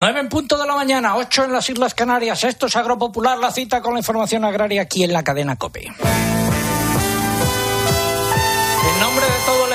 9 0.00 0.20
en 0.20 0.28
punto 0.28 0.56
de 0.56 0.64
la 0.64 0.76
mañana, 0.76 1.16
8 1.16 1.46
en 1.46 1.52
las 1.52 1.68
Islas 1.68 1.92
Canarias. 1.92 2.44
Esto 2.44 2.66
es 2.66 2.76
Agropopular, 2.76 3.36
la 3.36 3.50
cita 3.50 3.82
con 3.82 3.94
la 3.94 3.98
información 3.98 4.44
agraria 4.44 4.82
aquí 4.82 5.02
en 5.02 5.12
la 5.12 5.24
cadena 5.24 5.56
COPE. 5.56 5.88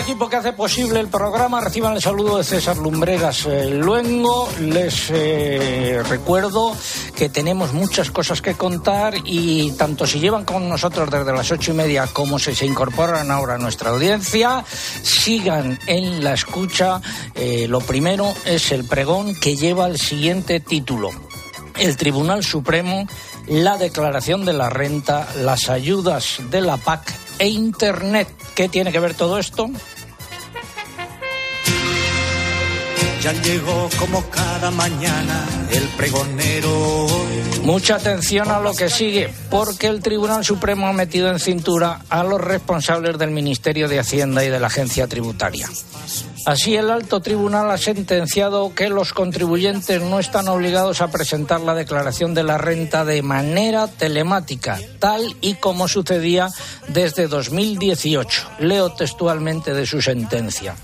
Equipo 0.04 0.28
que 0.28 0.36
hace 0.36 0.52
posible 0.52 1.00
el 1.00 1.08
programa, 1.08 1.62
reciban 1.62 1.94
el 1.94 2.02
saludo 2.02 2.38
de 2.38 2.44
César 2.44 2.76
Lumbreras 2.76 3.46
eh, 3.46 3.70
Luengo. 3.70 4.49
Les 4.60 5.10
eh, 5.10 6.04
recuerdo 6.10 6.76
que 7.15 7.29
tenemos 7.29 7.72
muchas 7.72 8.12
cosas 8.12 8.42
que 8.42 8.55
contar 8.55 9.13
y 9.24 9.72
tanto 9.72 10.05
si 10.05 10.19
llevan 10.19 10.44
con 10.44 10.68
nosotros 10.68 11.10
desde 11.10 11.31
las 11.31 11.50
ocho 11.51 11.72
y 11.72 11.76
media 11.76 12.05
como 12.08 12.37
si 12.37 12.54
se 12.54 12.65
incorporan 12.65 13.31
ahora 13.31 13.55
a 13.55 13.58
nuestra 13.58 13.92
audiencia, 13.92 14.65
sigan 14.68 15.79
en 15.87 16.22
la 16.22 16.34
escucha. 16.34 16.99
Eh, 17.34 17.67
lo 17.70 17.80
primero 17.80 18.34
es 18.44 18.73
el 18.73 18.84
pregón 18.84 19.34
que 19.40 19.55
lleva 19.55 19.88
el 19.88 19.98
siguiente 19.98 20.59
título. 20.59 21.12
El 21.77 21.95
Tribunal 21.95 22.44
Supremo, 22.44 23.08
la 23.48 23.77
declaración 23.77 24.44
de 24.44 24.52
la 24.52 24.70
renta, 24.70 25.30
las 25.38 25.70
ayudas 25.70 26.40
de 26.49 26.60
la 26.60 26.76
PAC 26.76 27.13
e 27.40 27.48
Internet. 27.48 28.27
¿Qué 28.54 28.68
tiene 28.70 28.91
que 28.91 28.99
ver 28.99 29.13
todo 29.13 29.40
esto? 29.40 29.70
Ya 33.23 33.32
llegó 33.32 33.90
como 33.98 34.22
cada 34.30 34.70
mañana 34.70 35.48
el 35.72 35.88
pregonero. 35.95 37.08
Mucha 37.62 37.96
atención 37.96 38.52
a 38.52 38.59
lo 38.59 38.73
que 38.73 38.90
sigue, 38.90 39.34
porque 39.49 39.88
el 39.88 40.02
Tribunal 40.02 40.44
Supremo 40.44 40.88
ha 40.88 40.91
metido 40.91 41.30
en 41.30 41.40
cintura 41.40 42.02
a 42.09 42.26
los 42.26 42.41
responsables 42.41 43.18
del 43.18 43.32
Ministerio 43.32 43.88
de 43.88 43.99
Hacienda 43.99 44.44
y 44.44 44.49
de 44.49 44.59
la 44.59 44.68
Agencia 44.68 45.08
Tributaria. 45.08 45.70
Así, 46.46 46.76
el 46.76 46.91
alto 46.91 47.22
tribunal 47.22 47.72
ha 47.72 47.77
sentenciado 47.77 48.76
que 48.76 48.90
los 48.90 49.13
contribuyentes 49.13 50.02
no 50.02 50.20
están 50.20 50.49
obligados 50.49 50.99
a 50.99 51.08
presentar 51.08 51.62
la 51.62 51.76
declaración 51.76 52.34
de 52.34 52.44
la 52.44 52.58
renta 52.58 53.05
de 53.05 53.21
manera 53.21 53.88
telemática, 53.88 54.77
tal 54.99 55.38
y 55.40 55.54
como 55.54 55.88
sucedía 55.88 56.49
desde 56.90 57.29
2018. 57.29 58.49
Leo 58.60 58.91
textualmente 58.91 59.74
de 59.74 59.85
su 59.85 60.01
sentencia. 60.01 60.76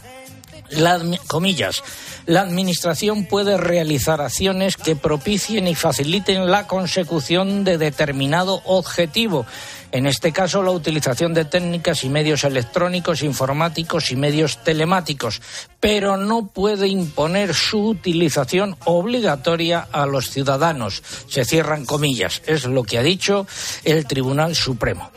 La, 0.71 0.99
comillas, 1.27 1.83
la 2.25 2.41
Administración 2.41 3.25
puede 3.25 3.57
realizar 3.57 4.21
acciones 4.21 4.77
que 4.77 4.95
propicien 4.95 5.67
y 5.67 5.75
faciliten 5.75 6.49
la 6.49 6.67
consecución 6.67 7.63
de 7.63 7.77
determinado 7.77 8.61
objetivo. 8.65 9.45
En 9.91 10.05
este 10.05 10.31
caso, 10.31 10.61
la 10.61 10.69
utilización 10.69 11.33
de 11.33 11.45
técnicas 11.45 12.03
y 12.03 12.09
medios 12.09 12.43
electrónicos, 12.43 13.23
informáticos 13.23 14.11
y 14.11 14.15
medios 14.15 14.63
telemáticos, 14.63 15.41
pero 15.79 16.17
no 16.17 16.47
puede 16.47 16.87
imponer 16.87 17.55
su 17.55 17.87
utilización 17.87 18.77
obligatoria 18.85 19.87
a 19.91 20.05
los 20.05 20.29
ciudadanos. 20.29 21.01
Se 21.27 21.43
cierran 21.45 21.85
comillas. 21.85 22.43
Es 22.45 22.65
lo 22.65 22.83
que 22.83 22.99
ha 22.99 23.03
dicho 23.03 23.47
el 23.83 24.05
Tribunal 24.05 24.55
Supremo. 24.55 25.09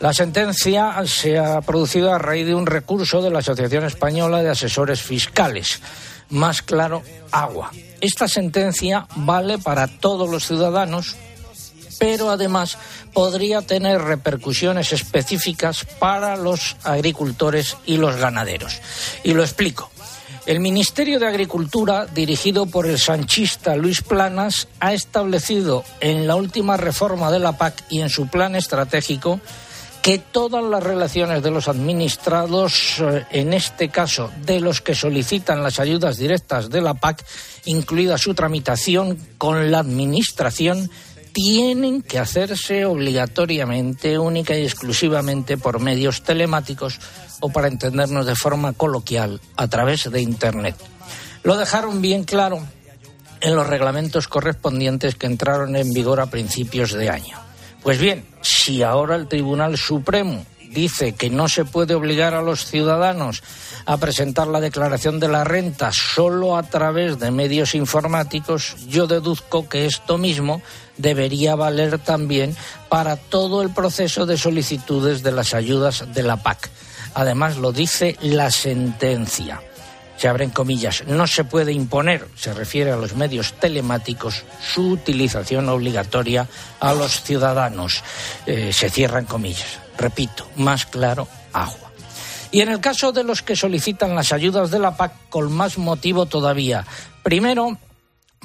La 0.00 0.12
sentencia 0.12 0.94
se 1.06 1.38
ha 1.38 1.60
producido 1.60 2.12
a 2.12 2.18
raíz 2.18 2.46
de 2.46 2.54
un 2.54 2.66
recurso 2.66 3.20
de 3.20 3.30
la 3.30 3.40
Asociación 3.40 3.84
Española 3.84 4.44
de 4.44 4.50
Asesores 4.50 5.02
Fiscales. 5.02 5.80
Más 6.30 6.62
claro, 6.62 7.02
agua. 7.32 7.72
Esta 8.00 8.28
sentencia 8.28 9.08
vale 9.16 9.58
para 9.58 9.88
todos 9.88 10.30
los 10.30 10.46
ciudadanos, 10.46 11.16
pero 11.98 12.30
además 12.30 12.78
podría 13.12 13.60
tener 13.62 14.00
repercusiones 14.00 14.92
específicas 14.92 15.84
para 15.98 16.36
los 16.36 16.76
agricultores 16.84 17.76
y 17.84 17.96
los 17.96 18.14
ganaderos. 18.16 18.80
Y 19.24 19.32
lo 19.32 19.42
explico. 19.42 19.90
El 20.46 20.60
Ministerio 20.60 21.18
de 21.18 21.26
Agricultura, 21.26 22.06
dirigido 22.06 22.66
por 22.66 22.86
el 22.86 23.00
sanchista 23.00 23.74
Luis 23.74 24.02
Planas, 24.02 24.68
ha 24.78 24.94
establecido 24.94 25.84
en 26.00 26.28
la 26.28 26.36
última 26.36 26.76
reforma 26.76 27.32
de 27.32 27.40
la 27.40 27.58
PAC 27.58 27.82
y 27.90 28.00
en 28.00 28.08
su 28.08 28.28
plan 28.28 28.54
estratégico 28.54 29.40
que 30.02 30.18
todas 30.18 30.62
las 30.62 30.82
relaciones 30.82 31.42
de 31.42 31.50
los 31.50 31.68
administrados, 31.68 32.96
eh, 33.00 33.24
en 33.30 33.52
este 33.52 33.88
caso 33.88 34.30
de 34.44 34.60
los 34.60 34.80
que 34.80 34.94
solicitan 34.94 35.62
las 35.62 35.80
ayudas 35.80 36.16
directas 36.16 36.70
de 36.70 36.80
la 36.80 36.94
PAC, 36.94 37.24
incluida 37.64 38.18
su 38.18 38.34
tramitación 38.34 39.18
con 39.38 39.70
la 39.70 39.80
Administración, 39.80 40.90
tienen 41.32 42.02
que 42.02 42.18
hacerse 42.18 42.84
obligatoriamente, 42.84 44.18
única 44.18 44.56
y 44.56 44.64
exclusivamente 44.64 45.56
por 45.56 45.78
medios 45.78 46.22
telemáticos 46.22 46.98
o, 47.40 47.50
para 47.50 47.68
entendernos 47.68 48.26
de 48.26 48.34
forma 48.34 48.72
coloquial, 48.72 49.40
a 49.56 49.68
través 49.68 50.10
de 50.10 50.20
Internet. 50.20 50.76
Lo 51.42 51.56
dejaron 51.56 52.00
bien 52.00 52.24
claro 52.24 52.66
en 53.40 53.54
los 53.54 53.66
reglamentos 53.66 54.26
correspondientes 54.26 55.14
que 55.14 55.26
entraron 55.26 55.76
en 55.76 55.92
vigor 55.92 56.20
a 56.20 56.26
principios 56.26 56.92
de 56.92 57.08
año. 57.08 57.47
Pues 57.88 58.00
bien, 58.00 58.22
si 58.42 58.82
ahora 58.82 59.16
el 59.16 59.28
Tribunal 59.28 59.78
Supremo 59.78 60.44
dice 60.68 61.14
que 61.14 61.30
no 61.30 61.48
se 61.48 61.64
puede 61.64 61.94
obligar 61.94 62.34
a 62.34 62.42
los 62.42 62.66
ciudadanos 62.66 63.42
a 63.86 63.96
presentar 63.96 64.46
la 64.46 64.60
declaración 64.60 65.18
de 65.20 65.28
la 65.28 65.42
renta 65.42 65.90
solo 65.90 66.58
a 66.58 66.64
través 66.64 67.18
de 67.18 67.30
medios 67.30 67.74
informáticos, 67.74 68.76
yo 68.88 69.06
deduzco 69.06 69.70
que 69.70 69.86
esto 69.86 70.18
mismo 70.18 70.60
debería 70.98 71.54
valer 71.54 71.98
también 71.98 72.54
para 72.90 73.16
todo 73.16 73.62
el 73.62 73.70
proceso 73.70 74.26
de 74.26 74.36
solicitudes 74.36 75.22
de 75.22 75.32
las 75.32 75.54
ayudas 75.54 76.12
de 76.12 76.24
la 76.24 76.42
PAC. 76.42 76.68
Además, 77.14 77.56
lo 77.56 77.72
dice 77.72 78.18
la 78.20 78.50
sentencia 78.50 79.62
se 80.18 80.28
abren 80.28 80.50
comillas, 80.50 81.04
no 81.06 81.26
se 81.26 81.44
puede 81.44 81.72
imponer, 81.72 82.26
se 82.36 82.52
refiere 82.52 82.90
a 82.90 82.96
los 82.96 83.14
medios 83.14 83.54
telemáticos, 83.54 84.44
su 84.60 84.90
utilización 84.90 85.68
obligatoria 85.68 86.48
a 86.80 86.92
los 86.92 87.22
ciudadanos. 87.22 88.02
Eh, 88.44 88.72
se 88.72 88.90
cierran 88.90 89.26
comillas. 89.26 89.78
Repito, 89.96 90.48
más 90.56 90.86
claro, 90.86 91.28
agua. 91.52 91.92
Y 92.50 92.62
en 92.62 92.68
el 92.70 92.80
caso 92.80 93.12
de 93.12 93.24
los 93.24 93.42
que 93.42 93.56
solicitan 93.56 94.14
las 94.14 94.32
ayudas 94.32 94.70
de 94.70 94.78
la 94.78 94.96
PAC, 94.96 95.12
con 95.28 95.52
más 95.52 95.78
motivo 95.78 96.26
todavía. 96.26 96.84
Primero, 97.22 97.78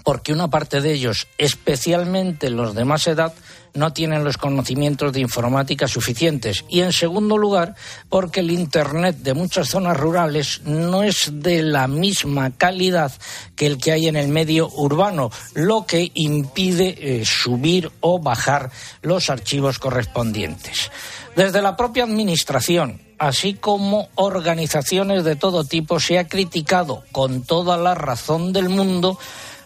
porque 0.03 0.33
una 0.33 0.49
parte 0.49 0.81
de 0.81 0.93
ellos, 0.93 1.27
especialmente 1.37 2.49
los 2.49 2.75
de 2.75 2.85
más 2.85 3.07
edad, 3.07 3.33
no 3.73 3.93
tienen 3.93 4.23
los 4.23 4.37
conocimientos 4.37 5.13
de 5.13 5.21
informática 5.21 5.87
suficientes. 5.87 6.63
Y 6.69 6.81
en 6.81 6.93
segundo 6.93 7.37
lugar, 7.37 7.75
porque 8.09 8.41
el 8.41 8.51
Internet 8.51 9.17
de 9.17 9.33
muchas 9.33 9.69
zonas 9.69 9.97
rurales 9.97 10.61
no 10.65 11.03
es 11.03 11.29
de 11.33 11.63
la 11.63 11.87
misma 11.87 12.51
calidad 12.51 13.11
que 13.55 13.65
el 13.65 13.77
que 13.77 13.91
hay 13.91 14.07
en 14.07 14.15
el 14.15 14.27
medio 14.27 14.69
urbano, 14.69 15.31
lo 15.53 15.85
que 15.85 16.11
impide 16.13 16.95
eh, 16.99 17.25
subir 17.25 17.91
o 17.99 18.19
bajar 18.19 18.71
los 19.01 19.29
archivos 19.29 19.79
correspondientes. 19.79 20.91
Desde 21.35 21.61
la 21.61 21.75
propia 21.75 22.03
Administración, 22.03 23.01
así 23.17 23.55
como 23.55 24.09
organizaciones 24.15 25.23
de 25.23 25.35
todo 25.35 25.63
tipo, 25.63 25.99
se 25.99 26.19
ha 26.19 26.27
criticado 26.27 27.03
con 27.11 27.43
toda 27.43 27.77
la 27.77 27.95
razón 27.95 28.53
del 28.53 28.69
mundo 28.69 29.17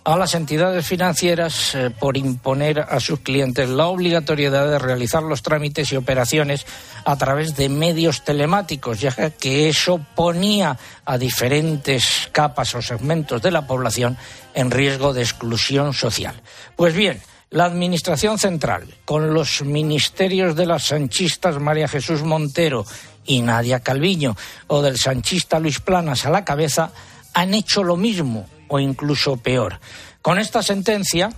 a 0.07 0.15
las 0.15 0.35
entidades 0.35 0.87
financieras 0.87 1.75
eh, 1.75 1.89
por 1.89 2.15
imponer 2.15 2.79
a 2.79 2.97
sus 3.01 3.19
clientes 3.19 3.67
la 3.67 3.87
obligatoriedad 3.87 4.65
de 4.65 4.79
realizar 4.79 5.21
los 5.21 5.41
trámites 5.41 5.91
y 5.91 5.97
operaciones 5.97 6.65
a 7.03 7.17
través 7.17 7.57
de 7.57 7.67
medios 7.67 8.23
telemáticos, 8.23 9.01
ya 9.01 9.11
que 9.31 9.67
eso 9.67 9.99
ponía 10.15 10.79
a 11.03 11.17
diferentes 11.17 12.29
capas 12.31 12.73
o 12.75 12.81
segmentos 12.81 13.41
de 13.41 13.51
la 13.51 13.67
población 13.67 14.17
en 14.53 14.71
riesgo 14.71 15.11
de 15.11 15.23
exclusión 15.23 15.93
social. 15.93 16.41
Pues 16.77 16.95
bien, 16.95 17.21
la 17.49 17.65
Administración 17.65 18.39
Central, 18.39 18.87
con 19.03 19.33
los 19.33 19.61
ministerios 19.63 20.55
de 20.55 20.67
las 20.67 20.83
sanchistas 20.83 21.59
María 21.59 21.89
Jesús 21.89 22.23
Montero 22.23 22.85
y 23.25 23.41
Nadia 23.41 23.81
Calviño, 23.81 24.37
o 24.67 24.81
del 24.81 24.97
sanchista 24.97 25.59
Luis 25.59 25.81
Planas 25.81 26.25
a 26.25 26.29
la 26.29 26.45
cabeza, 26.45 26.93
han 27.33 27.53
hecho 27.53 27.83
lo 27.83 27.97
mismo 27.97 28.47
o 28.67 28.79
incluso 28.79 29.37
peor. 29.37 29.79
Con 30.21 30.39
esta 30.39 30.61
sentencia 30.61 31.29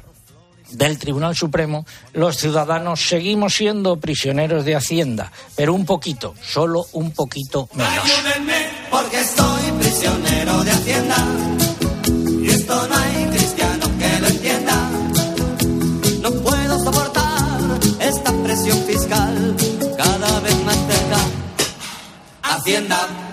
del 0.71 0.97
Tribunal 0.97 1.35
Supremo, 1.35 1.85
los 2.13 2.37
ciudadanos 2.37 3.07
seguimos 3.07 3.55
siendo 3.55 3.99
prisioneros 3.99 4.65
de 4.65 4.75
Hacienda, 4.75 5.31
pero 5.55 5.73
un 5.73 5.85
poquito, 5.85 6.35
solo 6.41 6.85
un 6.93 7.11
poquito 7.11 7.69
menos. 7.73 8.03
Ayúdenme 8.03 8.67
porque 8.89 9.19
estoy 9.19 9.71
prisionero 9.79 10.63
de 10.63 10.71
Hacienda 10.71 11.15
y 12.41 12.49
esto 12.49 12.87
no 12.87 12.95
hay 12.95 13.25
cristiano 13.25 13.85
que 13.97 14.19
lo 14.19 14.27
entienda. 14.27 14.89
No 16.21 16.31
puedo 16.31 16.83
soportar 16.83 17.59
esta 17.99 18.31
presión 18.43 18.83
fiscal 18.85 19.55
cada 19.97 20.39
vez 20.41 20.63
más 20.63 20.77
cerca. 20.77 21.17
Hacienda 22.41 23.28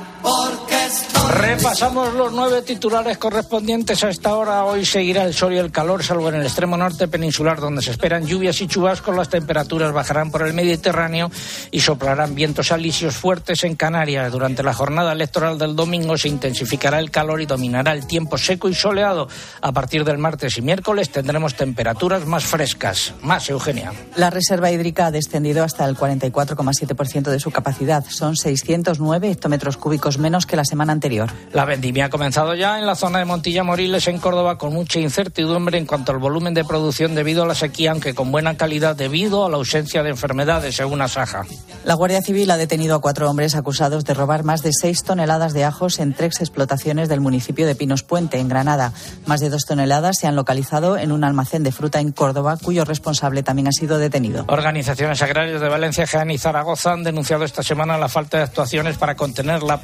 Repasamos 1.39 2.15
los 2.15 2.33
nueve 2.33 2.63
titulares 2.63 3.19
correspondientes 3.19 4.03
a 4.05 4.09
esta 4.09 4.35
hora. 4.37 4.65
Hoy 4.65 4.85
seguirá 4.85 5.25
el 5.25 5.35
sol 5.35 5.53
y 5.53 5.59
el 5.59 5.71
calor, 5.71 6.03
salvo 6.03 6.29
en 6.29 6.37
el 6.37 6.43
extremo 6.43 6.77
norte 6.77 7.09
peninsular, 7.09 7.61
donde 7.61 7.83
se 7.83 7.91
esperan 7.91 8.27
lluvias 8.27 8.61
y 8.61 8.67
chubascos. 8.67 9.15
Las 9.15 9.29
temperaturas 9.29 9.93
bajarán 9.93 10.31
por 10.31 10.47
el 10.47 10.55
Mediterráneo 10.55 11.31
y 11.71 11.81
soplarán 11.81 12.35
vientos 12.35 12.73
alisios 12.73 13.17
fuertes 13.17 13.65
en 13.65 13.75
Canarias. 13.75 14.33
Durante 14.33 14.63
la 14.63 14.73
jornada 14.73 15.13
electoral 15.13 15.59
del 15.59 15.77
domingo 15.77 16.17
se 16.17 16.29
intensificará 16.29 16.99
el 17.01 17.11
calor 17.11 17.41
y 17.41 17.47
dominará 17.47 17.93
el 17.93 18.07
tiempo 18.07 18.39
seco 18.39 18.69
y 18.69 18.75
soleado. 18.75 19.29
A 19.61 19.73
partir 19.73 20.05
del 20.05 20.19
martes 20.19 20.57
y 20.59 20.63
miércoles 20.63 21.11
tendremos 21.11 21.55
temperaturas 21.55 22.27
más 22.27 22.45
frescas. 22.45 23.15
Más, 23.23 23.49
Eugenia. 23.51 23.93
La 24.17 24.31
reserva 24.31 24.71
hídrica 24.71 25.07
ha 25.07 25.11
descendido 25.11 25.65
hasta 25.65 25.85
el 25.85 25.97
44,7% 25.97 27.31
de 27.31 27.41
su 27.41 27.51
capacidad. 27.51 28.05
Son 28.09 28.37
609 28.37 29.31
hectómetros 29.31 29.77
cúbicos 29.77 30.16
menos 30.19 30.47
que 30.47 30.57
la 30.57 30.65
semana 30.65 30.93
anterior. 30.93 31.31
La 31.53 31.65
vendimia 31.65 32.07
ha 32.07 32.11
comenzado 32.11 32.55
ya 32.55 32.79
en 32.79 32.87
la 32.87 32.95
zona 32.95 33.19
de 33.19 33.25
Montilla 33.25 33.65
Moriles, 33.65 34.09
en 34.09 34.19
Córdoba, 34.19 34.59
con 34.59 34.73
mucha 34.73 35.01
incertidumbre 35.01 35.79
en 35.79 35.87
cuanto 35.87 36.13
al 36.13 36.19
volumen 36.19 36.55
de 36.55 36.65
producción 36.65 37.15
debido 37.15 37.43
a 37.43 37.47
la 37.47 37.55
sequía, 37.55 37.93
aunque 37.93 38.15
con 38.15 38.31
buena 38.31 38.57
calidad 38.57 38.97
debido 38.97 39.45
a 39.45 39.51
la 39.51 39.57
ausencia 39.57 40.03
de 40.03 40.11
enfermedades, 40.11 40.77
según 40.77 41.03
Asaja. 41.03 41.45
La 41.85 41.95
Guardia 41.95 42.21
Civil 42.21 42.51
ha 42.51 42.57
detenido 42.57 42.97
a 42.97 43.01
cuatro 43.01 43.31
hombres 43.31 43.55
acusados 43.55 44.05
de 44.05 44.15
robar 44.15 44.43
más 44.43 44.63
de 44.63 44.73
seis 44.73 45.03
toneladas 45.05 45.53
de 45.53 45.65
ajos 45.65 45.99
en 45.99 46.15
tres 46.15 46.41
explotaciones 46.41 47.09
del 47.09 47.21
municipio 47.21 47.67
de 47.67 47.75
Pinos 47.75 48.03
Puente, 48.03 48.39
en 48.39 48.49
Granada. 48.49 48.93
Más 49.27 49.41
de 49.41 49.51
dos 49.51 49.65
toneladas 49.67 50.19
se 50.19 50.27
han 50.27 50.37
localizado 50.37 50.99
en 50.99 51.13
un 51.13 51.25
almacén 51.25 51.63
de 51.63 51.73
fruta 51.73 52.01
en 52.01 52.13
Córdoba, 52.13 52.59
cuyo 52.63 52.85
responsable 52.85 53.43
también 53.43 53.69
ha 53.69 53.73
sido 53.73 53.99
detenido. 53.99 54.45
Organizaciones 54.49 55.23
agrarias 55.23 55.61
de 55.61 55.69
Valencia, 55.69 56.07
Jaén 56.07 56.31
y 56.31 56.39
Zaragoza 56.39 56.93
han 56.93 57.05
denunciado 57.05 57.45
esta 57.45 57.63
semana 57.63 57.99
la 57.99 58.09
falta 58.09 58.39
de 58.39 58.45
actuaciones 58.45 58.97
para 58.97 59.15
contener 59.15 59.63
la 59.63 59.79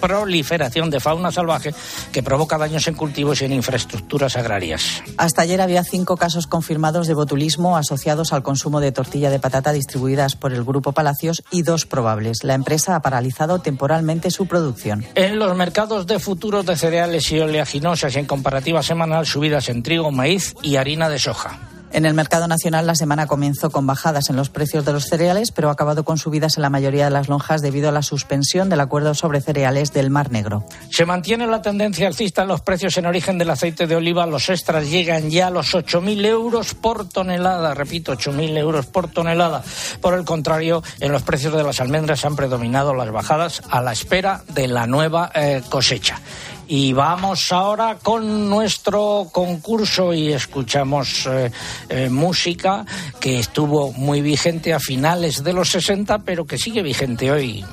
proliferación 0.00 0.90
de 0.90 1.00
fauna 1.00 1.32
salvaje 1.32 1.74
que 2.12 2.22
provoca 2.22 2.58
daños 2.58 2.86
en 2.88 2.94
cultivos 2.94 3.40
y 3.40 3.44
en 3.44 3.52
infraestructuras 3.52 4.36
agrarias. 4.36 5.02
Hasta 5.16 5.42
ayer 5.42 5.60
había 5.60 5.84
cinco 5.84 6.16
casos 6.16 6.46
confirmados 6.46 7.06
de 7.06 7.14
botulismo 7.14 7.76
asociados 7.76 8.32
al 8.32 8.42
consumo 8.42 8.80
de 8.80 8.92
tortilla 8.92 9.30
de 9.30 9.38
patata 9.38 9.72
distribuidas 9.72 10.36
por 10.36 10.52
el 10.52 10.64
Grupo 10.64 10.92
Palacios 10.92 11.42
y 11.50 11.62
dos 11.62 11.86
probables. 11.86 12.44
La 12.44 12.54
empresa 12.54 12.96
ha 12.96 13.02
paralizado 13.02 13.60
temporalmente 13.60 14.30
su 14.30 14.46
producción. 14.46 15.04
En 15.14 15.38
los 15.38 15.56
mercados 15.56 16.06
de 16.06 16.18
futuros 16.18 16.66
de 16.66 16.76
cereales 16.76 17.30
y 17.32 17.40
oleaginosas 17.40 18.14
y 18.14 18.18
en 18.18 18.26
comparativa 18.26 18.82
semanal 18.82 19.26
subidas 19.26 19.68
en 19.68 19.82
trigo, 19.82 20.10
maíz 20.10 20.54
y 20.62 20.76
harina 20.76 21.08
de 21.08 21.18
soja. 21.18 21.67
En 21.90 22.04
el 22.04 22.14
mercado 22.14 22.46
nacional 22.48 22.86
la 22.86 22.94
semana 22.94 23.26
comenzó 23.26 23.70
con 23.70 23.86
bajadas 23.86 24.28
en 24.28 24.36
los 24.36 24.50
precios 24.50 24.84
de 24.84 24.92
los 24.92 25.04
cereales, 25.04 25.52
pero 25.52 25.68
ha 25.68 25.72
acabado 25.72 26.04
con 26.04 26.18
subidas 26.18 26.56
en 26.56 26.62
la 26.62 26.70
mayoría 26.70 27.04
de 27.04 27.10
las 27.10 27.28
lonjas 27.28 27.62
debido 27.62 27.88
a 27.88 27.92
la 27.92 28.02
suspensión 28.02 28.68
del 28.68 28.80
acuerdo 28.80 29.14
sobre 29.14 29.40
cereales 29.40 29.92
del 29.92 30.10
Mar 30.10 30.30
Negro. 30.30 30.64
Se 30.90 31.06
mantiene 31.06 31.46
la 31.46 31.62
tendencia 31.62 32.06
alcista 32.06 32.42
en 32.42 32.48
los 32.48 32.60
precios 32.60 32.96
en 32.98 33.06
origen 33.06 33.38
del 33.38 33.50
aceite 33.50 33.86
de 33.86 33.96
oliva. 33.96 34.26
Los 34.26 34.48
extras 34.50 34.90
llegan 34.90 35.30
ya 35.30 35.46
a 35.46 35.50
los 35.50 35.74
8.000 35.74 36.26
euros 36.26 36.74
por 36.74 37.08
tonelada. 37.08 37.74
Repito, 37.74 38.12
8.000 38.12 38.56
euros 38.58 38.86
por 38.86 39.08
tonelada. 39.08 39.62
Por 40.00 40.14
el 40.14 40.24
contrario, 40.24 40.82
en 41.00 41.12
los 41.12 41.22
precios 41.22 41.54
de 41.54 41.64
las 41.64 41.80
almendras 41.80 42.24
han 42.24 42.36
predominado 42.36 42.94
las 42.94 43.10
bajadas 43.10 43.62
a 43.70 43.80
la 43.80 43.92
espera 43.92 44.42
de 44.52 44.68
la 44.68 44.86
nueva 44.86 45.30
eh, 45.34 45.62
cosecha. 45.68 46.20
Y 46.68 46.92
vamos 46.92 47.50
ahora 47.50 47.96
con 48.02 48.48
nuestro 48.50 49.28
concurso 49.32 50.12
y 50.12 50.32
escuchamos 50.32 51.26
eh, 51.26 51.50
eh, 51.88 52.10
música 52.10 52.84
que 53.18 53.38
estuvo 53.38 53.92
muy 53.92 54.20
vigente 54.20 54.74
a 54.74 54.78
finales 54.78 55.42
de 55.42 55.54
los 55.54 55.70
60, 55.70 56.18
pero 56.20 56.44
que 56.44 56.58
sigue 56.58 56.82
vigente 56.82 57.32
hoy. 57.32 57.64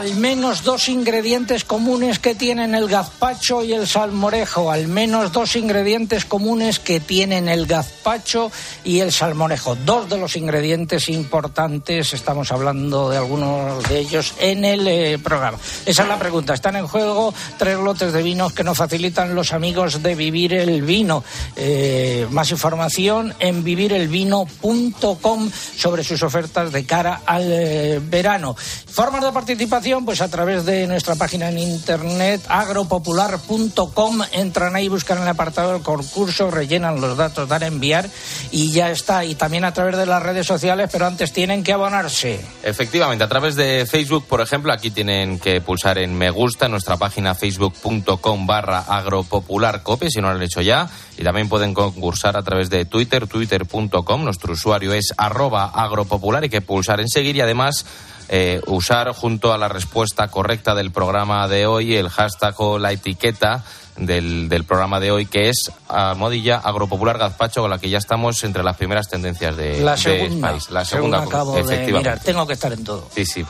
Al 0.00 0.16
menos 0.16 0.64
dos 0.64 0.88
ingredientes 0.88 1.66
comunes 1.66 2.18
que 2.18 2.34
tienen 2.34 2.74
el 2.74 2.88
gazpacho 2.88 3.62
y 3.62 3.74
el 3.74 3.86
salmorejo, 3.86 4.70
al 4.70 4.88
menos 4.88 5.30
dos 5.30 5.56
ingredientes 5.56 6.24
comunes 6.24 6.78
que 6.78 7.00
tienen 7.00 7.50
el 7.50 7.66
gazpacho 7.66 8.50
y 8.82 9.00
el 9.00 9.12
salmorejo. 9.12 9.74
Dos 9.84 10.08
de 10.08 10.16
los 10.16 10.36
ingredientes 10.36 11.10
importantes, 11.10 12.14
estamos 12.14 12.50
hablando 12.50 13.10
de 13.10 13.18
algunos 13.18 13.86
de 13.90 13.98
ellos 13.98 14.32
en 14.40 14.64
el 14.64 14.88
eh, 14.88 15.18
programa. 15.18 15.58
Esa 15.84 16.04
es 16.04 16.08
la 16.08 16.18
pregunta. 16.18 16.54
Están 16.54 16.76
en 16.76 16.86
juego 16.86 17.34
tres 17.58 17.76
lotes 17.76 18.14
de 18.14 18.22
vinos 18.22 18.54
que 18.54 18.64
nos 18.64 18.78
facilitan 18.78 19.34
los 19.34 19.52
amigos 19.52 20.02
de 20.02 20.14
Vivir 20.14 20.54
el 20.54 20.80
Vino. 20.80 21.22
Eh, 21.56 22.26
más 22.30 22.50
información 22.50 23.34
en 23.38 23.62
vivirelvino.com 23.62 25.50
sobre 25.76 26.04
sus 26.04 26.22
ofertas 26.22 26.72
de 26.72 26.86
cara 26.86 27.20
al 27.26 27.52
eh, 27.52 28.00
verano. 28.02 28.56
Formas 28.56 29.22
de 29.22 29.32
participación 29.32 29.89
pues 29.98 30.20
a 30.20 30.28
través 30.28 30.64
de 30.64 30.86
nuestra 30.86 31.16
página 31.16 31.48
en 31.48 31.58
internet 31.58 32.40
agropopular.com. 32.48 34.22
Entran 34.32 34.76
ahí, 34.76 34.88
buscan 34.88 35.20
el 35.20 35.26
apartado 35.26 35.72
del 35.72 35.82
concurso, 35.82 36.50
rellenan 36.50 37.00
los 37.00 37.16
datos, 37.16 37.48
dan 37.48 37.64
a 37.64 37.66
enviar 37.66 38.08
y 38.52 38.70
ya 38.70 38.90
está. 38.90 39.24
Y 39.24 39.34
también 39.34 39.64
a 39.64 39.74
través 39.74 39.96
de 39.96 40.06
las 40.06 40.22
redes 40.22 40.46
sociales, 40.46 40.88
pero 40.92 41.06
antes 41.06 41.32
tienen 41.32 41.64
que 41.64 41.72
abonarse. 41.72 42.40
Efectivamente, 42.62 43.24
a 43.24 43.28
través 43.28 43.56
de 43.56 43.84
Facebook, 43.84 44.26
por 44.26 44.40
ejemplo, 44.40 44.72
aquí 44.72 44.92
tienen 44.92 45.40
que 45.40 45.60
pulsar 45.60 45.98
en 45.98 46.16
me 46.16 46.30
gusta 46.30 46.68
nuestra 46.68 46.96
página 46.96 47.34
facebook.com 47.34 48.46
barra 48.46 48.80
agropopularcope, 48.80 50.08
si 50.08 50.20
no 50.20 50.28
lo 50.28 50.36
han 50.36 50.42
hecho 50.42 50.60
ya. 50.60 50.88
Y 51.18 51.24
también 51.24 51.48
pueden 51.48 51.74
concursar 51.74 52.36
a 52.36 52.42
través 52.42 52.70
de 52.70 52.84
Twitter, 52.84 53.26
twitter.com. 53.26 54.24
Nuestro 54.24 54.52
usuario 54.52 54.92
es 54.92 55.12
arroba 55.16 55.64
agropopular. 55.64 56.44
Hay 56.44 56.48
que 56.48 56.60
pulsar 56.60 57.00
en 57.00 57.08
seguir 57.08 57.34
y 57.34 57.40
además 57.40 57.84
eh, 58.32 58.60
usar 58.68 59.12
junto 59.12 59.52
a 59.52 59.58
la 59.58 59.68
respuesta 59.68 60.28
correcta 60.28 60.76
del 60.76 60.92
programa 60.92 61.48
de 61.48 61.66
hoy 61.66 61.96
el 61.96 62.08
hashtag 62.08 62.54
o 62.60 62.78
la 62.78 62.92
etiqueta 62.92 63.64
del, 64.06 64.48
del 64.48 64.64
programa 64.64 65.00
de 65.00 65.10
hoy, 65.10 65.26
que 65.26 65.48
es 65.48 65.70
Modilla 66.16 66.56
Agropopular 66.56 67.18
Gazpacho, 67.18 67.60
con 67.60 67.70
la 67.70 67.78
que 67.78 67.90
ya 67.90 67.98
estamos 67.98 68.42
entre 68.44 68.62
las 68.62 68.76
primeras 68.76 69.08
tendencias 69.08 69.56
de, 69.56 69.80
la 69.80 69.96
segunda, 69.96 70.48
país. 70.48 70.70
La 70.70 70.84
segunda, 70.84 71.22
acabo 71.22 71.54
de 71.62 71.92
mirar, 71.92 72.20
tengo 72.20 72.46
que 72.46 72.54
estar 72.54 72.72
en 72.72 72.84
todo. 72.84 73.08
Sí, 73.14 73.24
sí, 73.24 73.44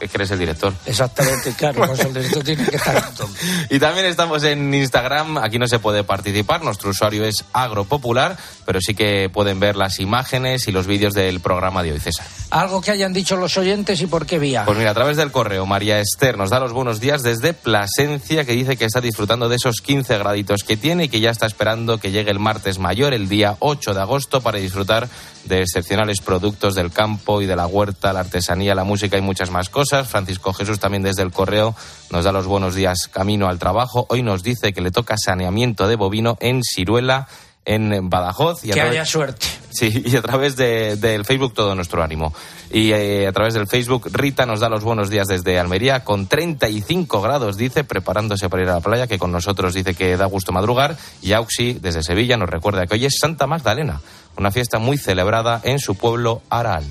es 0.00 0.10
que 0.10 0.16
eres 0.16 0.30
el 0.30 0.38
director. 0.38 0.72
Exactamente, 0.86 1.54
claro, 1.58 1.86
pues 1.86 2.00
el 2.00 2.14
director 2.14 2.44
tiene 2.44 2.64
que 2.66 2.76
estar 2.76 2.96
en 2.96 3.14
todo. 3.14 3.28
Y 3.70 3.78
también 3.78 4.06
estamos 4.06 4.42
en 4.44 4.72
Instagram, 4.72 5.38
aquí 5.38 5.58
no 5.58 5.66
se 5.66 5.78
puede 5.78 6.04
participar, 6.04 6.62
nuestro 6.62 6.90
usuario 6.90 7.24
es 7.24 7.44
Agropopular, 7.52 8.36
pero 8.66 8.80
sí 8.80 8.94
que 8.94 9.30
pueden 9.32 9.60
ver 9.60 9.76
las 9.76 10.00
imágenes 10.00 10.68
y 10.68 10.72
los 10.72 10.86
vídeos 10.86 11.14
del 11.14 11.40
programa 11.40 11.82
de 11.82 11.92
hoy, 11.92 12.00
César. 12.00 12.26
Algo 12.50 12.80
que 12.80 12.90
hayan 12.90 13.12
dicho 13.12 13.36
los 13.36 13.56
oyentes 13.56 14.00
y 14.00 14.06
por 14.06 14.26
qué 14.26 14.38
vía. 14.38 14.64
Pues 14.64 14.76
mira, 14.76 14.90
a 14.90 14.94
través 14.94 15.16
del 15.16 15.30
correo, 15.30 15.66
María 15.66 15.98
Esther 15.98 16.36
nos 16.36 16.50
da 16.50 16.60
los 16.60 16.72
buenos 16.72 17.00
días 17.00 17.22
desde 17.22 17.54
Plasencia, 17.54 18.44
que 18.44 18.52
dice 18.52 18.76
que 18.76 18.84
está 18.84 19.00
disfrutando 19.00 19.48
de 19.48 19.56
esos 19.56 19.80
15 19.80 19.93
graditos 20.02 20.64
que 20.64 20.76
tiene 20.76 21.04
y 21.04 21.08
que 21.08 21.20
ya 21.20 21.30
está 21.30 21.46
esperando 21.46 21.98
que 21.98 22.10
llegue 22.10 22.30
el 22.30 22.38
martes 22.38 22.78
mayor, 22.78 23.14
el 23.14 23.28
día 23.28 23.56
8 23.60 23.94
de 23.94 24.00
agosto, 24.00 24.40
para 24.40 24.58
disfrutar 24.58 25.08
de 25.44 25.62
excepcionales 25.62 26.20
productos 26.20 26.74
del 26.74 26.90
campo 26.90 27.40
y 27.40 27.46
de 27.46 27.54
la 27.54 27.66
huerta, 27.66 28.12
la 28.12 28.20
artesanía, 28.20 28.74
la 28.74 28.84
música 28.84 29.16
y 29.16 29.20
muchas 29.20 29.50
más 29.50 29.68
cosas. 29.68 30.08
Francisco 30.08 30.52
Jesús 30.52 30.80
también 30.80 31.02
desde 31.02 31.22
el 31.22 31.32
correo 31.32 31.74
nos 32.10 32.24
da 32.24 32.32
los 32.32 32.46
buenos 32.46 32.74
días 32.74 33.08
camino 33.12 33.48
al 33.48 33.58
trabajo. 33.58 34.06
Hoy 34.08 34.22
nos 34.22 34.42
dice 34.42 34.72
que 34.72 34.80
le 34.80 34.90
toca 34.90 35.16
saneamiento 35.16 35.86
de 35.86 35.96
bovino 35.96 36.36
en 36.40 36.62
Ciruela 36.62 37.28
en 37.64 38.10
Badajoz. 38.10 38.64
Y 38.64 38.70
que 38.70 38.80
haya 38.80 39.04
suerte. 39.04 39.46
Sí, 39.70 40.02
y 40.04 40.16
a 40.16 40.22
través 40.22 40.56
del 40.56 41.24
Facebook 41.24 41.52
todo 41.52 41.74
nuestro 41.74 42.02
ánimo. 42.02 42.32
Y 42.70 42.92
eh, 42.92 43.26
a 43.26 43.32
través 43.32 43.54
del 43.54 43.66
Facebook 43.66 44.08
Rita 44.12 44.46
nos 44.46 44.60
da 44.60 44.68
los 44.68 44.84
buenos 44.84 45.10
días 45.10 45.26
desde 45.26 45.58
Almería 45.58 46.04
con 46.04 46.26
35 46.26 47.20
grados, 47.20 47.56
dice, 47.56 47.82
preparándose 47.82 48.48
para 48.48 48.62
ir 48.62 48.68
a 48.68 48.74
la 48.74 48.80
playa, 48.80 49.06
que 49.06 49.18
con 49.18 49.32
nosotros 49.32 49.74
dice 49.74 49.94
que 49.94 50.16
da 50.16 50.26
gusto 50.26 50.52
madrugar. 50.52 50.96
Y 51.22 51.32
Auxi 51.32 51.74
desde 51.74 52.02
Sevilla 52.04 52.36
nos 52.36 52.48
recuerda 52.48 52.86
que 52.86 52.94
hoy 52.94 53.06
es 53.06 53.16
Santa 53.18 53.46
Magdalena, 53.46 54.00
una 54.36 54.52
fiesta 54.52 54.78
muy 54.78 54.96
celebrada 54.96 55.60
en 55.64 55.80
su 55.80 55.96
pueblo 55.96 56.42
Aral. 56.50 56.84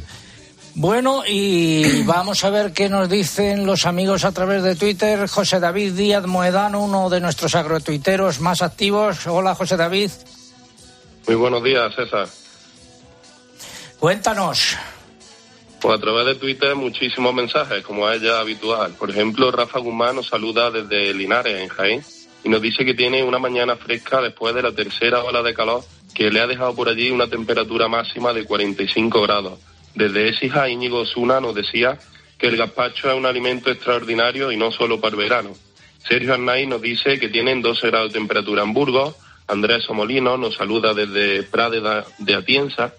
Bueno, 0.75 1.23
y 1.25 2.01
vamos 2.05 2.43
a 2.43 2.49
ver 2.49 2.73
qué 2.73 2.89
nos 2.89 3.09
dicen 3.09 3.65
los 3.65 3.85
amigos 3.85 4.25
a 4.25 4.33
través 4.33 4.61
de 4.63 4.75
Twitter. 4.75 5.27
José 5.29 5.61
David 5.61 5.93
Díaz 5.93 6.25
Moedano, 6.25 6.81
uno 6.81 7.09
de 7.09 7.21
nuestros 7.21 7.55
agrotuiteros 7.55 8.41
más 8.41 8.61
activos. 8.61 9.25
Hola, 9.27 9.55
José 9.55 9.77
David. 9.77 10.11
Muy 11.27 11.35
buenos 11.35 11.63
días, 11.63 11.95
César. 11.95 12.27
Cuéntanos. 13.99 14.77
Pues 15.81 15.97
a 15.97 16.01
través 16.01 16.25
de 16.25 16.35
Twitter 16.35 16.75
muchísimos 16.75 17.33
mensajes, 17.33 17.83
como 17.83 18.09
es 18.09 18.21
ya 18.21 18.39
habitual. 18.39 18.93
Por 18.93 19.09
ejemplo, 19.09 19.51
Rafa 19.51 19.79
Guzmán 19.79 20.15
nos 20.15 20.27
saluda 20.27 20.71
desde 20.71 21.13
Linares, 21.13 21.61
en 21.61 21.69
Jaén, 21.69 22.03
y 22.43 22.49
nos 22.49 22.61
dice 22.61 22.85
que 22.85 22.93
tiene 22.93 23.23
una 23.23 23.39
mañana 23.39 23.75
fresca 23.75 24.21
después 24.21 24.53
de 24.55 24.61
la 24.61 24.71
tercera 24.71 25.23
ola 25.23 25.41
de 25.41 25.53
calor 25.53 25.83
que 26.13 26.29
le 26.29 26.39
ha 26.39 26.47
dejado 26.47 26.75
por 26.75 26.89
allí 26.89 27.09
una 27.11 27.27
temperatura 27.27 27.87
máxima 27.87 28.33
de 28.33 28.45
45 28.45 29.21
grados. 29.21 29.59
Desde 29.95 30.29
Esija, 30.29 30.69
Íñigo 30.69 31.05
Zuna 31.05 31.39
nos 31.39 31.55
decía 31.55 31.97
que 32.37 32.47
el 32.47 32.57
gazpacho 32.57 33.09
es 33.09 33.17
un 33.17 33.25
alimento 33.25 33.71
extraordinario 33.71 34.51
y 34.51 34.57
no 34.57 34.71
solo 34.71 34.99
para 34.99 35.15
el 35.15 35.21
verano. 35.21 35.55
Sergio 36.07 36.33
Arnaiz 36.33 36.67
nos 36.67 36.81
dice 36.81 37.19
que 37.19 37.29
tienen 37.29 37.61
12 37.61 37.87
grados 37.87 38.11
de 38.11 38.19
temperatura 38.19 38.63
en 38.63 38.73
Burgos. 38.73 39.15
Andrés 39.47 39.83
Somolino 39.85 40.37
nos 40.37 40.55
saluda 40.55 40.93
desde 40.93 41.43
Pradeda 41.43 42.05
de 42.19 42.35
Atienza 42.35 42.93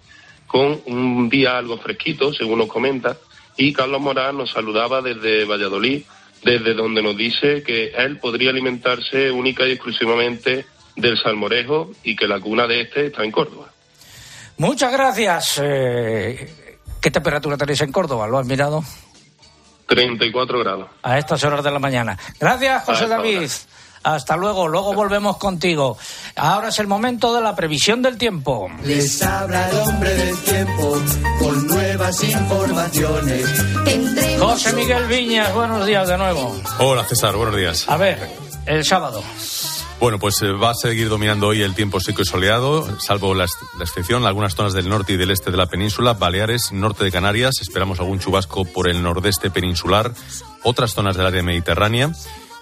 con 0.47 0.81
un 0.85 1.29
día 1.29 1.57
algo 1.57 1.77
fresquito, 1.77 2.33
según 2.33 2.59
nos 2.59 2.67
comenta. 2.67 3.17
Y 3.57 3.73
Carlos 3.73 4.01
Morán 4.01 4.37
nos 4.37 4.51
saludaba 4.51 5.01
desde 5.01 5.45
Valladolid, 5.45 6.03
desde 6.43 6.73
donde 6.73 7.01
nos 7.01 7.17
dice 7.17 7.63
que 7.63 7.87
él 7.87 8.19
podría 8.19 8.51
alimentarse 8.51 9.31
única 9.31 9.65
y 9.65 9.71
exclusivamente 9.71 10.65
del 10.95 11.17
salmorejo 11.17 11.91
y 12.03 12.15
que 12.15 12.27
la 12.27 12.39
cuna 12.39 12.67
de 12.67 12.81
este 12.81 13.07
está 13.07 13.23
en 13.23 13.31
Córdoba. 13.31 13.67
Muchas 14.57 14.91
gracias. 14.91 15.59
Eh, 15.61 16.77
¿Qué 17.01 17.11
temperatura 17.11 17.57
tenéis 17.57 17.81
en 17.81 17.91
Córdoba? 17.91 18.27
¿Lo 18.27 18.39
has 18.39 18.45
mirado? 18.45 18.83
34 19.87 20.59
grados. 20.59 20.89
A 21.03 21.17
estas 21.17 21.43
horas 21.43 21.63
de 21.63 21.71
la 21.71 21.79
mañana. 21.79 22.17
Gracias, 22.39 22.83
José 22.83 23.07
David. 23.07 23.49
Hasta 24.05 24.37
luego, 24.37 24.67
luego 24.67 24.93
volvemos 24.93 25.37
contigo. 25.37 25.97
Ahora 26.35 26.67
es 26.67 26.77
el 26.77 26.85
momento 26.85 27.33
de 27.33 27.41
la 27.41 27.55
previsión 27.55 28.03
del 28.03 28.19
tiempo. 28.19 28.69
Les 28.83 29.19
habla 29.23 29.67
el 29.67 29.77
hombre 29.77 30.13
del 30.13 30.37
tiempo 30.43 31.01
con 31.39 31.67
nuevas 31.67 32.23
informaciones. 32.23 33.63
José 34.39 34.73
Miguel 34.73 35.07
Viñas, 35.07 35.51
buenos 35.55 35.87
días 35.87 36.07
de 36.07 36.19
nuevo. 36.19 36.55
Hola 36.77 37.03
César, 37.05 37.35
buenos 37.35 37.55
días. 37.55 37.89
A 37.89 37.97
ver, 37.97 38.29
el 38.67 38.85
sábado. 38.85 39.23
Bueno, 39.99 40.19
pues 40.19 40.39
eh, 40.43 40.51
va 40.51 40.69
a 40.69 40.75
seguir 40.75 41.09
dominando 41.09 41.47
hoy 41.47 41.63
el 41.63 41.73
tiempo 41.73 41.99
seco 41.99 42.21
y 42.21 42.25
soleado, 42.25 42.99
salvo 42.99 43.33
la, 43.33 43.47
la 43.79 43.83
excepción, 43.85 44.23
algunas 44.27 44.53
zonas 44.53 44.73
del 44.73 44.87
norte 44.87 45.13
y 45.13 45.17
del 45.17 45.31
este 45.31 45.49
de 45.49 45.57
la 45.57 45.65
península, 45.65 46.13
Baleares, 46.13 46.71
norte 46.71 47.05
de 47.05 47.11
Canarias, 47.11 47.55
esperamos 47.59 47.99
algún 47.99 48.19
chubasco 48.19 48.65
por 48.65 48.87
el 48.87 49.01
nordeste 49.01 49.49
peninsular, 49.49 50.13
otras 50.61 50.93
zonas 50.93 51.17
del 51.17 51.25
área 51.25 51.41
mediterránea. 51.41 52.11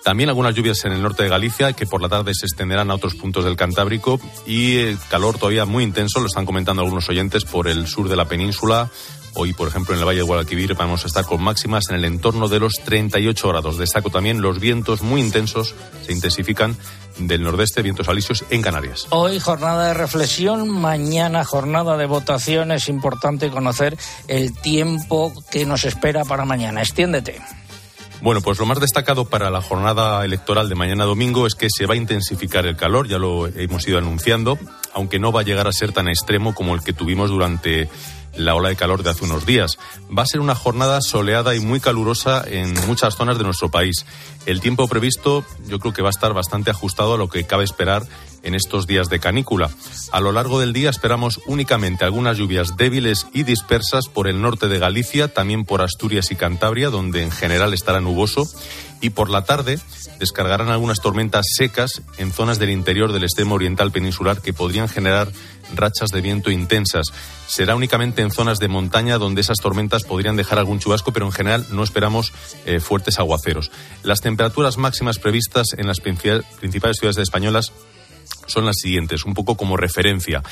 También 0.03 0.29
algunas 0.29 0.53
lluvias 0.53 0.83
en 0.83 0.91
el 0.91 1.01
norte 1.01 1.23
de 1.23 1.29
Galicia 1.29 1.71
que 1.71 1.85
por 1.85 2.01
la 2.01 2.09
tarde 2.09 2.33
se 2.33 2.45
extenderán 2.45 2.91
a 2.91 2.95
otros 2.95 3.15
puntos 3.15 3.45
del 3.45 3.55
Cantábrico 3.55 4.19
y 4.45 4.77
el 4.77 4.99
calor 5.09 5.37
todavía 5.37 5.65
muy 5.65 5.83
intenso, 5.83 6.19
lo 6.19 6.27
están 6.27 6.45
comentando 6.45 6.81
algunos 6.81 7.07
oyentes, 7.07 7.45
por 7.45 7.69
el 7.69 7.87
sur 7.87 8.09
de 8.09 8.17
la 8.17 8.25
península. 8.25 8.89
Hoy, 9.35 9.53
por 9.53 9.67
ejemplo, 9.67 9.95
en 9.95 10.01
el 10.01 10.05
Valle 10.05 10.19
de 10.19 10.25
Guadalquivir 10.25 10.75
vamos 10.75 11.05
a 11.05 11.07
estar 11.07 11.25
con 11.25 11.41
máximas 11.41 11.89
en 11.89 11.95
el 11.95 12.05
entorno 12.05 12.49
de 12.49 12.59
los 12.59 12.73
38 12.83 13.47
grados. 13.47 13.77
Destaco 13.77 14.09
también 14.09 14.41
los 14.41 14.59
vientos 14.59 15.01
muy 15.01 15.21
intensos, 15.21 15.73
se 16.05 16.11
intensifican 16.11 16.77
del 17.17 17.41
nordeste, 17.41 17.81
vientos 17.81 18.09
alisios 18.09 18.43
en 18.49 18.61
Canarias. 18.61 19.07
Hoy 19.09 19.39
jornada 19.39 19.87
de 19.87 19.93
reflexión, 19.93 20.69
mañana 20.69 21.45
jornada 21.45 21.97
de 21.97 22.05
votación. 22.05 22.71
Es 22.71 22.89
importante 22.89 23.49
conocer 23.49 23.97
el 24.27 24.53
tiempo 24.53 25.33
que 25.49 25.65
nos 25.65 25.85
espera 25.85 26.25
para 26.25 26.45
mañana. 26.45 26.81
Extiéndete. 26.81 27.41
Bueno, 28.23 28.39
pues 28.39 28.57
lo 28.57 28.65
más 28.65 28.79
destacado 28.79 29.25
para 29.25 29.49
la 29.49 29.61
jornada 29.61 30.23
electoral 30.23 30.69
de 30.69 30.75
mañana 30.75 31.03
domingo 31.03 31.45
es 31.45 31.55
que 31.55 31.67
se 31.69 31.85
va 31.85 31.95
a 31.95 31.97
intensificar 31.97 32.65
el 32.65 32.77
calor, 32.77 33.05
ya 33.09 33.17
lo 33.17 33.47
hemos 33.47 33.85
ido 33.85 33.97
anunciando, 33.97 34.57
aunque 34.93 35.19
no 35.19 35.33
va 35.33 35.41
a 35.41 35.43
llegar 35.43 35.67
a 35.67 35.73
ser 35.73 35.91
tan 35.91 36.07
extremo 36.07 36.55
como 36.55 36.73
el 36.73 36.81
que 36.81 36.93
tuvimos 36.93 37.29
durante 37.29 37.89
la 38.37 38.55
ola 38.55 38.69
de 38.69 38.77
calor 38.77 39.03
de 39.03 39.09
hace 39.09 39.25
unos 39.25 39.45
días. 39.45 39.77
Va 40.17 40.23
a 40.23 40.25
ser 40.25 40.39
una 40.39 40.55
jornada 40.55 41.01
soleada 41.01 41.53
y 41.53 41.59
muy 41.59 41.81
calurosa 41.81 42.45
en 42.47 42.73
muchas 42.87 43.17
zonas 43.17 43.37
de 43.37 43.43
nuestro 43.43 43.69
país. 43.69 44.05
El 44.45 44.61
tiempo 44.61 44.87
previsto 44.87 45.45
yo 45.67 45.79
creo 45.79 45.91
que 45.91 46.01
va 46.01 46.07
a 46.07 46.11
estar 46.11 46.33
bastante 46.33 46.71
ajustado 46.71 47.15
a 47.15 47.17
lo 47.17 47.27
que 47.27 47.43
cabe 47.43 47.65
esperar 47.65 48.03
en 48.43 48.55
estos 48.55 48.85
días 48.85 49.09
de 49.09 49.19
canícula. 49.19 49.69
A 50.11 50.19
lo 50.19 50.31
largo 50.31 50.59
del 50.59 50.73
día 50.73 50.89
esperamos 50.89 51.41
únicamente 51.47 52.05
algunas 52.05 52.37
lluvias 52.37 52.77
débiles 52.77 53.27
y 53.33 53.43
dispersas 53.43 54.07
por 54.07 54.27
el 54.27 54.41
norte 54.41 54.67
de 54.67 54.79
Galicia, 54.79 55.33
también 55.33 55.65
por 55.65 55.81
Asturias 55.81 56.31
y 56.31 56.35
Cantabria, 56.35 56.89
donde 56.89 57.23
en 57.23 57.31
general 57.31 57.73
estará 57.73 57.99
nuboso, 58.01 58.47
y 59.01 59.09
por 59.09 59.29
la 59.29 59.43
tarde 59.43 59.79
descargarán 60.19 60.69
algunas 60.69 61.01
tormentas 61.01 61.45
secas 61.57 62.01
en 62.17 62.31
zonas 62.31 62.57
del 62.57 62.69
interior 62.69 63.11
del 63.11 63.23
extremo 63.23 63.55
oriental 63.55 63.91
peninsular 63.91 64.41
que 64.41 64.53
podrían 64.53 64.87
generar 64.87 65.29
rachas 65.75 66.09
de 66.11 66.21
viento 66.21 66.51
intensas. 66.51 67.07
Será 67.47 67.75
únicamente 67.75 68.21
en 68.21 68.31
zonas 68.31 68.59
de 68.59 68.69
montaña 68.69 69.17
donde 69.17 69.41
esas 69.41 69.57
tormentas 69.57 70.03
podrían 70.03 70.37
dejar 70.37 70.57
algún 70.57 70.79
chubasco, 70.79 71.11
pero 71.11 71.25
en 71.25 71.33
general 71.33 71.65
no 71.71 71.83
esperamos 71.83 72.31
eh, 72.65 72.79
fuertes 72.79 73.19
aguaceros. 73.19 73.71
Las 74.03 74.21
temperaturas 74.21 74.77
máximas 74.77 75.19
previstas 75.19 75.67
en 75.77 75.87
las 75.87 75.99
principales 75.99 76.97
ciudades 76.97 77.17
españolas 77.17 77.73
son 78.47 78.65
las 78.65 78.77
siguientes, 78.77 79.25
un 79.25 79.33
poco 79.33 79.55
como 79.55 79.77
referencia. 79.77 80.43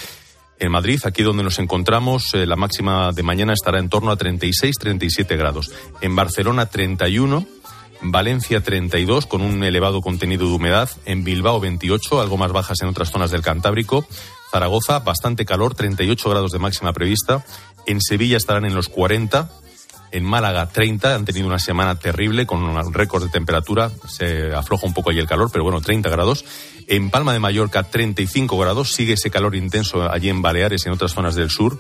En 0.59 0.71
Madrid, 0.71 0.99
aquí 1.05 1.23
donde 1.23 1.43
nos 1.43 1.57
encontramos, 1.59 2.33
eh, 2.33 2.45
la 2.45 2.55
máxima 2.55 3.11
de 3.11 3.23
mañana 3.23 3.53
estará 3.53 3.79
en 3.79 3.89
torno 3.89 4.11
a 4.11 4.17
36-37 4.17 5.35
grados. 5.35 5.71
En 6.01 6.15
Barcelona, 6.15 6.67
31. 6.67 7.47
Valencia 8.03 8.61
32 8.61 9.27
con 9.27 9.41
un 9.41 9.63
elevado 9.63 10.01
contenido 10.01 10.47
de 10.47 10.53
humedad, 10.53 10.89
en 11.05 11.23
Bilbao 11.23 11.59
28, 11.59 12.19
algo 12.19 12.35
más 12.35 12.51
bajas 12.51 12.81
en 12.81 12.87
otras 12.87 13.11
zonas 13.11 13.29
del 13.29 13.43
Cantábrico, 13.43 14.07
Zaragoza 14.51 14.99
bastante 14.99 15.45
calor, 15.45 15.75
38 15.75 16.29
grados 16.29 16.51
de 16.51 16.57
máxima 16.57 16.93
prevista, 16.93 17.45
en 17.85 18.01
Sevilla 18.01 18.37
estarán 18.37 18.65
en 18.65 18.73
los 18.73 18.89
40, 18.89 19.51
en 20.11 20.23
Málaga 20.23 20.67
30, 20.69 21.15
han 21.15 21.25
tenido 21.25 21.47
una 21.47 21.59
semana 21.59 21.95
terrible 21.95 22.45
con 22.45 22.63
un 22.63 22.93
récord 22.93 23.23
de 23.23 23.29
temperatura, 23.29 23.91
se 24.07 24.53
afloja 24.53 24.85
un 24.85 24.93
poco 24.93 25.11
ahí 25.11 25.19
el 25.19 25.27
calor, 25.27 25.49
pero 25.51 25.63
bueno, 25.63 25.81
30 25.81 26.09
grados. 26.09 26.45
En 26.87 27.09
Palma 27.09 27.33
de 27.33 27.39
Mallorca 27.39 27.83
35 27.83 28.57
grados, 28.57 28.93
sigue 28.93 29.13
ese 29.13 29.31
calor 29.31 29.55
intenso 29.55 30.11
allí 30.11 30.29
en 30.29 30.41
Baleares 30.41 30.85
y 30.85 30.89
en 30.89 30.93
otras 30.93 31.13
zonas 31.13 31.35
del 31.35 31.49
sur 31.49 31.79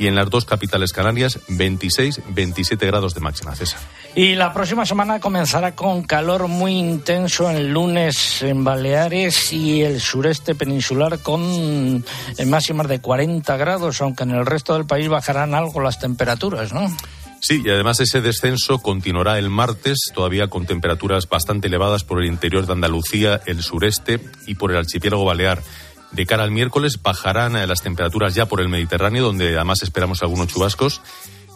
y 0.00 0.06
en 0.06 0.14
las 0.14 0.30
dos 0.30 0.46
capitales 0.46 0.94
canarias 0.94 1.38
26, 1.48 2.22
27 2.28 2.86
grados 2.86 3.14
de 3.14 3.20
máxima, 3.20 3.54
César. 3.54 3.80
Y 4.14 4.34
la 4.34 4.52
próxima 4.52 4.86
semana 4.86 5.20
comenzará 5.20 5.76
con 5.76 6.02
calor 6.04 6.48
muy 6.48 6.72
intenso 6.72 7.50
el 7.50 7.70
lunes 7.70 8.40
en 8.42 8.64
Baleares 8.64 9.52
y 9.52 9.82
el 9.82 10.00
sureste 10.00 10.54
peninsular 10.54 11.18
con 11.18 12.02
máximas 12.46 12.88
de 12.88 13.00
40 13.00 13.56
grados, 13.58 14.00
aunque 14.00 14.22
en 14.22 14.30
el 14.30 14.46
resto 14.46 14.72
del 14.72 14.86
país 14.86 15.08
bajarán 15.08 15.54
algo 15.54 15.80
las 15.80 15.98
temperaturas, 15.98 16.72
¿no? 16.72 16.90
Sí, 17.40 17.62
y 17.64 17.70
además 17.70 18.00
ese 18.00 18.20
descenso 18.20 18.80
continuará 18.80 19.38
el 19.38 19.48
martes, 19.48 20.10
todavía 20.14 20.48
con 20.48 20.66
temperaturas 20.66 21.26
bastante 21.26 21.68
elevadas 21.68 22.04
por 22.04 22.20
el 22.20 22.28
interior 22.28 22.66
de 22.66 22.74
Andalucía, 22.74 23.40
el 23.46 23.62
sureste 23.62 24.20
y 24.46 24.56
por 24.56 24.70
el 24.70 24.76
archipiélago 24.76 25.24
balear. 25.24 25.62
De 26.12 26.26
cara 26.26 26.42
al 26.42 26.50
miércoles 26.50 27.00
bajarán 27.02 27.56
eh, 27.56 27.66
las 27.66 27.82
temperaturas 27.82 28.34
ya 28.34 28.46
por 28.46 28.60
el 28.60 28.68
Mediterráneo, 28.68 29.24
donde 29.24 29.54
además 29.56 29.82
esperamos 29.82 30.22
algunos 30.22 30.48
chubascos, 30.48 31.00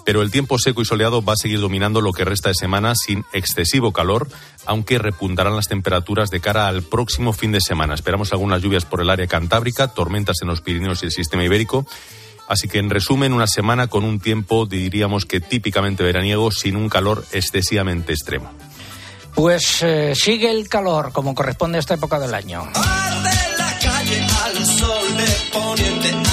pero 0.06 0.22
el 0.22 0.30
tiempo 0.30 0.58
seco 0.58 0.80
y 0.80 0.84
soleado 0.86 1.22
va 1.22 1.34
a 1.34 1.36
seguir 1.36 1.60
dominando 1.60 2.00
lo 2.00 2.12
que 2.12 2.24
resta 2.24 2.48
de 2.48 2.54
semana 2.54 2.94
sin 2.94 3.24
excesivo 3.32 3.92
calor, 3.92 4.28
aunque 4.64 4.98
repuntarán 4.98 5.56
las 5.56 5.68
temperaturas 5.68 6.30
de 6.30 6.40
cara 6.40 6.68
al 6.68 6.82
próximo 6.82 7.32
fin 7.32 7.52
de 7.52 7.60
semana. 7.60 7.94
Esperamos 7.94 8.32
algunas 8.32 8.62
lluvias 8.62 8.84
por 8.84 9.02
el 9.02 9.10
área 9.10 9.26
cantábrica, 9.26 9.88
tormentas 9.88 10.36
en 10.40 10.48
los 10.48 10.60
Pirineos 10.60 11.02
y 11.02 11.06
el 11.06 11.12
sistema 11.12 11.44
ibérico. 11.44 11.86
Así 12.48 12.68
que 12.68 12.78
en 12.78 12.90
resumen, 12.90 13.32
una 13.32 13.46
semana 13.46 13.86
con 13.86 14.04
un 14.04 14.20
tiempo, 14.20 14.66
diríamos 14.66 15.24
que 15.24 15.40
típicamente 15.40 16.02
veraniego, 16.02 16.50
sin 16.50 16.76
un 16.76 16.88
calor 16.88 17.24
excesivamente 17.32 18.12
extremo. 18.12 18.50
Pues 19.34 19.82
eh, 19.82 20.14
sigue 20.14 20.50
el 20.50 20.68
calor 20.68 21.12
como 21.12 21.34
corresponde 21.34 21.78
a 21.78 21.80
esta 21.80 21.94
época 21.94 22.20
del 22.20 22.34
año. 22.34 22.62
Arde 22.74 23.30
la 23.58 23.78
calle 23.82 24.26
al 24.44 24.66
sol 24.66 25.16
de 25.16 25.36
poniente 25.52 26.23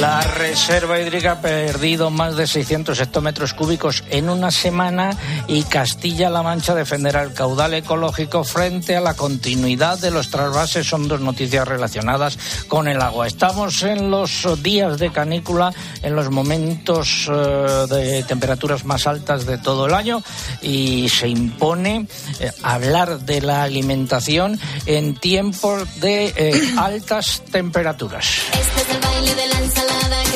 La 0.00 0.22
reserva 0.22 0.98
hídrica 0.98 1.32
ha 1.32 1.40
perdido 1.42 2.08
más 2.08 2.34
de 2.34 2.46
600 2.46 2.98
hectómetros 3.00 3.52
cúbicos 3.52 4.02
en 4.08 4.30
una 4.30 4.50
semana 4.50 5.10
y 5.46 5.62
Castilla-La 5.64 6.42
Mancha 6.42 6.74
defenderá 6.74 7.22
el 7.22 7.34
caudal 7.34 7.74
ecológico 7.74 8.42
frente 8.42 8.96
a 8.96 9.02
la 9.02 9.12
continuidad 9.12 9.98
de 9.98 10.10
los 10.10 10.30
trasvases. 10.30 10.86
Son 10.86 11.06
dos 11.06 11.20
noticias 11.20 11.68
relacionadas 11.68 12.38
con 12.66 12.88
el 12.88 13.02
agua. 13.02 13.26
Estamos 13.26 13.82
en 13.82 14.10
los 14.10 14.48
días 14.62 14.98
de 14.98 15.12
canícula, 15.12 15.70
en 16.02 16.16
los 16.16 16.30
momentos 16.30 17.28
eh, 17.30 17.86
de 17.90 18.22
temperaturas 18.22 18.86
más 18.86 19.06
altas 19.06 19.44
de 19.44 19.58
todo 19.58 19.84
el 19.84 19.92
año 19.92 20.22
y 20.62 21.10
se 21.10 21.28
impone 21.28 22.06
eh, 22.40 22.50
hablar 22.62 23.20
de 23.20 23.42
la 23.42 23.64
alimentación 23.64 24.58
en 24.86 25.14
tiempos 25.16 26.00
de 26.00 26.32
eh, 26.34 26.74
altas 26.78 27.42
temperaturas. 27.52 28.26
Este 28.58 29.89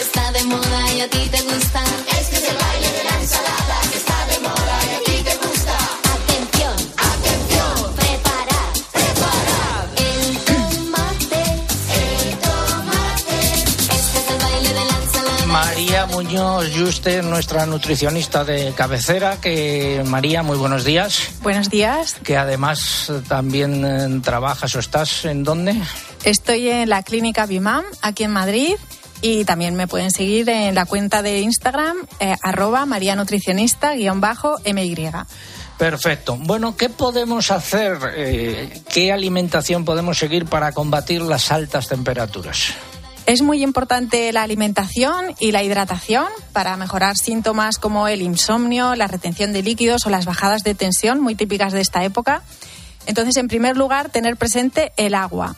está 0.04 0.32
de 0.32 0.44
moda 0.44 0.92
y 0.96 1.00
a 1.00 1.08
ti 1.08 1.28
te 1.30 1.40
gusta. 1.42 1.82
Este 2.20 2.37
es 2.37 2.49
el 2.49 2.56
baile 2.64 2.88
de 2.99 3.04
la 3.08 3.20
ensalada 3.20 3.76
que 3.90 3.99
está 4.02 4.18
de 4.30 4.38
moda 4.49 4.76
y 4.88 4.92
a 4.94 5.00
ti 5.06 5.16
te 5.28 5.34
gusta. 5.46 5.76
Atención, 6.16 6.76
atención, 7.14 7.94
preparad, 8.00 8.70
preparad. 8.96 9.84
El 10.11 10.25
tomate, 10.49 11.42
el 12.00 12.38
tomate. 12.46 13.40
Este 13.99 14.18
es 14.20 14.26
el 14.32 14.38
baile 14.46 14.68
de 14.68 14.84
la 14.90 14.96
ensalada. 15.02 15.46
María 15.46 16.06
Muñoz 16.06 16.64
Juste, 16.76 17.23
nuestra 17.23 17.66
nutricionista 17.66 18.44
de 18.44 18.73
cabecera, 18.76 19.40
que 19.40 20.02
María, 20.06 20.42
muy 20.42 20.58
buenos 20.58 20.84
días. 20.84 21.30
Buenos 21.42 21.70
días. 21.70 22.16
Que 22.23 22.37
además 22.37 23.11
también 23.28 23.84
eh, 23.84 24.20
trabajas 24.23 24.75
o 24.75 24.80
estás 24.80 25.25
en 25.25 25.44
dónde? 25.44 25.80
Estoy 26.25 26.68
en 26.68 26.88
la 26.90 27.02
clínica 27.02 27.46
Bimam, 27.46 27.84
aquí 28.02 28.25
en 28.25 28.32
Madrid, 28.32 28.76
Y 29.26 29.47
también 29.47 29.75
me 29.75 29.88
pueden 29.88 30.11
seguir 30.11 30.50
en 30.50 30.75
la 30.75 30.85
cuenta 30.85 31.23
de 31.23 31.40
Instagram, 31.40 31.97
eh, 32.21 32.35
arroba 32.43 32.85
marianutricionista 32.85 33.95
guion 33.95 34.21
bajo 34.21 34.59
MY. 34.66 35.11
Perfecto. 35.78 36.37
Bueno, 36.38 36.76
¿qué 36.76 36.90
podemos 36.90 37.50
hacer? 37.50 37.97
eh, 38.16 38.83
¿Qué 38.87 39.12
alimentación 39.12 39.87
podemos 39.87 40.19
seguir 40.19 40.45
para 40.45 40.73
combatir 40.73 41.23
las 41.23 41.50
altas 41.50 41.88
temperaturas? 41.88 42.75
Es 43.25 43.40
muy 43.40 43.62
importante 43.62 44.31
la 44.31 44.43
alimentación 44.43 45.35
y 45.40 45.52
la 45.52 45.62
hidratación 45.62 46.26
para 46.52 46.76
mejorar 46.76 47.16
síntomas 47.16 47.78
como 47.78 48.09
el 48.09 48.21
insomnio, 48.21 48.95
la 48.95 49.07
retención 49.07 49.54
de 49.54 49.62
líquidos 49.62 50.04
o 50.04 50.11
las 50.11 50.26
bajadas 50.26 50.64
de 50.64 50.75
tensión, 50.75 51.23
muy 51.23 51.35
típicas 51.35 51.73
de 51.73 51.81
esta 51.81 52.04
época. 52.04 52.43
Entonces, 53.07 53.38
en 53.38 53.49
primer 53.49 53.78
lugar, 53.78 54.11
tener 54.11 54.37
presente 54.37 54.93
el 54.99 55.14
agua. 55.14 55.57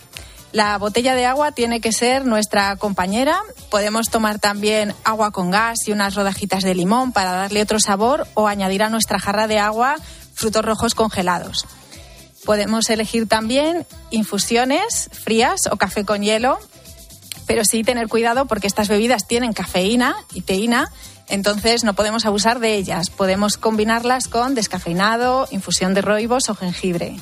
La 0.56 0.78
botella 0.78 1.14
de 1.14 1.26
agua 1.26 1.52
tiene 1.52 1.82
que 1.82 1.92
ser 1.92 2.24
nuestra 2.24 2.76
compañera. 2.76 3.42
Podemos 3.70 4.08
tomar 4.08 4.38
también 4.38 4.94
agua 5.04 5.30
con 5.30 5.50
gas 5.50 5.86
y 5.86 5.92
unas 5.92 6.14
rodajitas 6.14 6.62
de 6.62 6.74
limón 6.74 7.12
para 7.12 7.32
darle 7.32 7.60
otro 7.60 7.78
sabor 7.78 8.26
o 8.32 8.48
añadir 8.48 8.82
a 8.82 8.88
nuestra 8.88 9.18
jarra 9.18 9.48
de 9.48 9.58
agua 9.58 9.96
frutos 10.32 10.64
rojos 10.64 10.94
congelados. 10.94 11.66
Podemos 12.46 12.88
elegir 12.88 13.28
también 13.28 13.86
infusiones 14.10 15.10
frías 15.12 15.66
o 15.70 15.76
café 15.76 16.06
con 16.06 16.22
hielo, 16.22 16.58
pero 17.46 17.62
sí 17.66 17.84
tener 17.84 18.08
cuidado 18.08 18.46
porque 18.46 18.66
estas 18.66 18.88
bebidas 18.88 19.28
tienen 19.28 19.52
cafeína 19.52 20.16
y 20.32 20.40
teína, 20.40 20.90
entonces 21.28 21.84
no 21.84 21.94
podemos 21.94 22.26
abusar 22.26 22.60
de 22.60 22.74
ellas. 22.74 23.10
Podemos 23.10 23.56
combinarlas 23.56 24.28
con 24.28 24.54
descafeinado, 24.54 25.48
infusión 25.50 25.94
de 25.94 26.02
roibos 26.02 26.48
o 26.48 26.54
jengibre. 26.54 27.16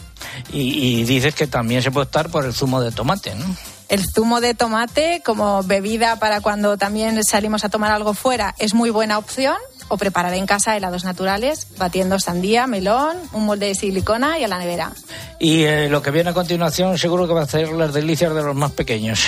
Y, 0.53 1.01
y 1.01 1.05
dices 1.05 1.35
que 1.35 1.47
también 1.47 1.83
se 1.83 1.91
puede 1.91 2.07
optar 2.07 2.31
por 2.31 2.45
el 2.45 2.53
zumo 2.53 2.81
de 2.81 2.93
tomate, 2.93 3.35
¿no? 3.35 3.45
El 3.89 4.05
zumo 4.11 4.41
de 4.41 4.55
tomate 4.55 5.23
como 5.25 5.63
bebida 5.63 6.19
para 6.19 6.41
cuando 6.41 6.77
también 6.77 7.23
salimos 7.23 7.65
a 7.65 7.69
tomar 7.69 7.93
algo 7.93 8.15
fuera 8.15 8.55
es 8.59 8.75
muy 8.75 8.91
buena 8.91 9.19
opción. 9.19 9.57
O 9.89 9.99
preparar 9.99 10.33
en 10.33 10.47
casa 10.47 10.75
helados 10.75 11.05
naturales, 11.05 11.67
batiendo 11.77 12.19
sandía, 12.19 12.67
melón, 12.67 13.19
un 13.35 13.45
molde 13.45 13.67
de 13.67 13.75
silicona 13.75 14.39
y 14.39 14.45
a 14.45 14.49
la 14.49 14.59
nevera. 14.59 14.93
Y 15.39 15.65
eh, 15.65 15.91
lo 15.91 16.01
que 16.01 16.11
viene 16.11 16.31
a 16.31 16.33
continuación 16.33 16.97
seguro 16.97 17.29
que 17.29 17.35
va 17.35 17.43
a 17.43 17.47
ser 17.47 17.69
las 17.69 17.93
delicias 17.93 18.35
de 18.35 18.43
los 18.43 18.57
más 18.57 18.71
pequeños. 18.71 19.27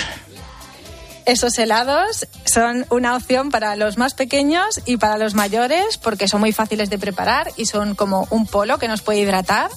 Esos 1.27 1.59
helados 1.59 2.25
son 2.45 2.85
una 2.89 3.17
opción 3.17 3.51
para 3.51 3.75
los 3.75 3.97
más 3.97 4.13
pequeños 4.13 4.79
y 4.85 4.95
para 4.95 5.17
los 5.17 5.33
mayores 5.33 5.97
porque 5.97 6.29
son 6.29 6.39
muy 6.39 6.53
fáciles 6.53 6.89
de 6.89 6.97
preparar 6.97 7.51
y 7.57 7.65
son 7.65 7.95
como 7.95 8.25
un 8.29 8.47
polo 8.47 8.77
que 8.77 8.87
nos 8.87 9.01
puede 9.01 9.19
hidratar. 9.19 9.69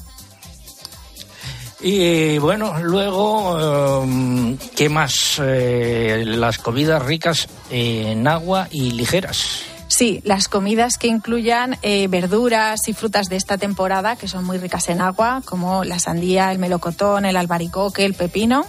Y 1.81 2.39
bueno, 2.39 2.81
luego, 2.81 4.05
eh, 4.07 4.57
¿qué 4.77 4.89
más? 4.89 5.41
Eh, 5.43 6.23
las 6.25 6.59
comidas 6.59 7.03
ricas 7.05 7.49
en 7.69 8.29
agua 8.29 8.69
y 8.71 8.93
ligeras. 8.93 9.63
Sí, 9.89 10.21
las 10.25 10.47
comidas 10.47 10.99
que 10.99 11.09
incluyan 11.09 11.79
eh, 11.83 12.07
verduras 12.07 12.87
y 12.87 12.93
frutas 12.93 13.29
de 13.29 13.35
esta 13.35 13.59
temporada, 13.59 14.15
que 14.15 14.29
son 14.29 14.45
muy 14.45 14.59
ricas 14.59 14.89
en 14.89 15.01
agua, 15.01 15.43
como 15.45 15.83
la 15.83 15.99
sandía, 15.99 16.53
el 16.53 16.61
melocotón, 16.61 17.25
el 17.25 17.37
albaricoque, 17.37 18.05
el 18.05 18.15
pepino. 18.15 18.67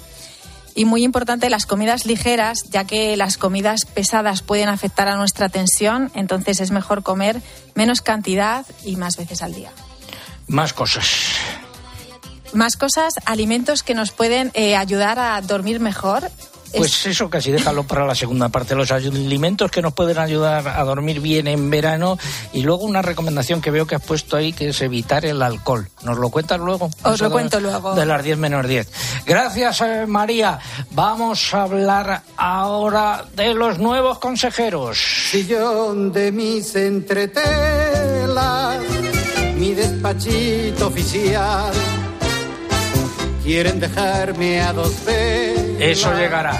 Y 0.75 0.85
muy 0.85 1.03
importante 1.03 1.49
las 1.49 1.65
comidas 1.65 2.05
ligeras, 2.05 2.63
ya 2.69 2.85
que 2.85 3.17
las 3.17 3.37
comidas 3.37 3.85
pesadas 3.85 4.41
pueden 4.41 4.69
afectar 4.69 5.07
a 5.07 5.15
nuestra 5.15 5.49
tensión, 5.49 6.11
entonces 6.13 6.59
es 6.59 6.71
mejor 6.71 7.03
comer 7.03 7.41
menos 7.75 8.01
cantidad 8.01 8.65
y 8.85 8.95
más 8.95 9.17
veces 9.17 9.41
al 9.41 9.53
día. 9.53 9.71
Más 10.47 10.73
cosas. 10.73 11.07
Más 12.53 12.75
cosas, 12.75 13.13
alimentos 13.25 13.83
que 13.83 13.93
nos 13.93 14.11
pueden 14.11 14.51
eh, 14.53 14.75
ayudar 14.75 15.19
a 15.19 15.39
dormir 15.41 15.79
mejor. 15.79 16.29
Pues 16.75 17.05
eso 17.05 17.29
casi 17.29 17.51
déjalo 17.51 17.83
para 17.83 18.05
la 18.05 18.15
segunda 18.15 18.49
parte. 18.49 18.75
Los 18.75 18.91
alimentos 18.91 19.69
que 19.71 19.81
nos 19.81 19.93
pueden 19.93 20.17
ayudar 20.17 20.67
a 20.67 20.83
dormir 20.83 21.19
bien 21.19 21.47
en 21.47 21.69
verano 21.69 22.17
y 22.53 22.63
luego 22.63 22.83
una 22.85 23.01
recomendación 23.01 23.61
que 23.61 23.71
veo 23.71 23.85
que 23.85 23.95
has 23.95 24.01
puesto 24.03 24.37
ahí 24.37 24.53
que 24.53 24.69
es 24.69 24.81
evitar 24.81 25.25
el 25.25 25.41
alcohol. 25.41 25.87
¿Nos 26.03 26.17
lo 26.17 26.29
cuentas 26.29 26.59
luego? 26.59 26.89
Os 27.03 27.19
lo 27.21 27.27
de- 27.27 27.31
cuento 27.33 27.59
luego. 27.59 27.93
De 27.95 28.05
las 28.05 28.23
10 28.23 28.37
menos 28.37 28.67
10. 28.67 28.87
Gracias, 29.25 29.81
eh, 29.81 30.05
María. 30.07 30.59
Vamos 30.91 31.53
a 31.53 31.63
hablar 31.63 32.21
ahora 32.37 33.25
de 33.35 33.53
los 33.53 33.77
nuevos 33.79 34.19
consejeros. 34.19 34.97
Sillón 35.31 36.11
de 36.11 36.31
mis 36.31 36.75
entretelas, 36.75 38.79
mi 39.57 39.73
despachito 39.73 40.87
oficial. 40.87 41.71
Quieren 43.43 43.79
dejarme 43.79 44.61
a 44.61 44.73
dos 44.73 44.93
velas. 45.05 45.60
Eso 45.81 46.13
llegará, 46.13 46.53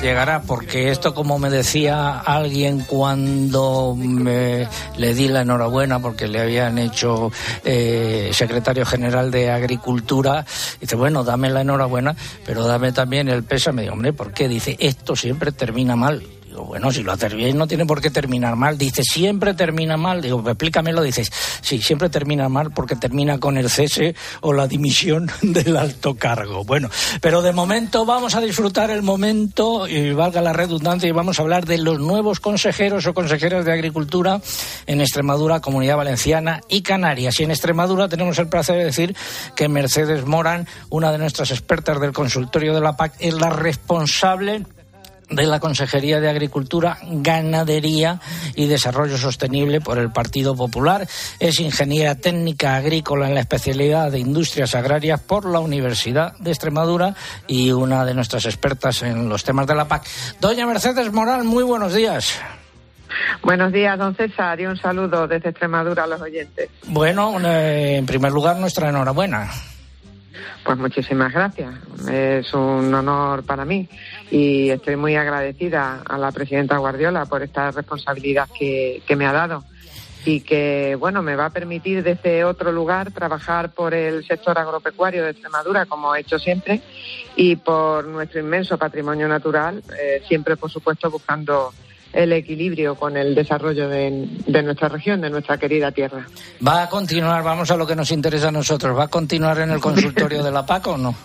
llegará, 0.00 0.40
porque 0.42 0.92
esto, 0.92 1.12
como 1.12 1.40
me 1.40 1.50
decía 1.50 2.20
alguien 2.20 2.78
cuando 2.78 3.96
me, 3.98 4.68
le 4.96 5.14
di 5.14 5.26
la 5.26 5.42
enhorabuena 5.42 5.98
porque 5.98 6.28
le 6.28 6.40
habían 6.40 6.78
hecho 6.78 7.32
eh, 7.64 8.30
secretario 8.32 8.86
general 8.86 9.32
de 9.32 9.50
Agricultura, 9.50 10.46
dice, 10.80 10.94
bueno, 10.94 11.24
dame 11.24 11.50
la 11.50 11.62
enhorabuena, 11.62 12.14
pero 12.46 12.68
dame 12.68 12.92
también 12.92 13.28
el 13.28 13.42
pésame. 13.42 13.82
Digo, 13.82 13.94
hombre, 13.94 14.12
¿por 14.12 14.32
qué? 14.32 14.46
Dice, 14.46 14.76
esto 14.78 15.16
siempre 15.16 15.50
termina 15.50 15.96
mal. 15.96 16.22
Bueno, 16.64 16.90
si 16.92 17.02
lo 17.02 17.12
haces 17.12 17.34
bien 17.34 17.56
no 17.56 17.66
tiene 17.66 17.86
por 17.86 18.00
qué 18.00 18.10
terminar 18.10 18.56
mal. 18.56 18.78
Dice, 18.78 19.02
siempre 19.02 19.54
termina 19.54 19.96
mal. 19.96 20.22
Digo, 20.22 20.42
pues 20.42 20.52
explícamelo. 20.52 21.02
Dices, 21.02 21.30
sí, 21.60 21.80
siempre 21.80 22.08
termina 22.08 22.48
mal 22.48 22.70
porque 22.70 22.96
termina 22.96 23.38
con 23.38 23.56
el 23.56 23.70
cese 23.70 24.14
o 24.40 24.52
la 24.52 24.66
dimisión 24.66 25.30
del 25.42 25.76
alto 25.76 26.14
cargo. 26.14 26.64
Bueno, 26.64 26.90
pero 27.20 27.42
de 27.42 27.52
momento 27.52 28.04
vamos 28.04 28.34
a 28.34 28.40
disfrutar 28.40 28.90
el 28.90 29.02
momento, 29.02 29.88
y 29.88 30.12
valga 30.12 30.40
la 30.40 30.52
redundancia, 30.52 31.08
y 31.08 31.12
vamos 31.12 31.38
a 31.38 31.42
hablar 31.42 31.66
de 31.66 31.78
los 31.78 31.98
nuevos 31.98 32.40
consejeros 32.40 33.06
o 33.06 33.14
consejeras 33.14 33.64
de 33.64 33.72
Agricultura 33.72 34.40
en 34.86 35.00
Extremadura, 35.00 35.60
Comunidad 35.60 35.96
Valenciana 35.96 36.60
y 36.68 36.82
Canarias. 36.82 37.38
Y 37.40 37.44
en 37.44 37.50
Extremadura 37.50 38.08
tenemos 38.08 38.38
el 38.38 38.48
placer 38.48 38.76
de 38.76 38.84
decir 38.84 39.16
que 39.54 39.68
Mercedes 39.68 40.26
Morán, 40.26 40.66
una 40.90 41.12
de 41.12 41.18
nuestras 41.18 41.50
expertas 41.50 42.00
del 42.00 42.12
consultorio 42.12 42.74
de 42.74 42.80
la 42.80 42.96
PAC, 42.96 43.14
es 43.18 43.34
la 43.34 43.50
responsable 43.50 44.64
de 45.30 45.46
la 45.46 45.60
Consejería 45.60 46.20
de 46.20 46.28
Agricultura, 46.28 46.98
Ganadería 47.02 48.20
y 48.54 48.66
Desarrollo 48.66 49.18
Sostenible 49.18 49.80
por 49.80 49.98
el 49.98 50.10
Partido 50.10 50.56
Popular. 50.56 51.06
Es 51.38 51.60
ingeniera 51.60 52.14
técnica 52.14 52.76
agrícola 52.76 53.28
en 53.28 53.34
la 53.34 53.40
especialidad 53.40 54.10
de 54.10 54.18
Industrias 54.18 54.74
Agrarias 54.74 55.20
por 55.20 55.44
la 55.44 55.60
Universidad 55.60 56.36
de 56.38 56.50
Extremadura 56.50 57.14
y 57.46 57.72
una 57.72 58.04
de 58.04 58.14
nuestras 58.14 58.46
expertas 58.46 59.02
en 59.02 59.28
los 59.28 59.44
temas 59.44 59.66
de 59.66 59.74
la 59.74 59.88
PAC. 59.88 60.06
Doña 60.40 60.66
Mercedes 60.66 61.12
Moral, 61.12 61.44
muy 61.44 61.64
buenos 61.64 61.94
días. 61.94 62.40
Buenos 63.42 63.72
días, 63.72 63.98
don 63.98 64.14
César, 64.14 64.60
y 64.60 64.66
un 64.66 64.76
saludo 64.76 65.26
desde 65.26 65.50
Extremadura 65.50 66.04
a 66.04 66.06
los 66.06 66.20
oyentes. 66.20 66.68
Bueno, 66.86 67.38
eh, 67.40 67.96
en 67.96 68.06
primer 68.06 68.32
lugar, 68.32 68.56
nuestra 68.56 68.90
enhorabuena. 68.90 69.50
Pues 70.64 70.78
muchísimas 70.78 71.32
gracias. 71.32 71.74
Es 72.10 72.52
un 72.54 72.92
honor 72.92 73.44
para 73.44 73.64
mí 73.64 73.88
y 74.30 74.70
estoy 74.70 74.96
muy 74.96 75.16
agradecida 75.16 76.02
a 76.08 76.18
la 76.18 76.32
presidenta 76.32 76.76
Guardiola 76.78 77.26
por 77.26 77.42
esta 77.42 77.70
responsabilidad 77.70 78.48
que, 78.58 79.02
que 79.06 79.16
me 79.16 79.26
ha 79.26 79.32
dado 79.32 79.64
y 80.24 80.40
que, 80.40 80.96
bueno, 80.98 81.22
me 81.22 81.36
va 81.36 81.46
a 81.46 81.50
permitir 81.50 82.02
desde 82.02 82.44
otro 82.44 82.72
lugar 82.72 83.12
trabajar 83.12 83.70
por 83.70 83.94
el 83.94 84.26
sector 84.26 84.58
agropecuario 84.58 85.24
de 85.24 85.30
Extremadura, 85.30 85.86
como 85.86 86.14
he 86.14 86.20
hecho 86.20 86.38
siempre, 86.38 86.82
y 87.36 87.56
por 87.56 88.06
nuestro 88.06 88.40
inmenso 88.40 88.76
patrimonio 88.76 89.28
natural, 89.28 89.82
eh, 89.98 90.22
siempre, 90.26 90.56
por 90.56 90.70
supuesto, 90.70 91.10
buscando 91.10 91.72
el 92.12 92.32
equilibrio 92.32 92.94
con 92.94 93.16
el 93.16 93.34
desarrollo 93.34 93.88
de, 93.88 94.28
de 94.46 94.62
nuestra 94.62 94.88
región, 94.88 95.20
de 95.20 95.30
nuestra 95.30 95.58
querida 95.58 95.92
tierra. 95.92 96.26
¿Va 96.66 96.82
a 96.82 96.88
continuar, 96.88 97.42
vamos 97.42 97.70
a 97.70 97.76
lo 97.76 97.86
que 97.86 97.94
nos 97.96 98.10
interesa 98.10 98.48
a 98.48 98.52
nosotros, 98.52 98.96
¿va 98.96 99.04
a 99.04 99.08
continuar 99.08 99.58
en 99.60 99.70
el 99.70 99.80
consultorio 99.80 100.42
de 100.42 100.50
la 100.50 100.64
PAC 100.64 100.86
o 100.88 100.96
no? 100.96 101.14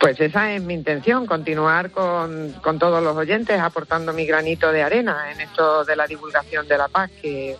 Pues 0.00 0.20
esa 0.20 0.52
es 0.52 0.62
mi 0.62 0.74
intención, 0.74 1.24
continuar 1.24 1.90
con, 1.90 2.52
con 2.60 2.78
todos 2.78 3.02
los 3.02 3.16
oyentes 3.16 3.58
aportando 3.58 4.12
mi 4.12 4.26
granito 4.26 4.70
de 4.70 4.82
arena 4.82 5.32
en 5.32 5.40
esto 5.40 5.82
de 5.82 5.96
la 5.96 6.06
divulgación 6.06 6.68
de 6.68 6.76
la 6.76 6.88
paz, 6.88 7.10
que, 7.22 7.56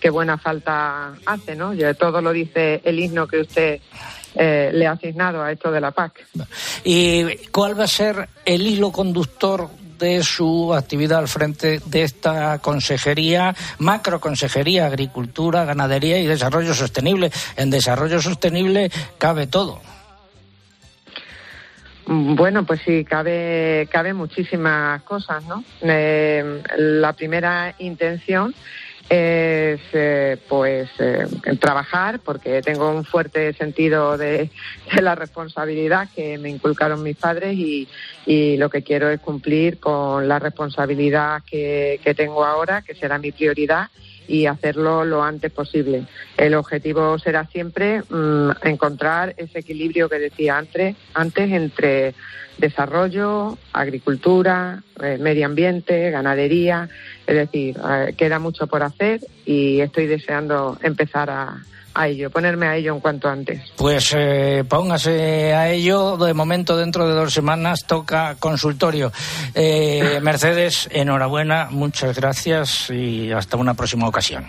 que 0.00 0.10
buena 0.10 0.36
falta 0.36 1.14
hace, 1.24 1.54
¿no? 1.54 1.72
Ya 1.72 1.94
todo 1.94 2.20
lo 2.20 2.32
dice 2.32 2.80
el 2.82 2.98
himno 2.98 3.28
que 3.28 3.42
usted 3.42 3.80
eh, 4.34 4.70
le 4.74 4.88
ha 4.88 4.92
asignado 4.92 5.40
a 5.40 5.52
esto 5.52 5.70
de 5.70 5.80
la 5.80 5.92
PAC. 5.92 6.26
¿Y 6.82 7.36
cuál 7.52 7.78
va 7.78 7.84
a 7.84 7.86
ser 7.88 8.28
el 8.44 8.66
hilo 8.66 8.90
conductor 8.90 9.68
de 9.98 10.22
su 10.22 10.74
actividad 10.74 11.18
al 11.20 11.28
frente 11.28 11.80
de 11.84 12.02
esta 12.02 12.58
consejería, 12.58 13.54
macroconsejería, 13.78 14.86
agricultura, 14.86 15.64
ganadería 15.64 16.18
y 16.18 16.26
desarrollo 16.26 16.74
sostenible? 16.74 17.30
En 17.56 17.70
desarrollo 17.70 18.20
sostenible 18.20 18.90
cabe 19.18 19.46
todo. 19.46 19.80
Bueno, 22.06 22.66
pues 22.66 22.80
sí, 22.84 23.04
cabe, 23.04 23.88
cabe 23.90 24.12
muchísimas 24.12 25.02
cosas, 25.02 25.42
¿no? 25.44 25.64
Eh, 25.80 26.62
la 26.76 27.14
primera 27.14 27.74
intención 27.78 28.54
es 29.08 29.80
eh, 29.92 30.38
pues 30.48 30.88
eh, 30.98 31.26
trabajar 31.60 32.20
porque 32.20 32.62
tengo 32.62 32.90
un 32.90 33.04
fuerte 33.04 33.52
sentido 33.52 34.16
de, 34.16 34.50
la 35.00 35.14
responsabilidad 35.14 36.08
que 36.14 36.38
me 36.38 36.48
inculcaron 36.48 37.02
mis 37.02 37.16
padres 37.16 37.54
y, 37.54 37.88
y, 38.26 38.56
lo 38.56 38.70
que 38.70 38.82
quiero 38.82 39.10
es 39.10 39.20
cumplir 39.20 39.78
con 39.78 40.26
la 40.26 40.38
responsabilidad 40.38 41.42
que 41.44 42.14
tengo 42.16 42.44
ahora, 42.44 42.82
que 42.82 42.94
será 42.94 43.18
mi 43.18 43.32
prioridad 43.32 43.88
y 44.28 44.46
hacerlo 44.46 45.04
lo 45.04 45.22
antes 45.22 45.52
posible. 45.52 46.06
El 46.36 46.54
objetivo 46.54 47.18
será 47.18 47.46
siempre 47.46 48.02
mmm, 48.08 48.50
encontrar 48.62 49.34
ese 49.36 49.60
equilibrio 49.60 50.08
que 50.08 50.18
decía 50.18 50.58
antes, 50.58 50.96
antes 51.14 51.50
entre 51.50 52.14
desarrollo, 52.58 53.58
agricultura, 53.72 54.82
eh, 55.02 55.18
medio 55.20 55.46
ambiente, 55.46 56.10
ganadería. 56.10 56.88
Es 57.26 57.34
decir, 57.34 57.76
eh, 57.76 58.14
queda 58.16 58.38
mucho 58.38 58.66
por 58.66 58.82
hacer 58.82 59.20
y 59.44 59.80
estoy 59.80 60.06
deseando 60.06 60.78
empezar 60.82 61.30
a, 61.30 61.62
a 61.94 62.08
ello, 62.08 62.30
ponerme 62.30 62.66
a 62.66 62.76
ello 62.76 62.94
en 62.94 63.00
cuanto 63.00 63.28
antes. 63.28 63.60
Pues 63.76 64.12
eh, 64.16 64.64
póngase 64.68 65.54
a 65.54 65.70
ello. 65.70 66.16
De 66.16 66.34
momento, 66.34 66.76
dentro 66.76 67.06
de 67.06 67.14
dos 67.14 67.32
semanas, 67.32 67.86
toca 67.86 68.36
consultorio. 68.38 69.12
Eh, 69.54 70.18
Mercedes, 70.22 70.88
enhorabuena, 70.92 71.68
muchas 71.70 72.16
gracias 72.16 72.90
y 72.90 73.32
hasta 73.32 73.56
una 73.56 73.74
próxima 73.74 74.08
ocasión. 74.08 74.46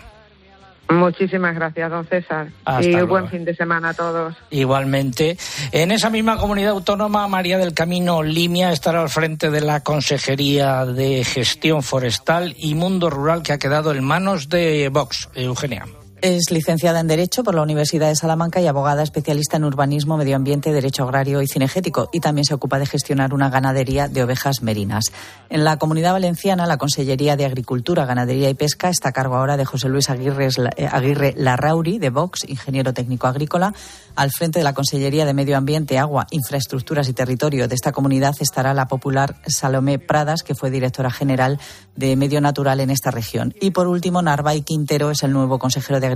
Muchísimas 0.89 1.55
gracias, 1.55 1.89
don 1.89 2.05
César. 2.05 2.49
Hasta 2.63 2.87
y 2.87 2.91
luego. 2.91 3.07
buen 3.07 3.27
fin 3.29 3.43
de 3.43 3.55
semana 3.55 3.89
a 3.89 3.93
todos. 3.95 4.35
Igualmente. 4.51 5.35
En 5.71 5.91
esa 5.91 6.11
misma 6.11 6.37
comunidad 6.37 6.71
autónoma, 6.71 7.27
María 7.27 7.57
del 7.57 7.73
Camino 7.73 8.21
Limia 8.21 8.71
estará 8.71 9.01
al 9.01 9.09
frente 9.09 9.49
de 9.49 9.61
la 9.61 9.81
Consejería 9.81 10.85
de 10.85 11.23
Gestión 11.23 11.81
Forestal 11.81 12.53
y 12.57 12.75
Mundo 12.75 13.09
Rural 13.09 13.41
que 13.41 13.53
ha 13.53 13.57
quedado 13.57 13.93
en 13.93 14.03
manos 14.03 14.47
de 14.47 14.89
Vox. 14.89 15.29
Eugenia. 15.33 15.85
Es 16.25 16.49
licenciada 16.49 17.01
en 17.01 17.07
Derecho 17.07 17.43
por 17.43 17.53
la 17.53 17.61
Universidad 17.61 18.07
de 18.07 18.15
Salamanca 18.15 18.59
y 18.59 18.65
abogada 18.65 19.03
especialista 19.03 19.57
en 19.57 19.63
urbanismo, 19.63 20.17
medio 20.17 20.35
ambiente, 20.35 20.73
derecho 20.73 21.03
agrario 21.03 21.39
y 21.43 21.47
cinegético. 21.47 22.09
Y 22.11 22.19
también 22.19 22.45
se 22.45 22.55
ocupa 22.55 22.79
de 22.79 22.87
gestionar 22.87 23.31
una 23.31 23.51
ganadería 23.51 24.07
de 24.07 24.23
ovejas 24.23 24.63
merinas. 24.63 25.03
En 25.51 25.63
la 25.63 25.77
comunidad 25.77 26.13
valenciana, 26.13 26.65
la 26.65 26.79
Consellería 26.79 27.35
de 27.35 27.45
Agricultura, 27.45 28.07
Ganadería 28.07 28.49
y 28.49 28.55
Pesca 28.55 28.89
está 28.89 29.09
a 29.09 29.11
cargo 29.11 29.35
ahora 29.35 29.55
de 29.55 29.65
José 29.65 29.87
Luis 29.87 30.09
Aguirre, 30.09 30.49
eh, 30.77 30.89
Aguirre 30.91 31.35
Larrauri, 31.37 31.99
de 31.99 32.09
Vox, 32.09 32.43
ingeniero 32.49 32.91
técnico 32.91 33.27
agrícola. 33.27 33.75
Al 34.15 34.31
frente 34.31 34.59
de 34.59 34.63
la 34.63 34.73
Consellería 34.73 35.25
de 35.25 35.33
Medio 35.35 35.57
Ambiente, 35.57 35.99
Agua, 35.99 36.25
Infraestructuras 36.31 37.07
y 37.07 37.13
Territorio 37.13 37.67
de 37.67 37.75
esta 37.75 37.91
comunidad 37.91 38.33
estará 38.39 38.73
la 38.73 38.87
popular 38.87 39.35
Salomé 39.45 39.99
Pradas, 39.99 40.41
que 40.41 40.55
fue 40.55 40.71
directora 40.71 41.11
general 41.11 41.59
de 41.95 42.15
Medio 42.15 42.41
Natural 42.41 42.79
en 42.79 42.89
esta 42.89 43.11
región. 43.11 43.53
Y 43.61 43.71
por 43.71 43.87
último, 43.87 44.23
Narváez 44.23 44.63
Quintero 44.63 45.11
es 45.11 45.21
el 45.21 45.31
nuevo 45.31 45.59
consejero 45.59 45.99
de 45.99 46.07
Agricultura, 46.07 46.14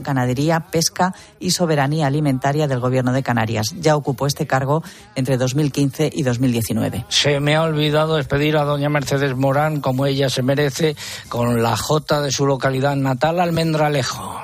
Ganadería, 0.00 0.60
Pesca 0.70 1.14
y 1.38 1.50
Soberanía 1.50 2.06
Alimentaria 2.06 2.66
del 2.66 2.80
Gobierno 2.80 3.12
de 3.12 3.22
Canarias. 3.22 3.74
Ya 3.78 3.96
ocupó 3.96 4.26
este 4.26 4.46
cargo 4.46 4.82
entre 5.14 5.36
2015 5.36 6.10
y 6.12 6.22
2019. 6.22 7.06
Se 7.08 7.40
me 7.40 7.56
ha 7.56 7.62
olvidado 7.62 8.16
despedir 8.16 8.56
a 8.56 8.64
doña 8.64 8.88
Mercedes 8.88 9.36
Morán, 9.36 9.80
como 9.80 10.06
ella 10.06 10.28
se 10.28 10.42
merece, 10.42 10.96
con 11.28 11.62
la 11.62 11.76
J 11.76 12.20
de 12.22 12.30
su 12.30 12.46
localidad 12.46 12.96
natal, 12.96 13.40
Almendralejo. 13.40 14.40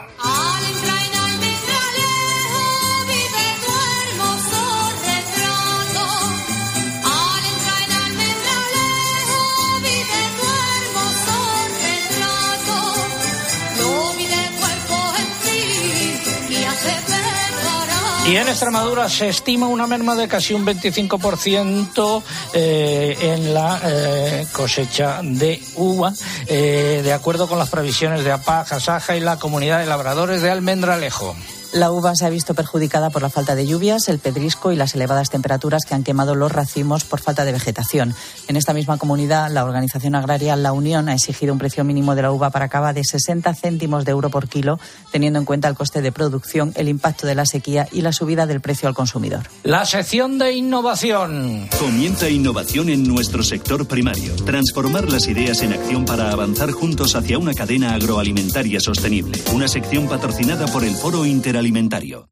Y 18.28 18.36
en 18.36 18.46
Extremadura 18.46 19.08
se 19.08 19.30
estima 19.30 19.68
una 19.68 19.86
merma 19.86 20.14
de 20.14 20.28
casi 20.28 20.52
un 20.52 20.66
25% 20.66 22.22
eh, 22.52 23.16
en 23.22 23.54
la 23.54 23.80
eh, 23.82 24.46
cosecha 24.52 25.20
de 25.22 25.58
uva, 25.76 26.12
eh, 26.46 27.00
de 27.02 27.12
acuerdo 27.14 27.48
con 27.48 27.58
las 27.58 27.70
previsiones 27.70 28.24
de 28.24 28.32
APAC, 28.32 28.72
Asaja 28.72 29.16
y 29.16 29.20
la 29.20 29.38
comunidad 29.38 29.78
de 29.78 29.86
labradores 29.86 30.42
de 30.42 30.50
Almendralejo. 30.50 31.34
La 31.72 31.90
uva 31.90 32.14
se 32.16 32.24
ha 32.24 32.30
visto 32.30 32.54
perjudicada 32.54 33.10
por 33.10 33.20
la 33.20 33.28
falta 33.28 33.54
de 33.54 33.66
lluvias, 33.66 34.08
el 34.08 34.18
pedrisco 34.18 34.72
y 34.72 34.76
las 34.76 34.94
elevadas 34.94 35.28
temperaturas 35.28 35.84
que 35.84 35.94
han 35.94 36.02
quemado 36.02 36.34
los 36.34 36.50
racimos 36.50 37.04
por 37.04 37.20
falta 37.20 37.44
de 37.44 37.52
vegetación. 37.52 38.14
En 38.48 38.56
esta 38.56 38.72
misma 38.72 38.96
comunidad, 38.96 39.50
la 39.50 39.64
organización 39.64 40.14
agraria 40.14 40.56
La 40.56 40.72
Unión 40.72 41.10
ha 41.10 41.14
exigido 41.14 41.52
un 41.52 41.58
precio 41.58 41.84
mínimo 41.84 42.14
de 42.14 42.22
la 42.22 42.32
uva 42.32 42.48
para 42.48 42.70
cava 42.70 42.94
de 42.94 43.04
60 43.04 43.54
céntimos 43.54 44.06
de 44.06 44.12
euro 44.12 44.30
por 44.30 44.48
kilo, 44.48 44.80
teniendo 45.12 45.38
en 45.38 45.44
cuenta 45.44 45.68
el 45.68 45.74
coste 45.74 46.00
de 46.00 46.10
producción, 46.10 46.72
el 46.74 46.88
impacto 46.88 47.26
de 47.26 47.34
la 47.34 47.44
sequía 47.44 47.86
y 47.92 48.00
la 48.00 48.12
subida 48.12 48.46
del 48.46 48.62
precio 48.62 48.88
al 48.88 48.94
consumidor. 48.94 49.42
La 49.62 49.84
sección 49.84 50.38
de 50.38 50.54
innovación. 50.54 51.68
Comienza 51.78 52.30
innovación 52.30 52.88
en 52.88 53.06
nuestro 53.06 53.42
sector 53.42 53.86
primario. 53.86 54.34
Transformar 54.36 55.12
las 55.12 55.28
ideas 55.28 55.60
en 55.62 55.74
acción 55.74 56.06
para 56.06 56.30
avanzar 56.30 56.70
juntos 56.70 57.14
hacia 57.14 57.38
una 57.38 57.52
cadena 57.52 57.92
agroalimentaria 57.92 58.80
sostenible. 58.80 59.38
Una 59.52 59.68
sección 59.68 60.08
patrocinada 60.08 60.66
por 60.66 60.82
el 60.82 60.94
Foro 60.94 61.26
Interalimentario. 61.58 62.28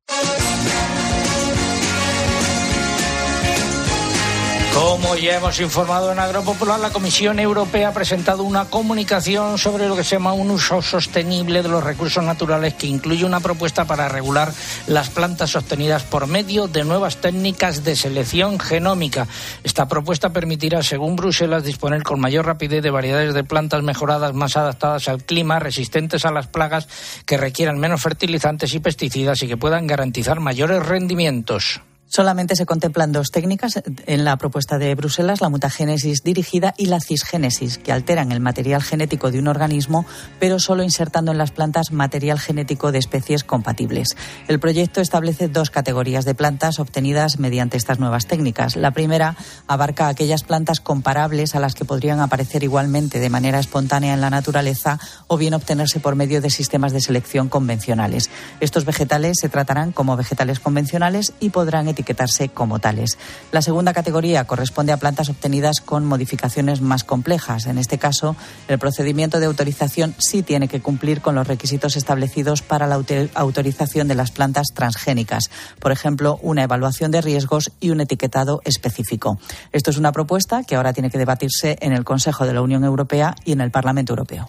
Como 4.77 5.17
ya 5.17 5.39
hemos 5.39 5.59
informado 5.59 6.13
en 6.13 6.19
Agropopular, 6.19 6.79
la 6.79 6.91
Comisión 6.91 7.39
Europea 7.39 7.89
ha 7.89 7.93
presentado 7.95 8.43
una 8.43 8.67
comunicación 8.67 9.57
sobre 9.57 9.89
lo 9.89 9.97
que 9.97 10.05
se 10.05 10.17
llama 10.17 10.35
un 10.35 10.51
uso 10.51 10.83
sostenible 10.83 11.63
de 11.63 11.71
los 11.71 11.83
recursos 11.83 12.23
naturales 12.23 12.75
que 12.75 12.87
incluye 12.87 13.25
una 13.25 13.41
propuesta 13.41 13.87
para 13.87 14.11
regular 14.11 14.53
las 14.87 15.09
plantas 15.09 15.53
sostenidas 15.53 16.03
por 16.03 16.27
medio 16.27 16.69
de 16.69 16.85
nuevas 16.85 17.17
técnicas 17.23 17.85
de 17.85 17.97
selección 17.97 18.59
genómica. 18.59 19.27
Esta 19.65 19.89
propuesta 19.89 20.35
permitirá, 20.35 20.83
según 20.83 21.17
Bruselas, 21.17 21.65
disponer 21.65 22.03
con 22.03 22.21
mayor 22.21 22.45
rapidez 22.45 22.83
de 22.83 22.91
variedades 22.91 23.33
de 23.33 23.45
plantas 23.45 23.83
mejoradas 23.83 24.35
más 24.35 24.59
adaptadas 24.59 25.09
al 25.09 25.25
clima, 25.25 25.59
resistentes 25.59 26.27
a 26.27 26.33
las 26.33 26.49
plagas, 26.49 26.87
que 27.25 27.39
requieran 27.39 27.79
menos 27.79 28.03
fertilizantes 28.03 28.75
y 28.75 28.81
pesticidas 28.81 29.43
y 29.43 29.49
que 29.49 29.57
puedan 29.57 29.87
garantizar 29.87 30.39
mayores 30.39 30.85
rendimientos. 30.85 31.81
Solamente 32.09 32.55
se 32.55 32.67
contemplan 32.67 33.13
dos 33.13 33.31
técnicas 33.31 33.83
en 34.07 34.25
la 34.25 34.37
propuesta 34.37 34.79
de 34.79 34.95
Bruselas, 34.95 35.41
la 35.41 35.49
mutagénesis 35.49 36.23
dirigida 36.23 36.73
y 36.77 36.87
la 36.87 37.01
cisgénesis, 37.01 37.79
que 37.79 37.93
alteran 37.93 38.31
el 38.31 38.41
material 38.41 38.83
genético 38.83 39.31
de 39.31 39.41
un 39.41 39.49
organismo, 39.49 40.07
pero 40.39 40.59
solo 40.61 40.85
insertando 40.85 41.33
en 41.33 41.39
las 41.39 41.51
plantas 41.51 41.91
material 41.91 42.39
genético 42.39 42.93
de 42.93 42.99
especies 42.99 43.43
compatibles. 43.43 44.17
El 44.47 44.61
proyecto 44.61 45.01
establece 45.01 45.49
dos 45.49 45.71
categorías 45.71 46.25
de 46.25 46.35
plantas 46.35 46.79
obtenidas 46.79 47.39
mediante 47.39 47.77
estas 47.77 47.99
nuevas 47.99 48.27
técnicas. 48.27 48.77
La 48.77 48.93
primera 48.93 49.37
abarca 49.67 50.09
aquellas 50.09 50.45
plantas 50.45 50.81
comparables 50.81 51.55
a 51.55 51.61
las 51.61 51.75
que 51.75 51.85
podrían 51.85 52.21
aparecer 52.21 52.63
igualmente 52.63 53.19
de 53.19 53.31
manera 53.31 53.59
espontánea 53.59 54.15
en 54.15 54.21
la 54.21 54.31
naturaleza 54.31 55.01
o 55.27 55.37
bien 55.37 55.55
obtenerse 55.55 55.99
por 55.99 56.15
medio 56.15 56.41
de 56.41 56.51
sistemas 56.51 56.93
de 56.93 57.01
selección 57.01 57.49
convencionales. 57.49 58.31
Estos 58.61 58.85
vegetales 58.85 59.39
se 59.41 59.49
tratarán 59.49 59.93
como 59.93 60.17
vegetales 60.17 60.61
convencionales 60.61 61.33
y 61.41 61.51
podrán 61.51 61.89
etiquetarse 61.97 62.51
como 62.51 62.79
tales. 62.79 63.19
La 63.53 63.63
segunda 63.63 63.95
categoría 63.95 64.45
corresponde 64.45 64.93
a 64.93 64.99
plantas 64.99 65.31
obtenidas 65.31 65.81
con 65.81 66.05
modificaciones 66.05 66.81
más 66.81 67.05
complejas. 67.05 67.67
En 67.67 67.79
este 67.79 67.99
caso, 67.99 68.37
el 68.69 68.79
procedimiento 68.79 69.41
de 69.41 69.47
autorización 69.47 70.15
sí 70.19 70.43
tiene 70.43 70.69
que 70.69 70.81
cumplir 70.81 71.21
con 71.21 71.35
los 71.35 71.47
requisitos 71.47 71.97
establecidos 71.97 72.63
para 72.63 72.87
la 72.87 73.03
autorización 73.35 74.09
de 74.09 74.15
las 74.15 74.31
plantas 74.31 74.69
transgénicas. 74.75 75.51
Por 75.81 75.93
ejemplo, 75.93 76.39
una 76.43 76.63
evaluación 76.63 77.11
de 77.11 77.23
riesgos 77.23 77.73
y 77.81 77.91
un 77.91 78.01
etiquetado 78.01 78.61
específico. 78.65 79.39
Esto 79.73 79.91
es 79.91 79.97
una 79.97 80.13
propuesta 80.13 80.65
que 80.65 80.77
ahora 80.77 80.93
tiene 80.93 81.11
que 81.11 81.19
debatirse 81.19 81.77
en 81.81 81.93
el 81.93 82.05
Consejo 82.05 82.47
de 82.47 82.53
la 82.53 82.63
Unión 82.63 82.85
Europea 82.85 83.35
y 83.45 83.53
en 83.53 83.61
el 83.61 83.71
Parlamento 83.71 84.13
Europeo. 84.13 84.49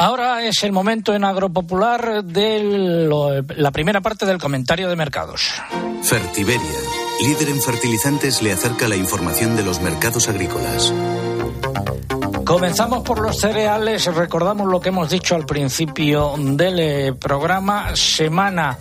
Ahora 0.00 0.44
es 0.44 0.62
el 0.62 0.70
momento 0.70 1.12
en 1.12 1.24
Agropopular 1.24 2.22
de 2.22 3.08
la 3.56 3.72
primera 3.72 4.00
parte 4.00 4.26
del 4.26 4.38
comentario 4.38 4.88
de 4.88 4.94
mercados. 4.94 5.60
Fertiberia, 6.04 6.78
líder 7.20 7.48
en 7.48 7.60
fertilizantes, 7.60 8.40
le 8.40 8.52
acerca 8.52 8.86
la 8.86 8.94
información 8.94 9.56
de 9.56 9.64
los 9.64 9.80
mercados 9.80 10.28
agrícolas. 10.28 10.94
Comenzamos 12.48 13.02
por 13.02 13.20
los 13.20 13.38
cereales. 13.38 14.06
Recordamos 14.06 14.66
lo 14.68 14.80
que 14.80 14.88
hemos 14.88 15.10
dicho 15.10 15.34
al 15.34 15.44
principio 15.44 16.32
del 16.38 16.80
eh, 16.80 17.12
programa. 17.12 17.94
Semana 17.94 18.78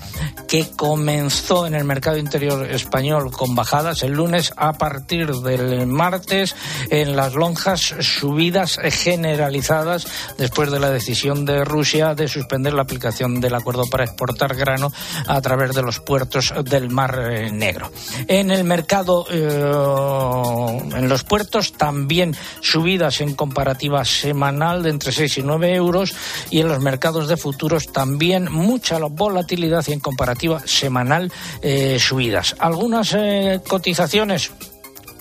que 0.47 0.69
comenzó 0.77 1.67
en 1.67 1.75
el 1.75 1.83
mercado 1.83 2.17
interior 2.17 2.65
español 2.71 3.29
con 3.31 3.55
bajadas 3.55 4.03
el 4.03 4.13
lunes 4.13 4.53
a 4.55 4.71
partir 4.73 5.29
del 5.29 5.85
martes 5.85 6.55
en 6.89 7.17
las 7.17 7.33
lonjas 7.33 7.81
subidas 7.99 8.79
generalizadas 8.81 10.07
después 10.37 10.71
de 10.71 10.79
la 10.79 10.89
decisión 10.89 11.43
de 11.43 11.65
Rusia 11.65 12.15
de 12.15 12.29
suspender 12.29 12.73
la 12.73 12.83
aplicación 12.83 13.41
del 13.41 13.55
acuerdo 13.55 13.83
para 13.87 14.05
exportar 14.05 14.55
grano 14.55 14.93
a 15.27 15.41
través 15.41 15.75
de 15.75 15.81
los 15.81 15.99
puertos 15.99 16.53
del 16.63 16.89
Mar 16.89 17.19
eh, 17.29 17.51
Negro. 17.51 17.91
En 18.29 18.49
el 18.49 18.63
mercado, 18.63 19.25
eh, 19.29 20.89
en 20.95 21.09
los 21.09 21.25
puertos 21.25 21.73
también 21.73 22.33
subidas 22.61 23.19
en 23.19 23.35
comparativa 23.57 24.05
semanal 24.05 24.83
de 24.83 24.91
entre 24.91 25.11
6 25.11 25.39
y 25.39 25.41
9 25.41 25.73
euros 25.73 26.13
y 26.51 26.59
en 26.59 26.67
los 26.67 26.79
mercados 26.79 27.27
de 27.27 27.37
futuros 27.37 27.91
también 27.91 28.51
mucha 28.51 28.99
volatilidad 28.99 29.83
y 29.87 29.93
en 29.93 29.99
comparativa 29.99 30.61
semanal 30.63 31.31
eh, 31.63 31.97
subidas. 31.99 32.55
Algunas 32.59 33.15
eh, 33.17 33.59
cotizaciones 33.67 34.51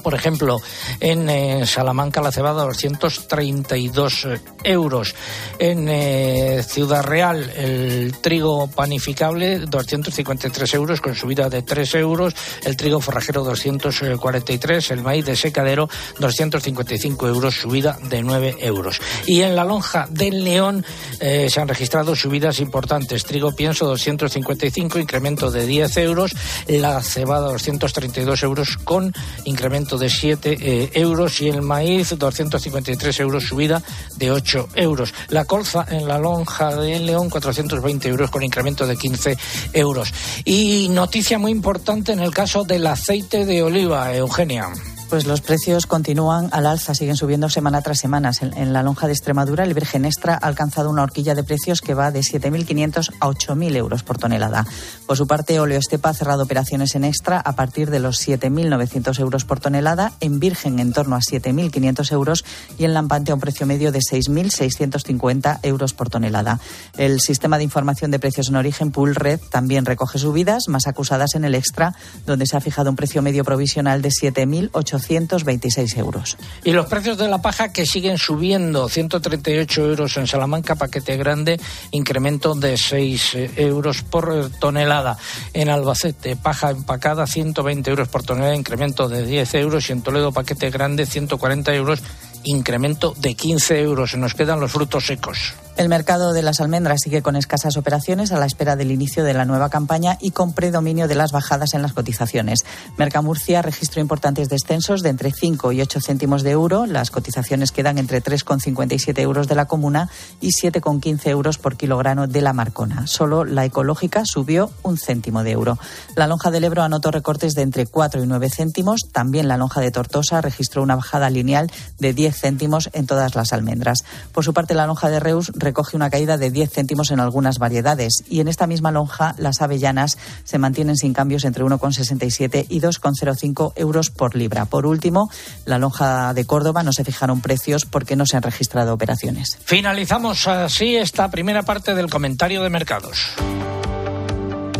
por 0.06 0.14
ejemplo, 0.14 0.62
en 1.00 1.28
eh, 1.28 1.66
Salamanca 1.66 2.22
la 2.22 2.30
cebada 2.30 2.62
232 2.62 4.28
euros. 4.62 5.16
En 5.58 5.88
eh, 5.88 6.62
Ciudad 6.62 7.02
Real 7.02 7.50
el 7.56 8.16
trigo 8.20 8.68
panificable 8.68 9.58
253 9.58 10.74
euros 10.74 11.00
con 11.00 11.16
subida 11.16 11.50
de 11.50 11.62
3 11.62 11.96
euros. 11.96 12.36
El 12.64 12.76
trigo 12.76 13.00
forrajero 13.00 13.42
243. 13.42 14.92
El 14.92 15.02
maíz 15.02 15.24
de 15.24 15.34
secadero 15.34 15.88
255 16.20 17.26
euros, 17.26 17.56
subida 17.56 17.98
de 18.08 18.22
9 18.22 18.58
euros. 18.60 19.00
Y 19.26 19.40
en 19.40 19.56
la 19.56 19.64
lonja 19.64 20.06
del 20.08 20.44
León 20.44 20.86
eh, 21.18 21.48
se 21.50 21.60
han 21.60 21.66
registrado 21.66 22.14
subidas 22.14 22.60
importantes. 22.60 23.24
Trigo 23.24 23.56
pienso 23.56 23.86
255, 23.86 25.00
incremento 25.00 25.50
de 25.50 25.66
10 25.66 25.96
euros. 25.96 26.30
La 26.68 27.02
cebada 27.02 27.50
232 27.50 28.44
euros 28.44 28.76
con 28.76 29.12
incremento 29.44 29.95
de 29.98 30.10
7 30.10 30.58
eh, 30.60 30.90
euros 30.94 31.40
y 31.40 31.48
el 31.48 31.62
maíz 31.62 32.14
253 32.16 33.20
euros, 33.20 33.44
subida 33.44 33.82
de 34.16 34.30
8 34.30 34.68
euros. 34.74 35.14
La 35.28 35.44
colza 35.44 35.86
en 35.88 36.08
la 36.08 36.18
lonja 36.18 36.74
de 36.74 36.98
León 37.00 37.30
420 37.30 38.08
euros 38.08 38.30
con 38.30 38.42
incremento 38.42 38.86
de 38.86 38.96
15 38.96 39.36
euros. 39.72 40.12
Y 40.44 40.88
noticia 40.88 41.38
muy 41.38 41.52
importante 41.52 42.12
en 42.12 42.20
el 42.20 42.32
caso 42.32 42.64
del 42.64 42.86
aceite 42.86 43.44
de 43.44 43.62
oliva, 43.62 44.14
Eugenia. 44.14 44.70
Pues 45.08 45.24
los 45.24 45.40
precios 45.40 45.86
continúan 45.86 46.48
al 46.50 46.66
alza, 46.66 46.92
siguen 46.92 47.16
subiendo 47.16 47.48
semana 47.48 47.80
tras 47.80 47.98
semana. 47.98 48.32
En, 48.40 48.72
la 48.72 48.82
lonja 48.82 49.06
de 49.06 49.12
Extremadura, 49.12 49.62
el 49.62 49.72
Virgen 49.72 50.04
Extra 50.04 50.34
ha 50.34 50.46
alcanzado 50.48 50.90
una 50.90 51.04
horquilla 51.04 51.36
de 51.36 51.44
precios 51.44 51.80
que 51.80 51.94
va 51.94 52.10
de 52.10 52.20
7.500 52.20 53.14
a 53.20 53.28
8.000 53.28 53.76
euros 53.76 54.02
por 54.02 54.18
tonelada. 54.18 54.66
Por 55.06 55.16
su 55.16 55.28
parte, 55.28 55.60
Oleo 55.60 55.78
Estepa 55.78 56.08
ha 56.08 56.14
cerrado 56.14 56.42
operaciones 56.42 56.96
en 56.96 57.04
Extra 57.04 57.38
a 57.38 57.54
partir 57.54 57.90
de 57.90 58.00
los 58.00 58.18
7.900 58.26 59.20
euros 59.20 59.44
por 59.44 59.60
tonelada, 59.60 60.12
en 60.18 60.40
Virgen 60.40 60.80
en 60.80 60.92
torno 60.92 61.14
a 61.14 61.20
7.500 61.20 62.10
euros 62.10 62.44
y 62.76 62.84
en 62.84 62.92
Lampante 62.92 63.30
a 63.30 63.36
un 63.36 63.40
precio 63.40 63.64
medio 63.64 63.92
de 63.92 64.00
6.650 64.00 65.60
euros 65.62 65.94
por 65.94 66.10
tonelada. 66.10 66.58
El 66.98 67.20
sistema 67.20 67.58
de 67.58 67.64
información 67.64 68.10
de 68.10 68.18
precios 68.18 68.48
en 68.48 68.56
origen, 68.56 68.90
Pool 68.90 69.14
Red, 69.14 69.38
también 69.50 69.86
recoge 69.86 70.18
subidas, 70.18 70.64
más 70.66 70.88
acusadas 70.88 71.36
en 71.36 71.44
el 71.44 71.54
Extra, 71.54 71.94
donde 72.26 72.46
se 72.46 72.56
ha 72.56 72.60
fijado 72.60 72.90
un 72.90 72.96
precio 72.96 73.22
medio 73.22 73.44
provisional 73.44 74.02
de 74.02 74.08
7.800 74.08 74.95
826 74.96 75.96
euros. 75.96 76.36
Y 76.64 76.72
los 76.72 76.86
precios 76.86 77.18
de 77.18 77.28
la 77.28 77.40
paja 77.40 77.72
que 77.72 77.86
siguen 77.86 78.18
subiendo, 78.18 78.88
138 78.88 79.84
euros 79.84 80.16
en 80.16 80.26
Salamanca, 80.26 80.74
paquete 80.74 81.16
grande, 81.16 81.60
incremento 81.92 82.54
de 82.54 82.76
6 82.76 83.36
euros 83.56 84.02
por 84.02 84.50
tonelada. 84.58 85.16
En 85.52 85.68
Albacete, 85.68 86.36
paja 86.36 86.70
empacada, 86.70 87.26
120 87.26 87.90
euros 87.90 88.08
por 88.08 88.22
tonelada, 88.22 88.54
incremento 88.54 89.08
de 89.08 89.24
10 89.24 89.54
euros. 89.54 89.88
Y 89.88 89.92
en 89.92 90.02
Toledo, 90.02 90.32
paquete 90.32 90.70
grande, 90.70 91.06
140 91.06 91.74
euros, 91.74 92.02
incremento 92.44 93.14
de 93.18 93.34
15 93.34 93.80
euros. 93.80 94.16
Nos 94.16 94.34
quedan 94.34 94.60
los 94.60 94.72
frutos 94.72 95.06
secos. 95.06 95.54
El 95.76 95.90
mercado 95.90 96.32
de 96.32 96.40
las 96.40 96.62
almendras 96.62 97.02
sigue 97.02 97.20
con 97.20 97.36
escasas 97.36 97.76
operaciones 97.76 98.32
a 98.32 98.38
la 98.38 98.46
espera 98.46 98.76
del 98.76 98.90
inicio 98.90 99.24
de 99.24 99.34
la 99.34 99.44
nueva 99.44 99.68
campaña 99.68 100.16
y 100.22 100.30
con 100.30 100.54
predominio 100.54 101.06
de 101.06 101.14
las 101.14 101.32
bajadas 101.32 101.74
en 101.74 101.82
las 101.82 101.92
cotizaciones. 101.92 102.64
Mercamurcia 102.96 103.60
registró 103.60 104.00
importantes 104.00 104.48
descensos 104.48 105.02
de 105.02 105.10
entre 105.10 105.32
5 105.32 105.72
y 105.72 105.82
8 105.82 106.00
céntimos 106.00 106.42
de 106.42 106.52
euro. 106.52 106.86
Las 106.86 107.10
cotizaciones 107.10 107.72
quedan 107.72 107.98
entre 107.98 108.22
3,57 108.22 109.20
euros 109.20 109.48
de 109.48 109.54
la 109.54 109.66
comuna 109.66 110.08
y 110.40 110.52
7,15 110.52 111.28
euros 111.28 111.58
por 111.58 111.76
kilogramo 111.76 112.26
de 112.26 112.40
la 112.40 112.54
marcona. 112.54 113.06
Solo 113.06 113.44
la 113.44 113.66
ecológica 113.66 114.22
subió 114.24 114.70
un 114.82 114.96
céntimo 114.96 115.42
de 115.42 115.50
euro. 115.50 115.78
La 116.14 116.26
lonja 116.26 116.50
del 116.50 116.64
Ebro 116.64 116.84
anotó 116.84 117.10
recortes 117.10 117.52
de 117.52 117.60
entre 117.60 117.84
4 117.84 118.22
y 118.22 118.26
9 118.26 118.48
céntimos. 118.48 119.02
También 119.12 119.46
la 119.46 119.58
lonja 119.58 119.82
de 119.82 119.90
Tortosa 119.90 120.40
registró 120.40 120.82
una 120.82 120.96
bajada 120.96 121.28
lineal 121.28 121.70
de 121.98 122.14
10 122.14 122.34
céntimos 122.34 122.88
en 122.94 123.06
todas 123.06 123.34
las 123.34 123.52
almendras. 123.52 124.04
Por 124.32 124.42
su 124.42 124.54
parte, 124.54 124.72
la 124.72 124.86
lonja 124.86 125.10
de 125.10 125.20
Reus 125.20 125.52
recoge 125.66 125.96
una 125.96 126.10
caída 126.10 126.38
de 126.38 126.52
10 126.52 126.70
céntimos 126.70 127.10
en 127.10 127.18
algunas 127.18 127.58
variedades 127.58 128.22
y 128.28 128.38
en 128.38 128.46
esta 128.46 128.68
misma 128.68 128.92
lonja 128.92 129.34
las 129.36 129.62
avellanas 129.62 130.16
se 130.44 130.58
mantienen 130.58 130.96
sin 130.96 131.12
cambios 131.12 131.44
entre 131.44 131.64
1,67 131.64 132.66
y 132.68 132.80
2,05 132.80 133.72
euros 133.74 134.10
por 134.10 134.36
libra. 134.36 134.66
Por 134.66 134.86
último, 134.86 135.28
la 135.64 135.78
lonja 135.78 136.32
de 136.34 136.44
Córdoba 136.44 136.84
no 136.84 136.92
se 136.92 137.02
fijaron 137.02 137.40
precios 137.40 137.84
porque 137.84 138.14
no 138.14 138.26
se 138.26 138.36
han 138.36 138.44
registrado 138.44 138.94
operaciones. 138.94 139.58
Finalizamos 139.64 140.46
así 140.46 140.94
esta 140.94 141.30
primera 141.32 141.62
parte 141.62 141.94
del 141.94 142.08
comentario 142.08 142.62
de 142.62 142.70
mercados. 142.70 143.34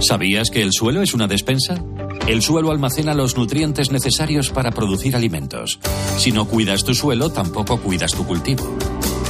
¿Sabías 0.00 0.50
que 0.50 0.62
el 0.62 0.72
suelo 0.72 1.02
es 1.02 1.14
una 1.14 1.26
despensa? 1.26 1.82
El 2.26 2.42
suelo 2.42 2.70
almacena 2.70 3.14
los 3.14 3.37
nutrientes 3.37 3.90
necesarios 3.90 4.50
para 4.50 4.70
producir 4.70 5.16
alimentos. 5.16 5.78
Si 6.18 6.32
no 6.32 6.46
cuidas 6.46 6.85
tu 6.85 6.94
suelo, 6.94 7.30
tampoco 7.30 7.80
cuidas 7.80 8.12
tu 8.12 8.26
cultivo. 8.26 8.76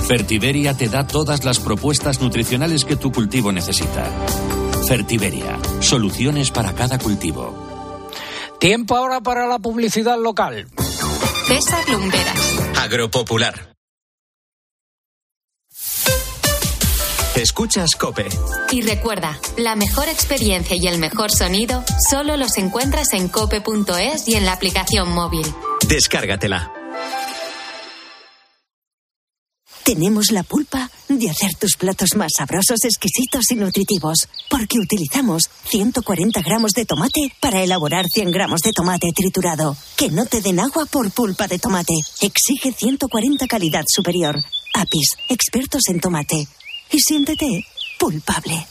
Fertiberia 0.07 0.75
te 0.75 0.89
da 0.89 1.07
todas 1.07 1.45
las 1.45 1.59
propuestas 1.59 2.21
nutricionales 2.21 2.85
que 2.85 2.97
tu 2.97 3.13
cultivo 3.13 3.53
necesita. 3.53 4.11
Fertiberia, 4.87 5.59
soluciones 5.81 6.51
para 6.51 6.75
cada 6.75 6.99
cultivo. 6.99 7.55
Tiempo 8.59 8.97
ahora 8.97 9.21
para 9.21 9.47
la 9.47 9.59
publicidad 9.59 10.19
local. 10.19 10.69
César 11.47 11.89
Lumberas. 11.89 12.59
Agropopular. 12.81 13.76
Escuchas 17.37 17.97
Cope. 17.97 18.27
Y 18.73 18.81
recuerda, 18.81 19.39
la 19.59 19.77
mejor 19.77 20.09
experiencia 20.09 20.75
y 20.75 20.87
el 20.87 20.99
mejor 20.99 21.31
sonido 21.31 21.85
solo 22.09 22.39
los 22.39 22.57
encuentras 22.57 23.13
en 23.13 23.29
cope.es 23.29 24.27
y 24.27 24.37
en 24.37 24.47
la 24.47 24.53
aplicación 24.53 25.13
móvil. 25.13 25.47
Descárgatela. 25.87 26.73
Tenemos 29.85 30.31
la 30.33 30.45
pulpa 30.45 30.91
de 31.11 31.29
hacer 31.29 31.55
tus 31.57 31.77
platos 31.77 32.17
más 32.17 32.33
sabrosos, 32.39 32.83
exquisitos 32.85 33.51
y 33.51 33.57
nutritivos, 33.57 34.29
porque 34.49 34.79
utilizamos 34.79 35.43
140 35.65 36.41
gramos 36.41 36.73
de 36.73 36.87
tomate 36.87 37.33
para 37.39 37.63
elaborar 37.63 38.07
100 38.07 38.31
gramos 38.31 38.63
de 38.63 38.73
tomate 38.73 39.09
triturado. 39.15 39.77
Que 39.97 40.11
no 40.11 40.25
te 40.25 40.41
den 40.41 40.59
agua 40.59 40.87
por 40.87 41.11
pulpa 41.11 41.47
de 41.47 41.59
tomate. 41.59 41.95
Exige 42.23 42.73
140 42.73 43.47
calidad 43.47 43.85
superior. 43.87 44.43
Apis, 44.75 45.17
expertos 45.29 45.83
en 45.89 46.01
tomate. 46.01 46.49
Y 46.93 46.99
siéntete 47.01 47.65
pulpable. 47.99 48.67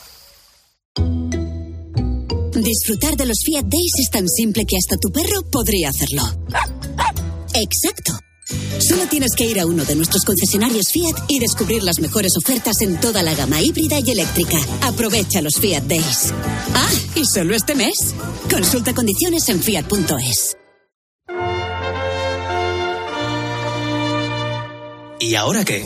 Disfrutar 2.54 3.16
de 3.18 3.26
los 3.26 3.38
Fiat 3.46 3.66
Days 3.66 3.94
es 4.00 4.10
tan 4.10 4.28
simple 4.28 4.66
que 4.66 4.78
hasta 4.78 4.98
tu 4.98 5.12
perro 5.12 5.44
podría 5.52 5.90
hacerlo. 5.90 6.24
Exacto. 7.54 8.18
Solo 8.80 9.08
tienes 9.08 9.32
que 9.36 9.46
ir 9.46 9.60
a 9.60 9.66
uno 9.66 9.84
de 9.86 9.96
nuestros 9.96 10.24
concesionarios 10.24 10.92
Fiat 10.92 11.16
y 11.28 11.40
descubrir 11.40 11.84
las 11.84 12.00
mejores 12.00 12.34
ofertas 12.38 12.82
en 12.82 13.00
toda 13.00 13.24
la 13.24 13.34
gama 13.34 13.62
híbrida 13.62 14.00
y 14.00 14.12
eléctrica. 14.12 14.58
Aprovecha 14.82 15.42
los 15.42 15.56
Fiat 15.56 15.84
Days. 15.84 16.34
Ah, 16.74 16.92
y 17.16 17.24
solo 17.26 17.56
este 17.56 17.76
mes. 17.76 18.14
Consulta 18.50 18.94
condiciones 18.94 19.50
en 19.50 19.62
fiat.es. 19.62 20.58
¿Y 25.20 25.36
ahora 25.36 25.66
qué? 25.66 25.86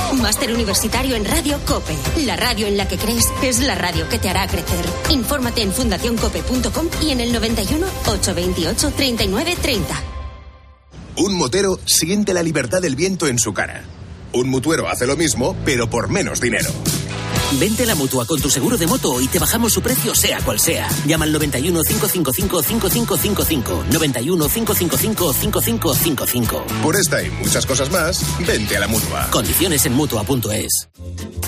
Máster 0.13 0.53
universitario 0.53 1.15
en 1.15 1.25
Radio 1.25 1.59
Cope. 1.65 1.95
La 2.25 2.35
radio 2.35 2.67
en 2.67 2.77
la 2.77 2.87
que 2.87 2.97
crees 2.97 3.25
es 3.43 3.59
la 3.59 3.75
radio 3.75 4.07
que 4.09 4.19
te 4.19 4.29
hará 4.29 4.47
crecer. 4.47 4.85
Infórmate 5.09 5.61
en 5.61 5.71
fundacioncope.com 5.71 6.87
y 7.01 7.11
en 7.11 7.21
el 7.21 7.31
91 7.33 7.85
828 8.07 8.91
39 8.95 9.57
30. 9.61 10.03
Un 11.17 11.37
motero 11.37 11.79
siente 11.85 12.33
la 12.33 12.43
libertad 12.43 12.81
del 12.81 12.95
viento 12.95 13.27
en 13.27 13.37
su 13.37 13.53
cara. 13.53 13.83
Un 14.33 14.49
mutuero 14.49 14.87
hace 14.87 15.05
lo 15.05 15.17
mismo, 15.17 15.55
pero 15.65 15.89
por 15.89 16.09
menos 16.09 16.39
dinero. 16.39 16.69
Vente 17.59 17.83
a 17.83 17.85
la 17.85 17.95
mutua 17.95 18.25
con 18.25 18.39
tu 18.39 18.49
seguro 18.49 18.77
de 18.77 18.87
moto 18.87 19.19
y 19.21 19.27
te 19.27 19.39
bajamos 19.39 19.73
su 19.73 19.81
precio, 19.81 20.15
sea 20.15 20.39
cual 20.41 20.59
sea. 20.59 20.87
Llama 21.05 21.25
al 21.25 21.33
91 21.33 21.81
555 21.83 22.63
5555. 22.63 23.83
91 23.91 24.47
555 24.47 25.33
5555. 25.33 26.65
Por 26.81 26.95
esta 26.95 27.21
y 27.21 27.29
muchas 27.29 27.65
cosas 27.65 27.91
más, 27.91 28.23
vente 28.45 28.77
a 28.77 28.79
la 28.79 28.87
mutua. 28.87 29.27
Condiciones 29.31 29.85
en 29.85 29.93
mutua.es. 29.93 30.89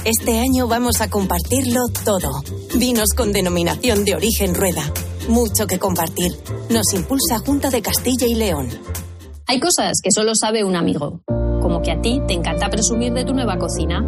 Este 0.05 0.39
año 0.39 0.67
vamos 0.67 1.01
a 1.01 1.09
compartirlo 1.09 1.79
todo. 2.03 2.43
Vinos 2.75 3.13
con 3.15 3.31
denominación 3.31 4.03
de 4.03 4.15
origen 4.15 4.53
rueda. 4.53 4.91
Mucho 5.29 5.65
que 5.65 5.79
compartir. 5.79 6.37
Nos 6.69 6.93
impulsa 6.93 7.39
Junta 7.39 7.69
de 7.69 7.81
Castilla 7.81 8.27
y 8.27 8.35
León. 8.35 8.69
Hay 9.47 9.59
cosas 9.59 9.99
que 10.01 10.11
solo 10.11 10.35
sabe 10.35 10.63
un 10.63 10.75
amigo, 10.75 11.21
como 11.61 11.81
que 11.81 11.91
a 11.91 12.01
ti 12.01 12.19
te 12.27 12.33
encanta 12.33 12.69
presumir 12.69 13.13
de 13.13 13.25
tu 13.25 13.33
nueva 13.33 13.57
cocina. 13.57 14.01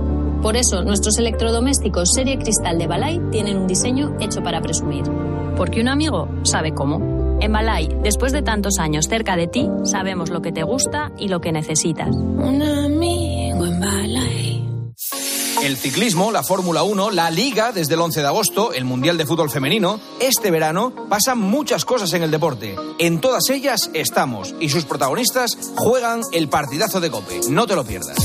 Por 0.46 0.58
eso, 0.58 0.84
nuestros 0.84 1.18
electrodomésticos 1.18 2.12
serie 2.14 2.38
cristal 2.38 2.78
de 2.78 2.86
Balay 2.86 3.20
tienen 3.32 3.58
un 3.58 3.66
diseño 3.66 4.16
hecho 4.20 4.44
para 4.44 4.62
presumir. 4.62 5.04
Porque 5.58 5.82
un 5.82 5.88
amigo 5.88 6.30
sabe 6.44 6.72
cómo. 6.72 7.38
En 7.42 7.52
Balay, 7.52 7.90
después 8.04 8.32
de 8.32 8.44
tantos 8.44 8.78
años 8.78 9.08
cerca 9.10 9.36
de 9.38 9.48
ti, 9.48 9.68
sabemos 9.86 10.30
lo 10.30 10.44
que 10.44 10.52
te 10.52 10.62
gusta 10.62 11.12
y 11.18 11.30
lo 11.30 11.42
que 11.42 11.52
necesitas. 11.52 12.16
Un 12.16 12.62
amigo 12.62 13.66
en 13.66 13.80
Balay. 13.80 14.35
El 15.66 15.78
ciclismo, 15.78 16.32
la 16.32 16.44
Fórmula 16.44 16.84
1, 16.84 17.10
la 17.10 17.32
Liga 17.32 17.72
desde 17.72 17.96
el 17.96 18.02
11 18.02 18.22
de 18.22 18.28
agosto, 18.28 18.72
el 18.72 18.86
Mundial 18.86 19.18
de 19.18 19.26
Fútbol 19.26 19.50
Femenino. 19.50 20.00
Este 20.20 20.52
verano 20.52 21.08
pasan 21.10 21.40
muchas 21.40 21.86
cosas 21.86 22.14
en 22.14 22.22
el 22.22 22.30
deporte. 22.30 22.76
En 23.00 23.20
todas 23.20 23.50
ellas 23.50 23.90
estamos 23.96 24.54
y 24.60 24.70
sus 24.70 24.86
protagonistas 24.86 25.58
juegan 25.76 26.22
el 26.34 26.50
partidazo 26.50 27.02
de 27.02 27.10
Cope. 27.10 27.40
No 27.50 27.66
te 27.66 27.76
lo 27.76 27.84
pierdas. 27.84 28.16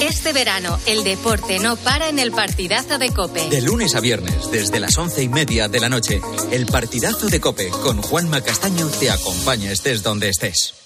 Este 0.00 0.32
verano, 0.32 0.78
el 0.86 1.04
deporte 1.04 1.58
no 1.58 1.76
para 1.76 2.08
en 2.08 2.18
el 2.18 2.32
partidazo 2.32 2.96
de 2.96 3.12
Cope. 3.12 3.46
De 3.50 3.60
lunes 3.60 3.94
a 3.94 4.00
viernes, 4.00 4.50
desde 4.50 4.80
las 4.80 4.96
once 4.96 5.22
y 5.22 5.28
media 5.28 5.68
de 5.68 5.80
la 5.80 5.90
noche, 5.90 6.22
el 6.50 6.64
partidazo 6.64 7.26
de 7.26 7.42
Cope 7.42 7.68
con 7.68 8.00
Juanma 8.00 8.40
Castaño 8.40 8.88
te 8.88 9.10
acompaña 9.10 9.70
estés 9.70 10.02
donde 10.02 10.30
estés. 10.30 10.85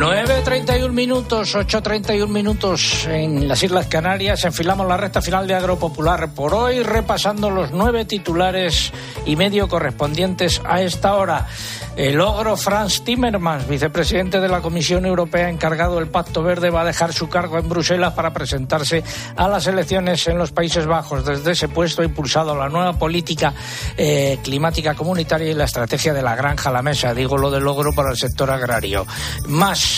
9.31 0.00 0.92
minutos, 0.92 1.54
8.31 1.54 2.26
minutos 2.26 3.06
en 3.06 3.46
las 3.46 3.62
Islas 3.62 3.86
Canarias. 3.86 4.42
Enfilamos 4.46 4.88
la 4.88 4.96
recta 4.96 5.20
final 5.20 5.46
de 5.46 5.52
Agropopular 5.52 6.30
por 6.32 6.54
hoy, 6.54 6.82
repasando 6.82 7.50
los 7.50 7.70
nueve 7.72 8.06
titulares 8.06 8.94
y 9.26 9.36
medio 9.36 9.68
correspondientes 9.68 10.62
a 10.64 10.80
esta 10.80 11.16
hora. 11.16 11.46
El 11.96 12.18
ogro 12.22 12.56
Franz 12.56 13.02
Timmermans, 13.02 13.68
vicepresidente 13.68 14.40
de 14.40 14.48
la 14.48 14.62
Comisión 14.62 15.04
Europea 15.04 15.50
encargado 15.50 15.96
del 15.96 16.08
Pacto 16.08 16.42
Verde, 16.42 16.70
va 16.70 16.80
a 16.80 16.84
dejar 16.86 17.12
su 17.12 17.28
cargo 17.28 17.58
en 17.58 17.68
Bruselas 17.68 18.14
para 18.14 18.32
presentarse 18.32 19.04
a 19.36 19.48
las 19.48 19.66
elecciones 19.66 20.26
en 20.28 20.38
los 20.38 20.50
Países 20.50 20.86
Bajos. 20.86 21.26
Desde 21.26 21.50
ese 21.50 21.68
puesto 21.68 22.00
ha 22.00 22.06
impulsado 22.06 22.56
la 22.56 22.70
nueva 22.70 22.94
política 22.94 23.52
eh, 23.98 24.38
climática 24.42 24.94
comunitaria 24.94 25.50
y 25.50 25.54
la 25.54 25.64
estrategia 25.64 26.14
de 26.14 26.22
la 26.22 26.36
granja 26.36 26.70
a 26.70 26.72
la 26.72 26.80
mesa. 26.80 27.12
Digo 27.12 27.36
lo 27.36 27.50
del 27.50 27.66
ogro 27.66 27.92
para 27.92 28.12
el 28.12 28.16
sector 28.16 28.50
agrario. 28.50 29.06
Más. 29.48 29.89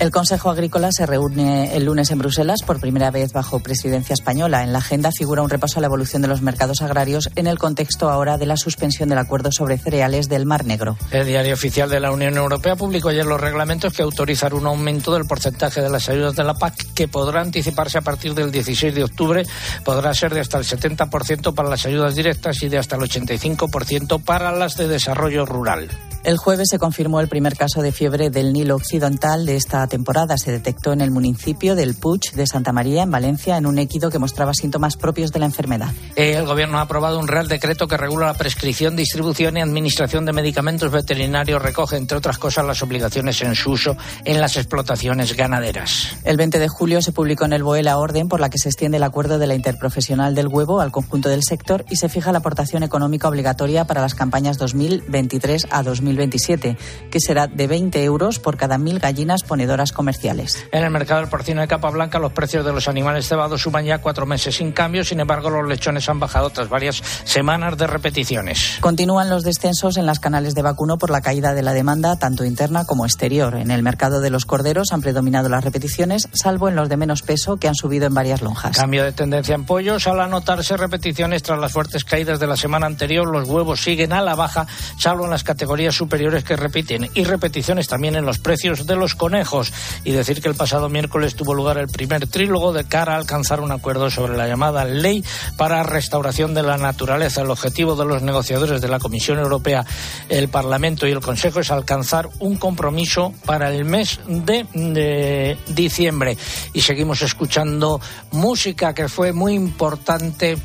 El 0.00 0.10
Consejo 0.10 0.48
Agrícola 0.48 0.92
se 0.92 1.04
reúne 1.04 1.76
el 1.76 1.84
lunes 1.84 2.10
en 2.10 2.18
Bruselas 2.18 2.62
por 2.64 2.80
primera 2.80 3.10
vez 3.10 3.34
bajo 3.34 3.60
presidencia 3.60 4.14
española. 4.14 4.62
En 4.62 4.72
la 4.72 4.78
agenda 4.78 5.10
figura 5.12 5.42
un 5.42 5.50
repaso 5.50 5.78
a 5.78 5.82
la 5.82 5.88
evolución 5.88 6.22
de 6.22 6.28
los 6.28 6.40
mercados 6.40 6.80
agrarios 6.80 7.28
en 7.36 7.46
el 7.46 7.58
contexto 7.58 8.08
ahora 8.08 8.38
de 8.38 8.46
la 8.46 8.56
suspensión 8.56 9.10
del 9.10 9.18
acuerdo 9.18 9.52
sobre 9.52 9.76
cereales 9.76 10.30
del 10.30 10.46
Mar 10.46 10.64
Negro. 10.64 10.96
El 11.10 11.26
diario 11.26 11.52
oficial 11.52 11.90
de 11.90 12.00
la 12.00 12.12
Unión 12.12 12.34
Europea 12.38 12.76
publicó 12.76 13.10
ayer 13.10 13.26
los 13.26 13.38
reglamentos 13.38 13.92
que 13.92 14.00
autorizan 14.00 14.54
un 14.54 14.66
aumento 14.66 15.12
del 15.12 15.26
porcentaje 15.26 15.82
de 15.82 15.90
las 15.90 16.08
ayudas 16.08 16.34
de 16.34 16.44
la 16.44 16.54
PAC 16.54 16.94
que 16.94 17.06
podrá 17.06 17.42
anticiparse 17.42 17.98
a 17.98 18.00
partir 18.00 18.34
del 18.34 18.50
16 18.50 18.94
de 18.94 19.04
octubre. 19.04 19.42
Podrá 19.84 20.14
ser 20.14 20.32
de 20.32 20.40
hasta 20.40 20.56
el 20.56 20.64
70% 20.64 21.52
para 21.52 21.68
las 21.68 21.84
ayudas 21.84 22.14
directas 22.14 22.62
y 22.62 22.70
de 22.70 22.78
hasta 22.78 22.96
el 22.96 23.02
85% 23.02 24.24
para 24.24 24.50
las 24.50 24.78
de 24.78 24.88
desarrollo 24.88 25.44
rural. 25.44 25.90
El 26.22 26.36
jueves 26.36 26.68
se 26.70 26.78
confirmó 26.78 27.20
el 27.20 27.28
primer 27.28 27.56
caso 27.56 27.80
de 27.80 27.92
fiebre 27.92 28.28
del 28.28 28.52
Nilo 28.52 28.76
Occidental 28.76 29.46
de 29.46 29.56
esta 29.56 29.86
temporada. 29.86 30.36
Se 30.36 30.52
detectó 30.52 30.92
en 30.92 31.00
el 31.00 31.10
municipio 31.10 31.74
del 31.74 31.94
Puig 31.94 32.32
de 32.34 32.46
Santa 32.46 32.72
María, 32.72 33.04
en 33.04 33.10
Valencia, 33.10 33.56
en 33.56 33.64
un 33.64 33.78
équido 33.78 34.10
que 34.10 34.18
mostraba 34.18 34.52
síntomas 34.52 34.98
propios 34.98 35.32
de 35.32 35.38
la 35.38 35.46
enfermedad. 35.46 35.92
El 36.16 36.44
Gobierno 36.44 36.78
ha 36.78 36.82
aprobado 36.82 37.18
un 37.18 37.26
Real 37.26 37.48
Decreto 37.48 37.88
que 37.88 37.96
regula 37.96 38.26
la 38.26 38.34
prescripción, 38.34 38.96
distribución 38.96 39.56
y 39.56 39.62
administración 39.62 40.26
de 40.26 40.34
medicamentos 40.34 40.92
veterinarios. 40.92 41.62
Recoge, 41.62 41.96
entre 41.96 42.18
otras 42.18 42.36
cosas, 42.36 42.66
las 42.66 42.82
obligaciones 42.82 43.40
en 43.40 43.54
su 43.54 43.70
uso 43.70 43.96
en 44.26 44.42
las 44.42 44.58
explotaciones 44.58 45.34
ganaderas. 45.34 46.18
El 46.24 46.36
20 46.36 46.58
de 46.58 46.68
julio 46.68 47.00
se 47.00 47.12
publicó 47.12 47.46
en 47.46 47.54
el 47.54 47.62
BOE 47.62 47.82
la 47.82 47.96
orden 47.96 48.28
por 48.28 48.40
la 48.40 48.50
que 48.50 48.58
se 48.58 48.68
extiende 48.68 48.98
el 48.98 49.04
acuerdo 49.04 49.38
de 49.38 49.46
la 49.46 49.54
interprofesional 49.54 50.34
del 50.34 50.48
huevo 50.48 50.82
al 50.82 50.92
conjunto 50.92 51.30
del 51.30 51.44
sector 51.44 51.86
y 51.88 51.96
se 51.96 52.10
fija 52.10 52.30
la 52.30 52.38
aportación 52.38 52.82
económica 52.82 53.26
obligatoria 53.26 53.86
para 53.86 54.02
las 54.02 54.14
campañas 54.14 54.58
2023 54.58 55.68
a 55.70 55.82
2027, 56.10 56.76
que 57.10 57.20
será 57.20 57.46
de 57.46 57.66
20 57.66 58.02
euros 58.04 58.38
por 58.38 58.56
cada 58.56 58.78
mil 58.78 58.98
gallinas 58.98 59.42
ponedoras 59.42 59.92
comerciales. 59.92 60.66
En 60.72 60.84
el 60.84 60.90
mercado 60.90 61.20
del 61.20 61.30
porcino 61.30 61.60
de 61.60 61.68
capa 61.68 61.90
blanca, 61.90 62.18
los 62.18 62.32
precios 62.32 62.64
de 62.64 62.72
los 62.72 62.88
animales 62.88 63.28
cebados 63.28 63.62
suman 63.62 63.84
ya 63.84 63.98
cuatro 63.98 64.26
meses 64.26 64.56
sin 64.56 64.72
cambio. 64.72 65.04
Sin 65.04 65.20
embargo, 65.20 65.50
los 65.50 65.68
lechones 65.68 66.08
han 66.08 66.20
bajado 66.20 66.50
tras 66.50 66.68
varias 66.68 67.02
semanas 67.24 67.76
de 67.78 67.86
repeticiones. 67.86 68.78
Continúan 68.80 69.30
los 69.30 69.44
descensos 69.44 69.96
en 69.96 70.06
las 70.06 70.20
canales 70.20 70.54
de 70.54 70.62
vacuno 70.62 70.98
por 70.98 71.10
la 71.10 71.20
caída 71.20 71.54
de 71.54 71.62
la 71.62 71.72
demanda, 71.72 72.16
tanto 72.16 72.44
interna 72.44 72.84
como 72.84 73.04
exterior. 73.04 73.56
En 73.56 73.70
el 73.70 73.82
mercado 73.82 74.20
de 74.20 74.30
los 74.30 74.46
corderos 74.46 74.92
han 74.92 75.00
predominado 75.00 75.48
las 75.48 75.64
repeticiones, 75.64 76.28
salvo 76.32 76.68
en 76.68 76.76
los 76.76 76.88
de 76.88 76.96
menos 76.96 77.22
peso, 77.22 77.56
que 77.56 77.68
han 77.68 77.74
subido 77.74 78.06
en 78.06 78.14
varias 78.14 78.42
lonjas. 78.42 78.76
Cambio 78.76 79.04
de 79.04 79.12
tendencia 79.12 79.54
en 79.54 79.64
pollos. 79.64 80.06
Al 80.06 80.20
anotarse 80.20 80.76
repeticiones 80.76 81.42
tras 81.42 81.58
las 81.58 81.72
fuertes 81.72 82.04
caídas 82.04 82.40
de 82.40 82.46
la 82.46 82.56
semana 82.56 82.86
anterior, 82.86 83.28
los 83.28 83.48
huevos 83.48 83.80
siguen 83.80 84.12
a 84.12 84.22
la 84.22 84.34
baja, 84.34 84.66
salvo 84.98 85.24
en 85.24 85.30
las 85.30 85.44
categorías 85.44 85.99
superiores 86.00 86.44
que 86.44 86.56
repiten. 86.56 87.10
Y 87.12 87.24
repeticiones 87.24 87.86
también 87.86 88.16
en 88.16 88.24
los 88.24 88.38
precios 88.38 88.86
de 88.86 88.96
los 88.96 89.14
conejos. 89.14 89.70
Y 90.02 90.12
decir 90.12 90.40
que 90.40 90.48
el 90.48 90.54
pasado 90.54 90.88
miércoles 90.88 91.34
tuvo 91.34 91.52
lugar 91.52 91.76
el 91.76 91.88
primer 91.88 92.26
trílogo 92.26 92.72
de 92.72 92.84
cara 92.84 93.12
a 93.12 93.16
alcanzar 93.18 93.60
un 93.60 93.70
acuerdo 93.70 94.08
sobre 94.08 94.34
la 94.34 94.48
llamada 94.48 94.86
ley 94.86 95.22
para 95.58 95.82
restauración 95.82 96.54
de 96.54 96.62
la 96.62 96.78
naturaleza. 96.78 97.42
El 97.42 97.50
objetivo 97.50 97.96
de 97.96 98.06
los 98.06 98.22
negociadores 98.22 98.80
de 98.80 98.88
la 98.88 98.98
Comisión 98.98 99.38
Europea, 99.40 99.84
el 100.30 100.48
Parlamento 100.48 101.06
y 101.06 101.10
el 101.10 101.20
Consejo 101.20 101.60
es 101.60 101.70
alcanzar 101.70 102.30
un 102.38 102.56
compromiso 102.56 103.34
para 103.44 103.70
el 103.70 103.84
mes 103.84 104.20
de, 104.26 104.66
de 104.72 105.58
diciembre. 105.68 106.38
Y 106.72 106.80
seguimos 106.80 107.20
escuchando 107.20 108.00
música 108.30 108.94
que 108.94 109.10
fue 109.10 109.34
muy 109.34 109.52
importante 109.52 110.56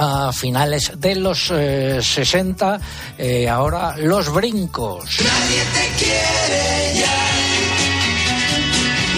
a 0.00 0.32
finales 0.32 0.92
de 0.96 1.16
los 1.16 1.50
eh, 1.50 1.98
60, 2.00 2.80
eh, 3.18 3.48
ahora 3.48 3.96
los 3.96 4.32
brincos. 4.32 5.18
Nadie 5.20 5.62
te 5.74 6.04
quiere 6.04 6.94
ya. 7.00 7.18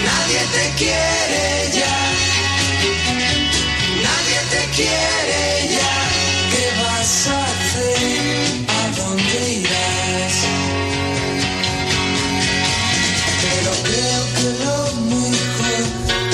Nadie 0.09 0.41
te 0.55 0.65
quiere 0.79 1.45
ya. 1.79 1.97
Nadie 4.07 4.39
te 4.49 4.63
quiere 4.75 5.41
ya. 5.75 5.93
¿Qué 6.51 6.65
vas 6.81 7.27
a 7.27 7.43
hacer? 7.45 7.97
¿A 8.67 8.81
dónde 8.97 9.53
irás? 9.59 10.35
Pero 13.43 13.71
creo 13.87 14.21
que 14.35 14.47
lo 14.65 14.77
mejor 15.13 15.81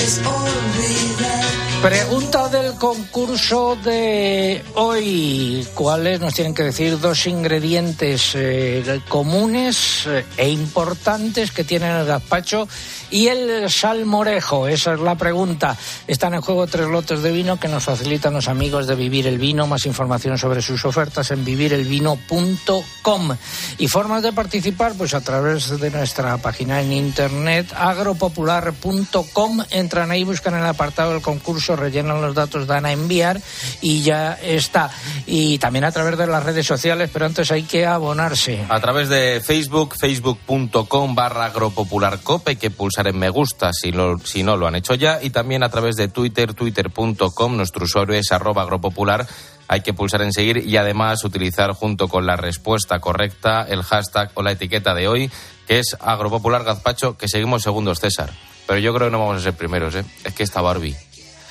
es 0.00 0.14
olvidar. 0.18 1.58
Pregunta 1.82 2.37
concurso 2.78 3.76
de 3.76 4.62
hoy. 4.74 5.66
¿Cuáles 5.74 6.20
nos 6.20 6.34
tienen 6.34 6.54
que 6.54 6.62
decir 6.62 6.98
dos 6.98 7.26
ingredientes 7.26 8.32
eh, 8.34 9.00
comunes 9.08 10.06
eh, 10.06 10.24
e 10.36 10.48
importantes 10.50 11.50
que 11.50 11.64
tienen 11.64 11.90
el 11.90 12.06
gazpacho 12.06 12.68
y 13.10 13.28
el 13.28 13.70
salmorejo? 13.70 14.68
Esa 14.68 14.94
es 14.94 15.00
la 15.00 15.14
pregunta. 15.16 15.76
Están 16.06 16.34
en 16.34 16.40
juego 16.40 16.66
tres 16.66 16.88
lotes 16.88 17.22
de 17.22 17.32
vino 17.32 17.58
que 17.58 17.68
nos 17.68 17.84
facilitan 17.84 18.34
los 18.34 18.48
amigos 18.48 18.86
de 18.86 18.94
Vivir 18.94 19.26
el 19.26 19.38
Vino. 19.38 19.66
Más 19.66 19.86
información 19.86 20.38
sobre 20.38 20.62
sus 20.62 20.84
ofertas 20.84 21.30
en 21.30 21.44
vivirelvino.com. 21.44 23.36
Y 23.78 23.88
formas 23.88 24.22
de 24.22 24.32
participar, 24.32 24.94
pues 24.96 25.14
a 25.14 25.20
través 25.20 25.78
de 25.78 25.90
nuestra 25.90 26.36
página 26.38 26.80
en 26.80 26.92
internet 26.92 27.72
agropopular.com. 27.76 29.62
Entran 29.70 30.10
ahí, 30.10 30.24
buscan 30.24 30.54
el 30.54 30.66
apartado 30.66 31.12
del 31.12 31.22
concurso, 31.22 31.76
rellenan 31.76 32.20
los 32.20 32.34
datos, 32.34 32.66
dan 32.66 32.86
a 32.86 32.92
enviar 32.92 33.40
y 33.80 34.02
ya 34.02 34.38
está. 34.42 34.90
Y 35.26 35.58
también 35.58 35.84
a 35.84 35.92
través 35.92 36.18
de 36.18 36.26
las 36.26 36.42
redes 36.42 36.66
sociales, 36.66 37.10
pero 37.12 37.26
antes 37.26 37.50
hay 37.50 37.62
que 37.62 37.86
abonarse. 37.86 38.64
A 38.68 38.80
través 38.80 39.08
de 39.08 39.40
Facebook, 39.44 39.94
facebook.com 39.98 41.14
barra 41.14 41.46
agropopularcope, 41.46 42.50
hay 42.50 42.56
que 42.56 42.70
en 43.06 43.18
me 43.18 43.30
gusta 43.30 43.72
si, 43.72 43.92
lo, 43.92 44.18
si 44.18 44.42
no 44.42 44.56
lo 44.56 44.66
han 44.66 44.74
hecho 44.74 44.94
ya. 44.94 45.22
Y 45.22 45.30
también 45.30 45.62
a 45.62 45.68
través 45.68 45.96
de 45.96 46.08
Twitter, 46.08 46.54
twitter.com, 46.54 47.56
nuestro 47.56 47.84
usuario 47.84 48.14
es 48.14 48.32
arroba 48.32 48.62
agropopular. 48.62 49.26
Hay 49.68 49.82
que 49.82 49.94
pulsar 49.94 50.22
en 50.22 50.32
seguir 50.32 50.58
y 50.66 50.76
además 50.76 51.24
utilizar 51.24 51.72
junto 51.72 52.08
con 52.08 52.26
la 52.26 52.36
respuesta 52.36 53.00
correcta 53.00 53.66
el 53.68 53.82
hashtag 53.82 54.30
o 54.34 54.42
la 54.42 54.52
etiqueta 54.52 54.94
de 54.94 55.08
hoy, 55.08 55.30
que 55.66 55.78
es 55.78 55.96
agropopular 56.00 56.64
gazpacho, 56.64 57.16
que 57.16 57.28
seguimos 57.28 57.62
segundos, 57.62 58.00
César. 58.00 58.30
Pero 58.66 58.80
yo 58.80 58.92
creo 58.94 59.08
que 59.08 59.12
no 59.12 59.18
vamos 59.18 59.38
a 59.38 59.44
ser 59.44 59.54
primeros, 59.54 59.94
¿eh? 59.94 60.04
Es 60.24 60.34
que 60.34 60.42
está 60.42 60.60
Barbie. 60.60 60.96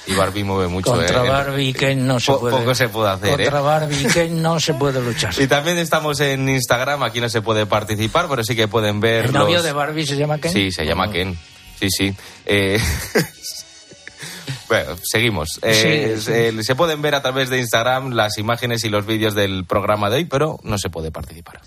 Y 0.07 0.13
Barbie 0.15 0.43
mueve 0.43 0.67
mucho, 0.69 0.91
Contra 0.91 1.25
¿eh? 1.25 1.29
Barbie 1.29 1.73
que 1.73 1.93
no 1.95 2.19
se 2.19 2.31
Po- 2.31 2.39
puede. 2.39 2.57
Poco 2.57 2.73
se 2.73 2.87
puede 2.89 3.09
hacer, 3.11 3.29
Contra 3.31 3.59
¿eh? 3.59 3.61
Barbie 3.61 4.05
que 4.07 4.29
no 4.29 4.59
se 4.59 4.73
puede 4.73 5.01
luchar. 5.01 5.33
Y 5.39 5.47
también 5.47 5.77
estamos 5.77 6.19
en 6.21 6.47
Instagram, 6.47 7.03
aquí 7.03 7.19
no 7.19 7.27
se 7.29 7.41
puede 7.41 7.65
participar, 7.65 8.27
pero 8.29 8.43
sí 8.43 8.55
que 8.55 8.67
pueden 8.67 8.99
ver 9.01 9.25
¿El 9.25 9.33
novio 9.33 9.55
los- 9.57 9.63
de 9.65 9.73
Barbie 9.73 10.05
se 10.05 10.15
llama 10.15 10.37
Ken? 10.37 10.51
Sí, 10.53 10.71
se 10.71 10.85
llama 10.85 11.11
Ken. 11.11 11.37
Sí, 11.79 11.89
sí. 11.89 12.15
Eh, 12.45 12.79
Bueno, 14.69 14.97
seguimos. 15.01 15.59
Eh, 15.61 16.15
Sí, 16.17 16.21
sí. 16.25 16.31
eh, 16.33 16.53
se 16.63 16.75
pueden 16.75 17.01
ver 17.01 17.15
a 17.15 17.21
través 17.21 17.49
de 17.49 17.57
Instagram 17.59 18.11
las 18.11 18.37
imágenes 18.37 18.83
y 18.83 18.89
los 18.89 19.05
vídeos 19.05 19.33
del 19.33 19.63
programa 19.65 20.09
de 20.09 20.17
hoy, 20.17 20.25
pero 20.25 20.59
no 20.63 20.77
se 20.77 20.89
puede 20.89 21.09
participar. 21.09 21.61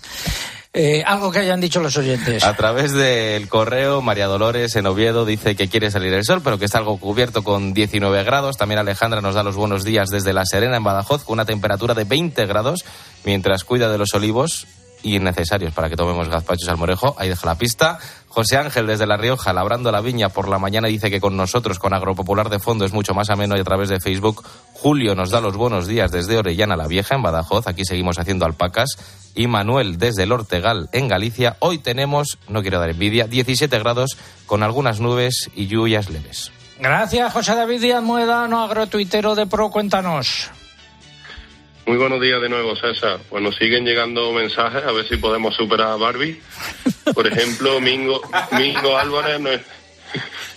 Eh, 0.73 1.03
algo 1.05 1.31
que 1.31 1.39
hayan 1.39 1.59
dicho 1.59 1.81
los 1.81 1.97
oyentes. 1.97 2.45
A 2.45 2.55
través 2.55 2.93
del 2.93 3.49
correo, 3.49 4.01
María 4.01 4.27
Dolores 4.27 4.75
en 4.77 4.85
Oviedo 4.85 5.25
dice 5.25 5.55
que 5.57 5.67
quiere 5.67 5.91
salir 5.91 6.13
el 6.13 6.23
sol, 6.23 6.41
pero 6.41 6.57
que 6.57 6.65
está 6.65 6.77
algo 6.77 6.97
cubierto 6.97 7.43
con 7.43 7.73
19 7.73 8.23
grados. 8.23 8.55
También 8.55 8.79
Alejandra 8.79 9.19
nos 9.19 9.35
da 9.35 9.43
los 9.43 9.57
buenos 9.57 9.83
días 9.83 10.09
desde 10.09 10.31
La 10.31 10.45
Serena, 10.45 10.77
en 10.77 10.83
Badajoz, 10.83 11.25
con 11.25 11.33
una 11.33 11.45
temperatura 11.45 11.93
de 11.93 12.05
20 12.05 12.45
grados, 12.45 12.85
mientras 13.25 13.65
cuida 13.65 13.91
de 13.91 13.97
los 13.97 14.13
olivos 14.13 14.65
innecesarios 15.03 15.73
para 15.73 15.89
que 15.89 15.95
tomemos 15.95 16.29
gazpacho 16.29 16.63
y 16.63 16.65
salmorejo. 16.65 17.15
Ahí 17.17 17.29
deja 17.29 17.45
la 17.45 17.55
pista. 17.55 17.99
José 18.27 18.57
Ángel 18.57 18.87
desde 18.87 19.05
La 19.05 19.17
Rioja, 19.17 19.51
labrando 19.51 19.91
la 19.91 19.99
viña 19.99 20.29
por 20.29 20.47
la 20.47 20.57
mañana, 20.57 20.87
dice 20.87 21.11
que 21.11 21.19
con 21.19 21.35
nosotros, 21.35 21.79
con 21.79 21.93
Agropopular 21.93 22.49
de 22.49 22.59
fondo, 22.59 22.85
es 22.85 22.93
mucho 22.93 23.13
más 23.13 23.29
ameno 23.29 23.57
y 23.57 23.59
a 23.59 23.63
través 23.65 23.89
de 23.89 23.99
Facebook. 23.99 24.45
Julio 24.71 25.15
nos 25.15 25.31
da 25.31 25.41
los 25.41 25.57
buenos 25.57 25.85
días 25.85 26.11
desde 26.11 26.37
Orellana 26.37 26.77
la 26.77 26.87
Vieja, 26.87 27.15
en 27.15 27.23
Badajoz. 27.23 27.67
Aquí 27.67 27.83
seguimos 27.83 28.19
haciendo 28.19 28.45
alpacas. 28.45 28.97
Y 29.35 29.47
Manuel 29.47 29.97
desde 29.97 30.23
el 30.23 30.31
Ortegal, 30.31 30.89
en 30.93 31.09
Galicia. 31.09 31.57
Hoy 31.59 31.77
tenemos, 31.77 32.37
no 32.47 32.61
quiero 32.61 32.79
dar 32.79 32.89
envidia, 32.89 33.27
17 33.27 33.77
grados 33.79 34.17
con 34.45 34.63
algunas 34.63 35.01
nubes 35.01 35.49
y 35.53 35.67
lluvias 35.67 36.09
leves. 36.09 36.51
Gracias, 36.79 37.33
José 37.33 37.53
David 37.53 37.81
Díaz 37.81 38.01
Muedano, 38.01 38.63
agrotuitero 38.63 39.35
de 39.35 39.45
Pro. 39.45 39.69
Cuéntanos. 39.69 40.51
Muy 41.85 41.97
buenos 41.97 42.21
días 42.21 42.41
de 42.41 42.49
nuevo, 42.49 42.75
César. 42.75 43.19
Pues 43.29 43.41
nos 43.41 43.55
siguen 43.55 43.85
llegando 43.85 44.31
mensajes 44.33 44.83
a 44.83 44.91
ver 44.91 45.07
si 45.07 45.17
podemos 45.17 45.55
superar 45.55 45.87
a 45.87 45.95
Barbie. 45.95 46.39
Por 47.13 47.27
ejemplo, 47.27 47.81
Mingo, 47.81 48.21
Mingo 48.51 48.97
Álvarez 48.97 49.39
nos, 49.39 49.59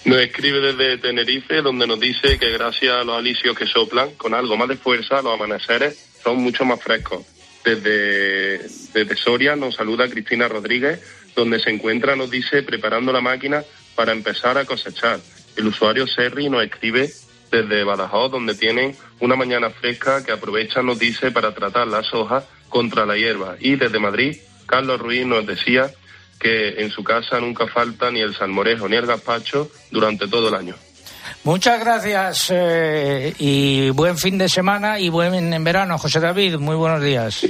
nos 0.05 0.21
escribe 0.21 0.61
desde 0.61 0.99
Tenerife, 0.99 1.63
donde 1.63 1.87
nos 1.87 1.99
dice 1.99 2.39
que 2.39 2.51
gracias 2.51 2.95
a 2.95 3.05
los 3.05 3.17
alisios 3.17 3.57
que 3.57 3.67
soplan, 3.67 4.13
con 4.17 4.35
algo 4.35 4.57
más 4.57 4.69
de 4.69 4.77
fuerza, 4.77 5.23
los 5.23 5.35
amaneceres 5.35 5.99
son 6.23 6.37
mucho 6.37 6.65
más 6.65 6.83
frescos. 6.83 7.25
Desde, 7.65 8.59
desde 8.93 9.17
Soria 9.17 9.57
nos 9.57 9.77
saluda 9.77 10.09
Cristina 10.09 10.47
Rodríguez, 10.47 11.01
donde 11.35 11.59
se 11.59 11.71
encuentra, 11.71 12.17
nos 12.17 12.31
dice, 12.31 12.63
preparando 12.63 13.13
la 13.13 13.23
máquina 13.23 13.65
para 13.95 14.13
empezar 14.13 14.59
a 14.59 14.67
cosechar. 14.67 15.21
El 15.57 15.69
usuario 15.69 16.07
Serri 16.07 16.51
nos 16.51 16.63
escribe 16.65 17.11
desde 17.55 17.85
Badajoz, 17.85 18.33
donde 18.33 18.55
tienen 18.55 18.97
una 19.21 19.37
mañana 19.37 19.71
fresca 19.71 20.25
que 20.25 20.33
aprovechan, 20.33 20.87
nos 20.87 20.99
dice, 20.99 21.31
para 21.31 21.55
tratar 21.55 21.87
las 21.87 22.13
hojas 22.13 22.45
contra 22.69 23.07
la 23.07 23.17
hierba. 23.17 23.57
Y 23.61 23.77
desde 23.77 24.01
Madrid, 24.01 24.37
Carlos 24.67 25.01
Ruiz 25.01 25.25
nos 25.25 25.47
decía 25.47 25.91
que 26.41 26.83
en 26.83 26.91
su 26.91 27.05
casa 27.05 27.39
nunca 27.39 27.69
falta 27.69 28.11
ni 28.11 28.21
el 28.21 28.35
salmorejo 28.35 28.89
ni 28.89 28.97
el 28.97 29.07
gazpacho 29.07 29.71
durante 29.91 30.27
todo 30.27 30.49
el 30.49 30.55
año. 30.55 30.75
Muchas 31.45 31.79
gracias 31.79 32.49
eh, 32.51 33.33
y 33.39 33.91
buen 33.91 34.19
fin 34.19 34.37
de 34.37 34.49
semana 34.49 34.99
y 34.99 35.09
buen 35.11 35.53
en 35.53 35.65
verano, 35.65 35.97
José 35.97 36.19
David. 36.19 36.57
Muy 36.57 36.75
buenos 36.75 37.03
días. 37.03 37.47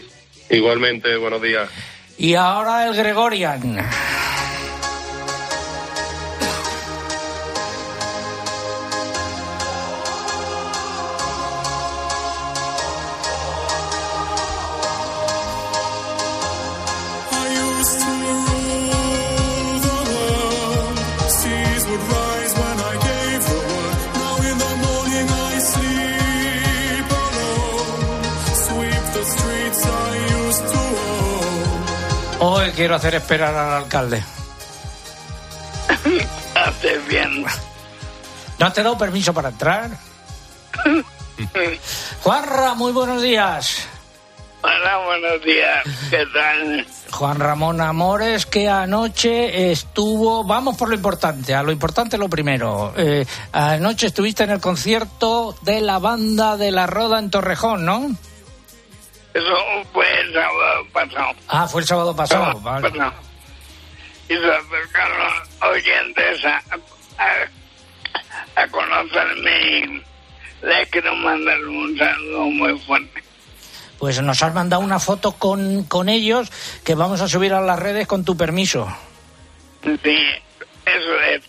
Igualmente, 0.50 1.16
buenos 1.16 1.40
días. 1.40 1.70
Y 2.18 2.34
ahora 2.34 2.86
el 2.86 2.94
Gregorian. 2.94 3.78
Quiero 32.74 32.94
hacer 32.94 33.14
esperar 33.14 33.54
al 33.54 33.84
alcalde. 33.84 34.22
Haces 36.54 37.08
bien. 37.08 37.44
¿No 38.58 38.72
te 38.72 38.80
he 38.80 38.84
dado 38.84 38.98
permiso 38.98 39.32
para 39.32 39.48
entrar? 39.48 39.90
Juanra, 42.22 42.74
muy 42.74 42.92
buenos 42.92 43.22
días. 43.22 43.86
Hola, 44.62 44.98
buenos 45.04 45.44
días. 45.44 45.84
¿Qué 46.08 46.24
tal? 46.32 46.86
Juan 47.10 47.38
Ramón 47.38 47.80
Amores, 47.82 48.46
que 48.46 48.68
anoche 48.68 49.70
estuvo, 49.70 50.42
vamos 50.42 50.76
por 50.76 50.88
lo 50.88 50.94
importante, 50.94 51.54
a 51.54 51.62
lo 51.62 51.70
importante 51.70 52.16
lo 52.16 52.28
primero. 52.28 52.94
Eh, 52.96 53.26
anoche 53.52 54.06
estuviste 54.06 54.42
en 54.44 54.50
el 54.50 54.60
concierto 54.60 55.54
de 55.60 55.80
la 55.82 55.98
banda 55.98 56.56
de 56.56 56.70
la 56.70 56.86
Roda 56.86 57.18
en 57.18 57.30
Torrejón, 57.30 57.84
¿no? 57.84 58.16
Eso 59.34 59.56
fue 59.92 60.06
el 60.20 60.32
sábado 60.32 60.86
pasado. 60.92 61.32
Ah, 61.48 61.66
fue 61.66 61.80
el 61.80 61.86
sábado 61.86 62.14
pasado, 62.16 62.60
vale. 62.60 62.88
Pasado. 62.88 63.12
Y 64.28 64.34
se 64.34 64.50
acercaron 64.50 65.32
oyentes 65.70 66.44
a, 66.44 66.62
a, 67.18 68.62
a 68.62 68.68
conocerme. 68.68 70.02
Les 70.62 70.88
quiero 70.88 71.14
mandar 71.16 71.58
un 71.66 71.98
saludo 71.98 72.44
muy 72.46 72.78
fuerte. 72.80 73.22
Pues 73.98 74.22
nos 74.22 74.42
has 74.42 74.54
mandado 74.54 74.82
una 74.82 74.98
foto 74.98 75.32
con, 75.32 75.84
con 75.84 76.08
ellos 76.08 76.50
que 76.84 76.94
vamos 76.94 77.20
a 77.20 77.28
subir 77.28 77.52
a 77.52 77.60
las 77.60 77.78
redes 77.78 78.06
con 78.06 78.24
tu 78.24 78.36
permiso. 78.36 78.86
Sí, 79.82 80.18
eso 80.86 81.20
es. 81.32 81.42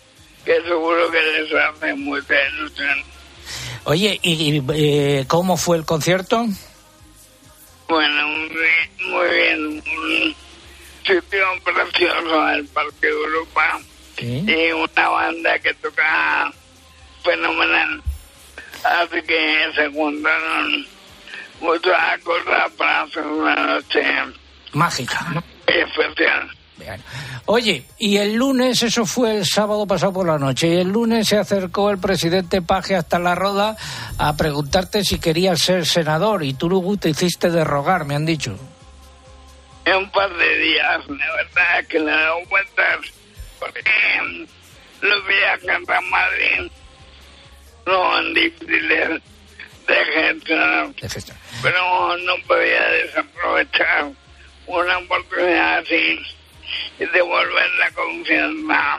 Que 0.44 0.60
seguro 0.62 1.10
que 1.10 1.20
les 1.20 1.52
hace 1.54 1.94
mucha 1.94 2.34
ilusión. 2.50 3.02
Oye, 3.84 4.18
¿y, 4.22 4.58
y, 4.58 4.64
eh, 4.74 5.24
cómo 5.28 5.56
fue 5.56 5.76
el 5.76 5.84
concierto? 5.84 6.46
Bueno, 7.88 8.28
muy 8.28 8.48
bien, 8.48 9.10
muy 9.10 9.28
bien. 9.28 9.82
Un 9.96 10.36
sitio 11.04 11.46
precioso, 11.64 12.48
el 12.50 12.66
Parque 12.66 13.08
Europa. 13.08 13.80
Y 14.18 14.72
una 14.72 15.08
banda 15.08 15.58
que 15.58 15.74
toca 15.74 16.50
fenomenal. 17.22 18.02
Así 18.82 19.22
que 19.22 19.70
se 19.74 19.88
juntaron 19.90 20.86
muchas 21.60 22.18
cosas 22.22 22.70
para 22.76 23.02
hacer 23.02 23.26
una 23.26 23.54
noche 23.54 24.02
Mágica. 24.72 25.42
especial. 25.66 26.50
Oye, 27.46 27.84
y 27.98 28.16
el 28.16 28.34
lunes, 28.34 28.82
eso 28.82 29.06
fue 29.06 29.38
el 29.38 29.46
sábado 29.46 29.86
pasado 29.86 30.12
por 30.12 30.26
la 30.26 30.38
noche, 30.38 30.68
y 30.68 30.78
el 30.78 30.88
lunes 30.88 31.28
se 31.28 31.38
acercó 31.38 31.90
el 31.90 31.98
presidente 31.98 32.62
Paje 32.62 32.96
hasta 32.96 33.18
la 33.18 33.34
roda 33.34 33.76
a 34.18 34.36
preguntarte 34.36 35.04
si 35.04 35.18
querías 35.18 35.60
ser 35.60 35.86
senador, 35.86 36.42
y 36.44 36.54
tú 36.54 36.68
luego 36.68 36.96
te 36.96 37.10
hiciste 37.10 37.50
de 37.50 37.64
rogar, 37.64 38.04
me 38.04 38.14
han 38.14 38.26
dicho. 38.26 38.58
En 39.84 39.96
un 39.96 40.10
par 40.10 40.34
de 40.36 40.58
días, 40.58 41.08
la 41.08 41.34
verdad 41.34 41.86
que 41.88 41.98
le 41.98 42.10
he 42.10 42.14
dado 42.14 42.46
vueltas, 42.48 42.98
porque 43.58 43.82
los 45.00 45.26
viajes 45.26 45.88
a 45.88 46.00
Madrid 46.00 46.70
son 47.84 48.34
difíciles 48.34 49.22
de 49.86 49.94
gestionar. 49.94 50.88
Pero 51.62 52.16
no 52.18 52.34
podía 52.46 52.82
desaprovechar 52.88 54.10
una 54.66 54.98
oportunidad 54.98 55.78
así 55.78 56.18
devolver 56.98 57.70
la 57.78 57.90
confianza 57.90 58.98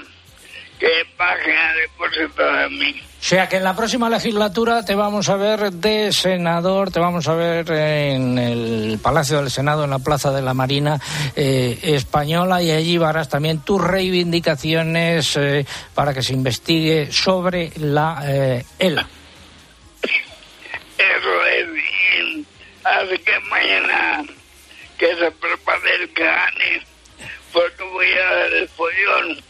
que 0.80 0.88
Paje 1.18 1.58
ha 1.58 1.74
depositado 1.74 2.66
en 2.66 2.78
mí. 2.78 3.02
O 3.20 3.24
sea 3.24 3.50
que 3.50 3.58
en 3.58 3.64
la 3.64 3.76
próxima 3.76 4.10
legislatura 4.10 4.86
te 4.86 4.94
vamos 4.94 5.28
a 5.28 5.36
ver 5.36 5.72
de 5.72 6.14
senador, 6.14 6.92
te 6.92 7.00
vamos 7.00 7.28
a 7.28 7.34
ver 7.34 7.70
en 7.72 8.38
el 8.38 9.00
Palacio 9.02 9.38
del 9.38 9.50
Senado, 9.50 9.84
en 9.84 9.90
la 9.90 10.00
Plaza 10.00 10.32
de 10.32 10.42
la 10.42 10.54
Marina 10.54 11.00
eh, 11.36 11.80
Española, 11.82 12.62
y 12.62 12.72
allí 12.72 12.98
harás 12.98 13.28
también 13.28 13.62
tus 13.62 13.84
reivindicaciones 13.84 15.36
eh, 15.36 15.66
para 15.96 16.14
que 16.14 16.22
se 16.22 16.34
investigue 16.34 17.12
sobre 17.12 17.72
la 17.78 18.22
eh, 18.24 18.64
ELA. 18.78 19.08
Eso 20.98 21.46
es. 21.46 22.46
Así 22.84 23.18
que 23.18 23.40
mañana 23.50 24.24
que 24.98 25.08
se 25.16 25.32
prepare 25.32 25.96
el 25.96 26.08
gane, 26.14 26.86
porque 27.52 27.84
voy 27.84 28.12
a 28.12 28.36
dar 28.36 28.54
el 28.54 28.70
follón 28.70 29.44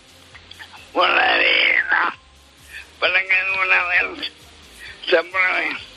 con 0.93 1.15
la 1.15 1.33
arena 1.33 2.17
para 2.99 3.19
que 3.21 3.35
una 3.63 3.83
vez 3.83 4.31
se 5.09 5.17
apruebe. 5.17 5.87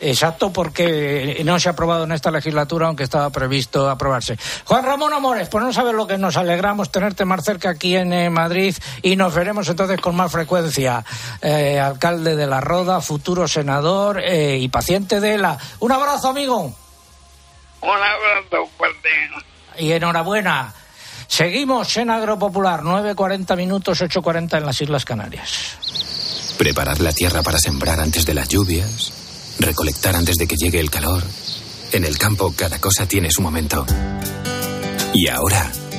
Exacto, 0.00 0.52
porque 0.52 1.40
no 1.44 1.58
se 1.58 1.68
ha 1.68 1.72
aprobado 1.72 2.04
en 2.04 2.12
esta 2.12 2.30
legislatura, 2.30 2.88
aunque 2.88 3.04
estaba 3.04 3.30
previsto 3.30 3.88
aprobarse. 3.88 4.36
Juan 4.64 4.84
Ramón 4.84 5.14
Amores, 5.14 5.48
pues 5.48 5.64
no 5.64 5.72
sabes 5.72 5.94
lo 5.94 6.06
que 6.06 6.18
nos 6.18 6.36
alegramos 6.36 6.90
tenerte 6.92 7.24
más 7.24 7.42
cerca 7.44 7.70
aquí 7.70 7.96
en 7.96 8.12
eh, 8.12 8.28
Madrid 8.28 8.76
y 9.02 9.16
nos 9.16 9.34
veremos 9.34 9.68
entonces 9.68 10.00
con 10.00 10.14
más 10.14 10.30
frecuencia. 10.30 11.04
Eh, 11.40 11.80
alcalde 11.80 12.36
de 12.36 12.46
la 12.46 12.60
Roda, 12.60 13.00
futuro 13.00 13.48
senador 13.48 14.20
eh, 14.20 14.58
y 14.58 14.68
paciente 14.68 15.20
de 15.20 15.38
la. 15.38 15.56
Un 15.80 15.92
abrazo, 15.92 16.28
amigo. 16.28 16.74
Un 17.80 17.90
abrazo 17.90 18.68
fuerte. 18.76 19.08
Y 19.78 19.92
enhorabuena. 19.92 20.74
Seguimos 21.26 21.96
en 21.96 22.10
Agropopular, 22.10 22.82
9.40 22.82 23.56
minutos, 23.56 24.00
8.40 24.00 24.58
en 24.58 24.66
las 24.66 24.80
Islas 24.80 25.04
Canarias. 25.04 25.76
Preparar 26.58 27.00
la 27.00 27.12
tierra 27.12 27.42
para 27.42 27.58
sembrar 27.58 28.00
antes 28.00 28.24
de 28.26 28.34
las 28.34 28.48
lluvias, 28.48 29.12
recolectar 29.58 30.14
antes 30.14 30.36
de 30.36 30.46
que 30.46 30.56
llegue 30.56 30.80
el 30.80 30.90
calor. 30.90 31.22
En 31.92 32.04
el 32.04 32.18
campo 32.18 32.52
cada 32.56 32.78
cosa 32.80 33.06
tiene 33.06 33.30
su 33.30 33.42
momento. 33.42 33.84
Y 35.12 35.28
ahora 35.28 35.70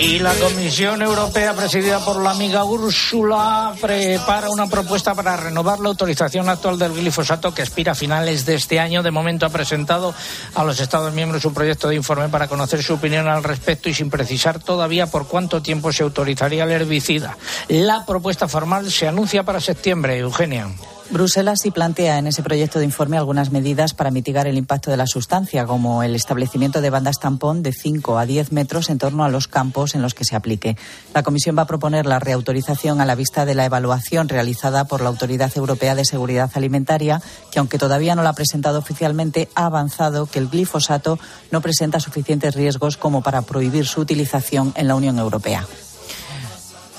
Y 0.00 0.20
la 0.20 0.32
Comisión 0.34 1.02
Europea, 1.02 1.54
presidida 1.54 1.98
por 1.98 2.22
la 2.22 2.30
amiga 2.30 2.62
Úrsula, 2.62 3.74
prepara 3.80 4.48
una 4.48 4.68
propuesta 4.68 5.12
para 5.12 5.36
renovar 5.36 5.80
la 5.80 5.88
autorización 5.88 6.48
actual 6.48 6.78
del 6.78 6.94
glifosato 6.94 7.52
que 7.52 7.62
expira 7.62 7.92
a 7.92 7.94
finales 7.96 8.46
de 8.46 8.54
este 8.54 8.78
año. 8.78 9.02
De 9.02 9.10
momento 9.10 9.44
ha 9.44 9.48
presentado 9.48 10.14
a 10.54 10.62
los 10.62 10.78
Estados 10.78 11.12
miembros 11.12 11.44
un 11.44 11.52
proyecto 11.52 11.88
de 11.88 11.96
informe 11.96 12.28
para 12.28 12.46
conocer 12.46 12.80
su 12.80 12.94
opinión 12.94 13.26
al 13.26 13.42
respecto 13.42 13.88
y 13.88 13.94
sin 13.94 14.08
precisar 14.08 14.60
todavía 14.60 15.08
por 15.08 15.26
cuánto 15.26 15.62
tiempo 15.62 15.92
se 15.92 16.04
autorizaría 16.04 16.62
el 16.62 16.70
herbicida. 16.70 17.36
La 17.66 18.06
propuesta 18.06 18.46
formal 18.46 18.92
se 18.92 19.08
anuncia 19.08 19.42
para 19.42 19.60
septiembre. 19.60 20.18
Eugenia. 20.18 20.68
Bruselas 21.10 21.60
sí 21.62 21.70
plantea 21.70 22.18
en 22.18 22.26
ese 22.26 22.42
proyecto 22.42 22.78
de 22.78 22.84
informe 22.84 23.16
algunas 23.16 23.50
medidas 23.50 23.94
para 23.94 24.10
mitigar 24.10 24.46
el 24.46 24.58
impacto 24.58 24.90
de 24.90 24.98
la 24.98 25.06
sustancia, 25.06 25.64
como 25.64 26.02
el 26.02 26.14
establecimiento 26.14 26.82
de 26.82 26.90
bandas 26.90 27.18
tampón 27.18 27.62
de 27.62 27.72
5 27.72 28.18
a 28.18 28.26
10 28.26 28.52
metros 28.52 28.90
en 28.90 28.98
torno 28.98 29.24
a 29.24 29.30
los 29.30 29.48
campos 29.48 29.94
en 29.94 30.02
los 30.02 30.12
que 30.12 30.26
se 30.26 30.36
aplique. 30.36 30.76
La 31.14 31.22
Comisión 31.22 31.56
va 31.56 31.62
a 31.62 31.66
proponer 31.66 32.04
la 32.04 32.18
reautorización 32.18 33.00
a 33.00 33.06
la 33.06 33.14
vista 33.14 33.46
de 33.46 33.54
la 33.54 33.64
evaluación 33.64 34.28
realizada 34.28 34.84
por 34.84 35.00
la 35.00 35.08
Autoridad 35.08 35.50
Europea 35.56 35.94
de 35.94 36.04
Seguridad 36.04 36.50
Alimentaria, 36.52 37.22
que 37.50 37.58
aunque 37.58 37.78
todavía 37.78 38.14
no 38.14 38.22
la 38.22 38.30
ha 38.30 38.34
presentado 38.34 38.78
oficialmente, 38.78 39.48
ha 39.54 39.64
avanzado 39.64 40.26
que 40.26 40.38
el 40.38 40.48
glifosato 40.48 41.18
no 41.50 41.62
presenta 41.62 42.00
suficientes 42.00 42.54
riesgos 42.54 42.98
como 42.98 43.22
para 43.22 43.40
prohibir 43.40 43.86
su 43.86 44.02
utilización 44.02 44.74
en 44.76 44.88
la 44.88 44.94
Unión 44.94 45.18
Europea. 45.18 45.66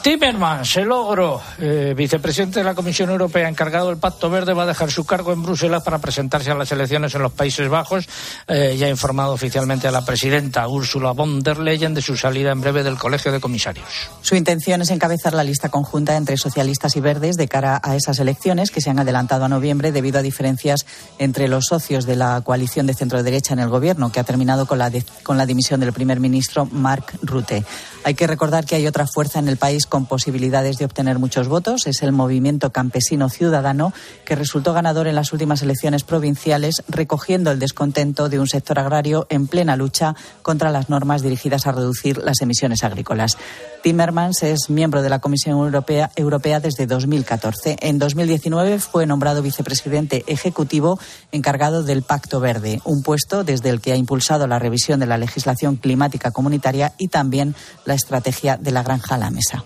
Timmermans, 0.01 0.77
el 0.77 0.87
logro, 0.87 1.41
eh, 1.59 1.93
vicepresidente 1.95 2.59
de 2.59 2.63
la 2.63 2.73
Comisión 2.73 3.09
Europea 3.09 3.49
encargado 3.49 3.89
del 3.89 3.97
Pacto 3.97 4.29
Verde, 4.29 4.53
va 4.53 4.63
a 4.63 4.65
dejar 4.65 4.89
su 4.91 5.05
cargo 5.05 5.33
en 5.33 5.43
Bruselas 5.43 5.83
para 5.83 5.99
presentarse 5.99 6.49
a 6.51 6.55
las 6.55 6.71
elecciones 6.71 7.13
en 7.15 7.21
los 7.21 7.33
Países 7.33 7.67
Bajos. 7.67 8.07
Eh, 8.47 8.77
ya 8.77 8.87
ha 8.87 8.89
informado 8.89 9.33
oficialmente 9.33 9.89
a 9.89 9.91
la 9.91 10.05
presidenta 10.05 10.67
Ursula 10.69 11.11
von 11.11 11.41
der 11.41 11.59
Leyen 11.59 11.93
de 11.93 12.01
su 12.01 12.15
salida 12.15 12.51
en 12.51 12.61
breve 12.61 12.83
del 12.83 12.97
Colegio 12.97 13.33
de 13.33 13.41
Comisarios. 13.41 14.09
Su 14.21 14.35
intención 14.35 14.81
es 14.81 14.89
encabezar 14.89 15.33
la 15.33 15.43
lista 15.43 15.67
conjunta 15.67 16.15
entre 16.15 16.37
socialistas 16.37 16.95
y 16.95 17.01
verdes 17.01 17.35
de 17.35 17.49
cara 17.49 17.81
a 17.83 17.97
esas 17.97 18.19
elecciones 18.19 18.71
que 18.71 18.79
se 18.79 18.89
han 18.89 18.99
adelantado 18.99 19.43
a 19.43 19.49
noviembre 19.49 19.91
debido 19.91 20.19
a 20.19 20.21
diferencias 20.21 20.85
entre 21.17 21.49
los 21.49 21.65
socios 21.65 22.05
de 22.05 22.15
la 22.15 22.39
coalición 22.41 22.87
de 22.87 22.93
centro-derecha 22.93 23.53
en 23.53 23.59
el 23.59 23.69
gobierno, 23.69 24.13
que 24.13 24.21
ha 24.21 24.23
terminado 24.23 24.65
con 24.65 24.77
la, 24.77 24.89
de, 24.89 25.03
con 25.23 25.37
la 25.37 25.45
dimisión 25.45 25.81
del 25.81 25.91
primer 25.91 26.21
ministro 26.21 26.65
Mark 26.65 27.19
Rutte. 27.21 27.65
Hay 28.05 28.13
que 28.13 28.27
recordar 28.27 28.65
que 28.65 28.75
hay 28.75 28.87
otra 28.87 29.05
fuerza 29.05 29.39
en 29.39 29.49
el 29.49 29.57
país 29.57 29.85
con 29.89 30.05
posibilidades 30.05 30.77
de 30.77 30.85
obtener 30.85 31.19
muchos 31.19 31.47
votos. 31.47 31.87
Es 31.87 32.01
el 32.03 32.11
Movimiento 32.11 32.71
Campesino 32.71 33.29
Ciudadano, 33.29 33.91
que 34.25 34.35
resultó 34.35 34.73
ganador 34.73 35.07
en 35.07 35.15
las 35.15 35.33
últimas 35.33 35.61
elecciones 35.61 36.03
provinciales, 36.03 36.83
recogiendo 36.87 37.51
el 37.51 37.59
descontento 37.59 38.29
de 38.29 38.39
un 38.39 38.47
sector 38.47 38.79
agrario 38.79 39.27
en 39.29 39.47
plena 39.47 39.75
lucha 39.75 40.15
contra 40.41 40.71
las 40.71 40.89
normas 40.89 41.21
dirigidas 41.21 41.67
a 41.67 41.71
reducir 41.71 42.17
las 42.17 42.41
emisiones 42.41 42.83
agrícolas. 42.83 43.37
Timmermans 43.83 44.43
es 44.43 44.69
miembro 44.69 45.01
de 45.01 45.09
la 45.09 45.19
Comisión 45.19 45.57
Europea, 45.57 46.11
Europea 46.15 46.59
desde 46.59 46.85
2014. 46.85 47.77
En 47.81 47.97
2019 47.97 48.79
fue 48.79 49.05
nombrado 49.05 49.41
vicepresidente 49.41 50.23
ejecutivo 50.27 50.99
encargado 51.31 51.83
del 51.83 52.03
Pacto 52.03 52.39
Verde, 52.39 52.81
un 52.83 53.03
puesto 53.03 53.43
desde 53.43 53.69
el 53.69 53.81
que 53.81 53.93
ha 53.93 53.95
impulsado 53.95 54.47
la 54.47 54.59
revisión 54.59 54.99
de 54.99 55.07
la 55.07 55.17
legislación 55.17 55.77
climática 55.77 56.31
comunitaria 56.31 56.93
y 56.97 57.07
también 57.07 57.55
la 57.85 57.93
estrategia 57.93 58.57
de 58.57 58.71
la 58.71 58.83
granja 58.83 59.15
a 59.15 59.17
la 59.17 59.31
mesa. 59.31 59.63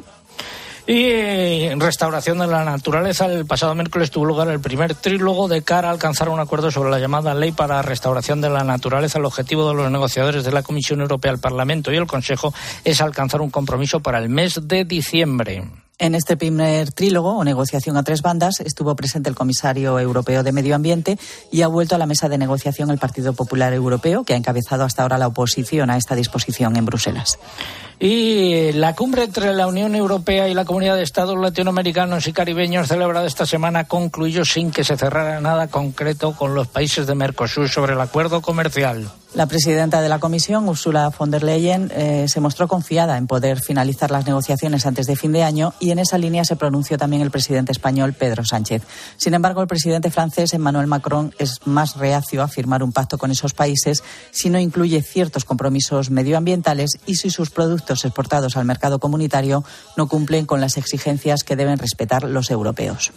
Y 0.85 1.63
en 1.63 1.79
restauración 1.79 2.39
de 2.39 2.47
la 2.47 2.65
naturaleza, 2.65 3.25
el 3.27 3.45
pasado 3.45 3.73
miércoles 3.73 4.11
tuvo 4.11 4.25
lugar 4.25 4.49
el 4.49 4.59
primer 4.59 4.95
trílogo 4.95 5.47
de 5.47 5.61
cara 5.61 5.87
a 5.87 5.91
alcanzar 5.91 6.27
un 6.27 6.41
acuerdo 6.41 6.71
sobre 6.71 6.91
la 6.91 6.99
llamada 6.99 7.33
Ley 7.33 7.53
para 7.53 7.81
Restauración 7.81 8.41
de 8.41 8.49
la 8.49 8.65
Naturaleza. 8.65 9.17
El 9.17 9.25
objetivo 9.25 9.69
de 9.69 9.75
los 9.75 9.89
negociadores 9.89 10.43
de 10.43 10.51
la 10.51 10.61
Comisión 10.61 10.99
Europea, 10.99 11.31
el 11.31 11.39
Parlamento 11.39 11.93
y 11.93 11.95
el 11.95 12.05
Consejo 12.05 12.53
es 12.83 12.99
alcanzar 12.99 13.39
un 13.39 13.49
compromiso 13.49 14.01
para 14.01 14.19
el 14.19 14.27
mes 14.27 14.67
de 14.67 14.83
diciembre. 14.83 15.63
En 15.99 16.15
este 16.15 16.35
primer 16.35 16.91
trílogo 16.91 17.37
o 17.37 17.43
negociación 17.45 17.95
a 17.95 18.03
tres 18.03 18.21
bandas 18.21 18.59
estuvo 18.59 18.93
presente 18.95 19.29
el 19.29 19.35
comisario 19.35 19.97
europeo 19.99 20.43
de 20.43 20.51
Medio 20.51 20.75
Ambiente 20.75 21.17
y 21.49 21.61
ha 21.61 21.67
vuelto 21.67 21.95
a 21.95 21.97
la 21.97 22.07
mesa 22.07 22.27
de 22.27 22.37
negociación 22.37 22.89
el 22.91 22.97
Partido 22.97 23.31
Popular 23.31 23.71
Europeo, 23.71 24.25
que 24.25 24.33
ha 24.33 24.37
encabezado 24.37 24.83
hasta 24.83 25.03
ahora 25.03 25.17
la 25.17 25.27
oposición 25.27 25.89
a 25.89 25.97
esta 25.97 26.15
disposición 26.15 26.75
en 26.75 26.85
Bruselas. 26.85 27.39
Y 27.99 28.71
la 28.73 28.95
cumbre 28.95 29.23
entre 29.23 29.53
la 29.53 29.67
Unión 29.67 29.95
Europea 29.95 30.47
y 30.49 30.53
la 30.53 30.65
Comunidad 30.65 30.95
de 30.95 31.03
Estados 31.03 31.37
Latinoamericanos 31.37 32.27
y 32.27 32.33
Caribeños 32.33 32.87
celebrada 32.87 33.25
esta 33.25 33.45
semana 33.45 33.85
concluyó 33.85 34.45
sin 34.45 34.71
que 34.71 34.83
se 34.83 34.97
cerrara 34.97 35.39
nada 35.39 35.67
concreto 35.67 36.33
con 36.35 36.53
los 36.55 36.67
países 36.67 37.07
de 37.07 37.15
Mercosur 37.15 37.69
sobre 37.69 37.93
el 37.93 38.01
acuerdo 38.01 38.41
comercial. 38.41 39.11
La 39.35 39.47
presidenta 39.47 39.99
de 39.99 40.09
la 40.09 40.19
Comisión, 40.19 40.69
Ursula 40.69 41.11
von 41.17 41.31
der 41.31 41.41
Leyen, 41.41 41.91
eh, 41.95 42.27
se 42.27 42.39
mostró 42.39 42.67
confiada 42.67 43.17
en 43.17 43.25
poder 43.25 43.59
finalizar 43.59 44.11
las 44.11 44.27
negociaciones 44.27 44.85
antes 44.85 45.07
de 45.07 45.15
fin 45.15 45.31
de 45.31 45.41
año 45.41 45.73
y 45.79 45.89
en 45.89 45.97
esa 45.97 46.19
línea 46.19 46.45
se 46.45 46.55
pronunció 46.55 46.99
también 46.99 47.23
el 47.23 47.31
presidente 47.31 47.71
español, 47.71 48.13
Pedro 48.13 48.45
Sánchez. 48.45 48.83
Sin 49.17 49.33
embargo, 49.33 49.61
el 49.63 49.67
presidente 49.67 50.11
francés, 50.11 50.53
Emmanuel 50.53 50.85
Macron, 50.85 51.33
es 51.39 51.65
más 51.65 51.95
reacio 51.97 52.43
a 52.43 52.47
firmar 52.47 52.83
un 52.83 52.91
pacto 52.91 53.17
con 53.17 53.31
esos 53.31 53.55
países 53.55 54.03
si 54.29 54.51
no 54.51 54.59
incluye 54.59 55.01
ciertos 55.01 55.45
compromisos 55.45 56.11
medioambientales 56.11 56.99
y 57.07 57.15
si 57.15 57.31
sus 57.31 57.49
productos 57.49 57.82
exportados 57.91 58.57
al 58.57 58.65
mercado 58.65 58.99
comunitario 58.99 59.63
no 59.97 60.07
cumplen 60.07 60.45
con 60.45 60.61
las 60.61 60.77
exigencias 60.77 61.43
que 61.43 61.55
deben 61.55 61.77
respetar 61.77 62.23
los 62.23 62.49
europeos. 62.49 63.11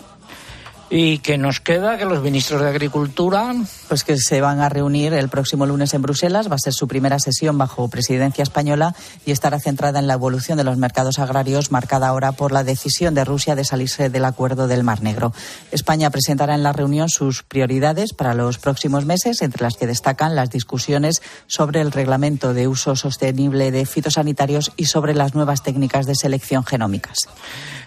¿Y 0.89 1.19
qué 1.19 1.37
nos 1.37 1.59
queda? 1.59 1.99
Que 1.99 2.05
los 2.05 2.23
ministros 2.23 2.63
de 2.63 2.69
Agricultura. 2.69 3.55
Pues 3.89 4.05
que 4.05 4.17
se 4.17 4.41
van 4.41 4.61
a 4.61 4.69
reunir 4.69 5.15
el 5.15 5.29
próximo 5.29 5.67
lunes 5.67 5.93
en 5.95 6.03
Bruselas. 6.03 6.49
Va 6.49 6.55
a 6.55 6.59
ser 6.59 6.73
su 6.73 6.87
primera 6.87 7.19
sesión 7.19 7.59
bajo 7.59 7.89
presidencia 7.89 8.43
española 8.43 8.95
y 9.25 9.33
estará 9.33 9.59
centrada 9.59 9.99
en 9.99 10.07
la 10.07 10.15
evolución 10.15 10.59
de 10.59 10.65
los 10.65 10.77
mercados 10.77 11.19
agrarios, 11.19 11.73
marcada 11.73 12.07
ahora 12.07 12.33
por 12.33 12.53
la 12.53 12.63
decisión 12.63 13.15
de 13.15 13.25
Rusia 13.25 13.57
de 13.57 13.65
salirse 13.65 14.11
del 14.11 14.25
acuerdo 14.25 14.69
del 14.69 14.85
Mar 14.85 15.03
Negro. 15.03 15.33
España 15.73 16.11
presentará 16.11 16.55
en 16.55 16.63
la 16.63 16.73
reunión 16.73 17.09
sus 17.09 17.43
prioridades 17.43 18.13
para 18.13 18.35
los 18.35 18.59
próximos 18.59 19.05
meses, 19.07 19.43
entre 19.43 19.65
las 19.65 19.77
que 19.77 19.89
destacan 19.89 20.37
las 20.37 20.51
discusiones 20.51 21.21
sobre 21.49 21.81
el 21.81 21.91
reglamento 21.91 22.55
de 22.55 22.69
uso 22.69 22.95
sostenible 22.95 23.73
de 23.73 23.87
fitosanitarios 23.87 24.71
y 24.77 24.87
sobre 24.87 25.15
las 25.15 25.35
nuevas 25.35 25.65
técnicas 25.65 26.07
de 26.07 26.15
selección 26.15 26.65
genómicas. 26.65 27.19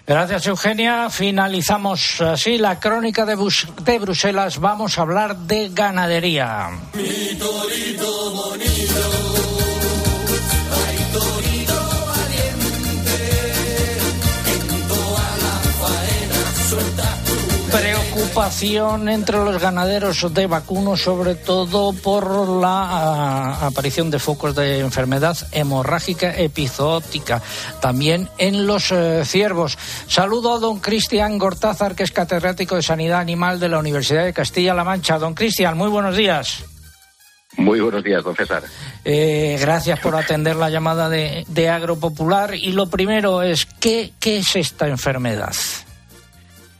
Gracias, 0.06 0.46
Eugenia. 0.46 1.08
Finalizamos 1.08 2.20
así 2.20 2.58
la 2.58 2.80
crónica 2.90 3.24
de, 3.24 3.36
de 3.84 3.98
Bruselas. 4.00 4.58
Vamos 4.58 4.98
a 4.98 5.02
hablar 5.02 5.36
de 5.36 5.68
ganadería. 5.68 6.70
Mi 6.92 7.36
torito 7.38 8.32
bonito, 8.32 9.02
ay 10.74 10.98
torito 11.12 11.59
Preocupación 18.30 19.08
entre 19.08 19.38
los 19.38 19.60
ganaderos 19.60 20.32
de 20.32 20.46
vacuno, 20.46 20.96
sobre 20.96 21.34
todo 21.34 21.92
por 21.92 22.48
la 22.48 22.86
ah, 22.88 23.66
aparición 23.66 24.08
de 24.08 24.20
focos 24.20 24.54
de 24.54 24.78
enfermedad 24.78 25.36
hemorrágica 25.50 26.36
epizootica, 26.38 27.42
también 27.80 28.28
en 28.38 28.68
los 28.68 28.92
eh, 28.92 29.24
ciervos. 29.24 29.76
Saludo 30.06 30.54
a 30.54 30.60
don 30.60 30.78
Cristian 30.78 31.38
Gortázar, 31.38 31.96
que 31.96 32.04
es 32.04 32.12
catedrático 32.12 32.76
de 32.76 32.82
Sanidad 32.82 33.18
Animal 33.18 33.58
de 33.58 33.68
la 33.68 33.80
Universidad 33.80 34.24
de 34.24 34.32
Castilla-La 34.32 34.84
Mancha. 34.84 35.18
Don 35.18 35.34
Cristian, 35.34 35.76
muy 35.76 35.88
buenos 35.88 36.16
días. 36.16 36.62
Muy 37.56 37.80
buenos 37.80 38.04
días, 38.04 38.22
don 38.22 38.36
César. 38.36 38.62
Eh, 39.04 39.58
gracias 39.60 39.98
por 39.98 40.14
atender 40.14 40.54
la 40.54 40.70
llamada 40.70 41.08
de, 41.08 41.44
de 41.48 41.68
Agropopular. 41.68 42.54
Y 42.54 42.70
lo 42.74 42.88
primero 42.88 43.42
es, 43.42 43.66
¿qué, 43.66 44.12
qué 44.20 44.38
es 44.38 44.54
esta 44.54 44.86
enfermedad? 44.86 45.52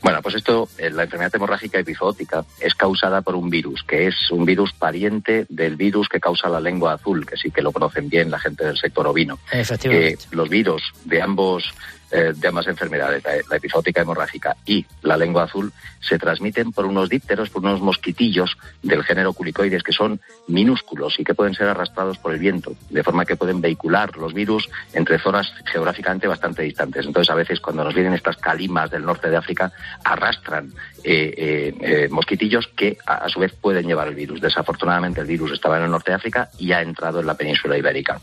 Bueno, 0.01 0.21
pues 0.21 0.35
esto, 0.35 0.67
eh, 0.77 0.89
la 0.89 1.03
enfermedad 1.03 1.35
hemorrágica 1.35 1.79
epizootica, 1.79 2.43
es 2.59 2.73
causada 2.73 3.21
por 3.21 3.35
un 3.35 3.49
virus, 3.49 3.83
que 3.83 4.07
es 4.07 4.31
un 4.31 4.45
virus 4.45 4.73
pariente 4.73 5.45
del 5.49 5.75
virus 5.75 6.09
que 6.09 6.19
causa 6.19 6.49
la 6.49 6.59
lengua 6.59 6.93
azul, 6.93 7.25
que 7.25 7.37
sí 7.37 7.51
que 7.51 7.61
lo 7.61 7.71
conocen 7.71 8.09
bien 8.09 8.31
la 8.31 8.39
gente 8.39 8.65
del 8.65 8.77
sector 8.77 9.05
ovino. 9.07 9.37
Efectivamente. 9.51 10.13
Eh, 10.13 10.27
los 10.31 10.49
virus 10.49 10.91
de 11.05 11.21
ambos 11.21 11.73
eh, 12.11 12.33
de 12.35 12.47
ambas 12.47 12.67
enfermedades, 12.67 13.23
la, 13.23 13.31
la 13.49 13.55
epizootica 13.57 14.01
hemorrágica 14.01 14.55
y 14.65 14.85
la 15.01 15.17
lengua 15.17 15.43
azul, 15.43 15.71
se 15.99 16.17
transmiten 16.17 16.71
por 16.71 16.85
unos 16.85 17.09
dípteros, 17.09 17.49
por 17.49 17.63
unos 17.63 17.81
mosquitillos 17.81 18.57
del 18.81 19.03
género 19.03 19.33
culicoides 19.33 19.83
que 19.83 19.93
son 19.93 20.19
minúsculos 20.47 21.19
y 21.19 21.23
que 21.23 21.35
pueden 21.35 21.53
ser 21.53 21.67
arrastrados 21.67 22.17
por 22.17 22.33
el 22.33 22.39
viento, 22.39 22.73
de 22.89 23.03
forma 23.03 23.25
que 23.25 23.35
pueden 23.35 23.61
vehicular 23.61 24.17
los 24.17 24.33
virus 24.33 24.67
entre 24.93 25.19
zonas 25.19 25.53
geográficamente 25.65 26.27
bastante 26.27 26.63
distantes. 26.63 27.05
Entonces, 27.05 27.29
a 27.29 27.35
veces 27.35 27.59
cuando 27.59 27.83
nos 27.83 27.93
vienen 27.93 28.13
estas 28.13 28.37
calimas 28.37 28.89
del 28.89 29.05
norte 29.05 29.29
de 29.29 29.37
África, 29.37 29.71
arrastran 30.03 30.73
eh, 31.03 31.73
eh, 31.79 32.07
mosquitillos 32.09 32.67
que 32.75 32.97
a, 33.05 33.25
a 33.25 33.29
su 33.29 33.39
vez 33.39 33.53
pueden 33.53 33.85
llevar 33.85 34.07
el 34.07 34.15
virus. 34.15 34.41
Desafortunadamente, 34.41 35.21
el 35.21 35.27
virus 35.27 35.51
estaba 35.51 35.77
en 35.77 35.83
el 35.83 35.91
norte 35.91 36.11
de 36.11 36.15
África 36.15 36.49
y 36.57 36.71
ha 36.71 36.81
entrado 36.81 37.19
en 37.19 37.27
la 37.27 37.35
península 37.35 37.77
ibérica. 37.77 38.19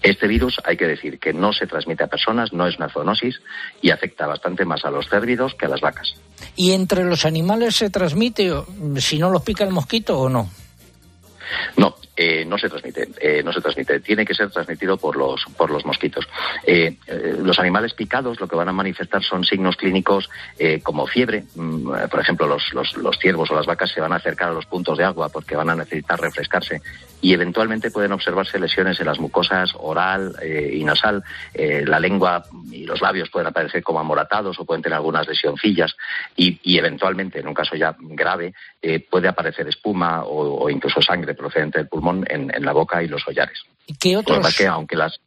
Este 0.00 0.26
virus, 0.26 0.60
hay 0.64 0.76
que 0.76 0.86
decir 0.86 1.18
que 1.18 1.32
no 1.32 1.52
se 1.52 1.66
transmite 1.66 2.04
a 2.04 2.06
personas, 2.06 2.52
no 2.52 2.66
es 2.66 2.76
una 2.76 2.88
zoonosis 2.88 3.25
y 3.82 3.90
afecta 3.90 4.26
bastante 4.26 4.64
más 4.64 4.84
a 4.84 4.90
los 4.90 5.08
cérvidos 5.08 5.54
que 5.54 5.66
a 5.66 5.68
las 5.68 5.80
vacas. 5.80 6.14
¿Y 6.54 6.72
entre 6.72 7.04
los 7.04 7.24
animales 7.24 7.76
se 7.76 7.90
transmite 7.90 8.52
si 8.98 9.18
no 9.18 9.30
los 9.30 9.42
pica 9.42 9.64
el 9.64 9.70
mosquito 9.70 10.18
o 10.18 10.28
no? 10.28 10.50
No, 11.76 11.96
eh, 12.18 12.46
no 12.46 12.56
se 12.56 12.70
transmite, 12.70 13.08
eh, 13.20 13.42
no 13.44 13.52
se 13.52 13.60
transmite. 13.60 14.00
Tiene 14.00 14.24
que 14.24 14.34
ser 14.34 14.50
transmitido 14.50 14.96
por 14.96 15.16
los 15.16 15.44
por 15.56 15.70
los 15.70 15.84
mosquitos. 15.84 16.26
Eh, 16.64 16.96
los 17.42 17.58
animales 17.58 17.92
picados 17.92 18.40
lo 18.40 18.48
que 18.48 18.56
van 18.56 18.70
a 18.70 18.72
manifestar 18.72 19.22
son 19.22 19.44
signos 19.44 19.76
clínicos 19.76 20.30
como 20.82 21.06
fiebre. 21.06 21.44
Mm, 21.54 22.08
por 22.10 22.20
ejemplo, 22.20 22.46
los, 22.46 22.72
los, 22.72 23.18
ciervos 23.18 23.50
o 23.50 23.54
las 23.54 23.66
vacas 23.66 23.90
se 23.90 24.00
van 24.00 24.12
a 24.12 24.16
acercar 24.16 24.48
a 24.48 24.52
los 24.52 24.64
puntos 24.64 24.96
de 24.96 25.04
agua 25.04 25.28
porque 25.28 25.56
van 25.56 25.68
a 25.68 25.74
necesitar 25.74 26.18
refrescarse 26.18 26.80
y 27.20 27.34
eventualmente 27.34 27.90
pueden 27.90 28.12
observarse 28.12 28.58
lesiones 28.58 28.98
en 29.00 29.06
las 29.06 29.18
mucosas 29.18 29.72
oral 29.74 30.36
y 30.42 30.84
nasal. 30.84 31.22
La 31.54 31.98
lengua 31.98 32.44
y 32.70 32.84
los 32.84 33.00
labios 33.00 33.30
pueden 33.30 33.48
aparecer 33.48 33.82
como 33.82 34.00
amoratados 34.00 34.58
o 34.58 34.64
pueden 34.64 34.82
tener 34.82 34.96
algunas 34.96 35.26
lesioncillas 35.26 35.96
y, 36.36 36.78
eventualmente, 36.78 37.40
en 37.40 37.48
un 37.48 37.54
caso 37.54 37.74
ya 37.76 37.96
grave, 37.98 38.54
puede 39.10 39.28
aparecer 39.28 39.66
espuma 39.68 40.24
o, 40.24 40.64
o 40.64 40.70
incluso 40.70 41.00
sangre 41.00 41.34
procedente 41.34 41.78
del 41.78 41.88
pulmón 41.88 42.05
en, 42.10 42.24
en 42.54 42.64
la 42.64 42.72
boca 42.72 43.02
y 43.02 43.08
los 43.08 43.26
hollares. 43.26 43.62
¿Y 43.86 43.94
qué 43.94 44.16
otros? 44.16 44.54
que 44.56 44.66
aunque 44.66 44.96
las 44.96 45.20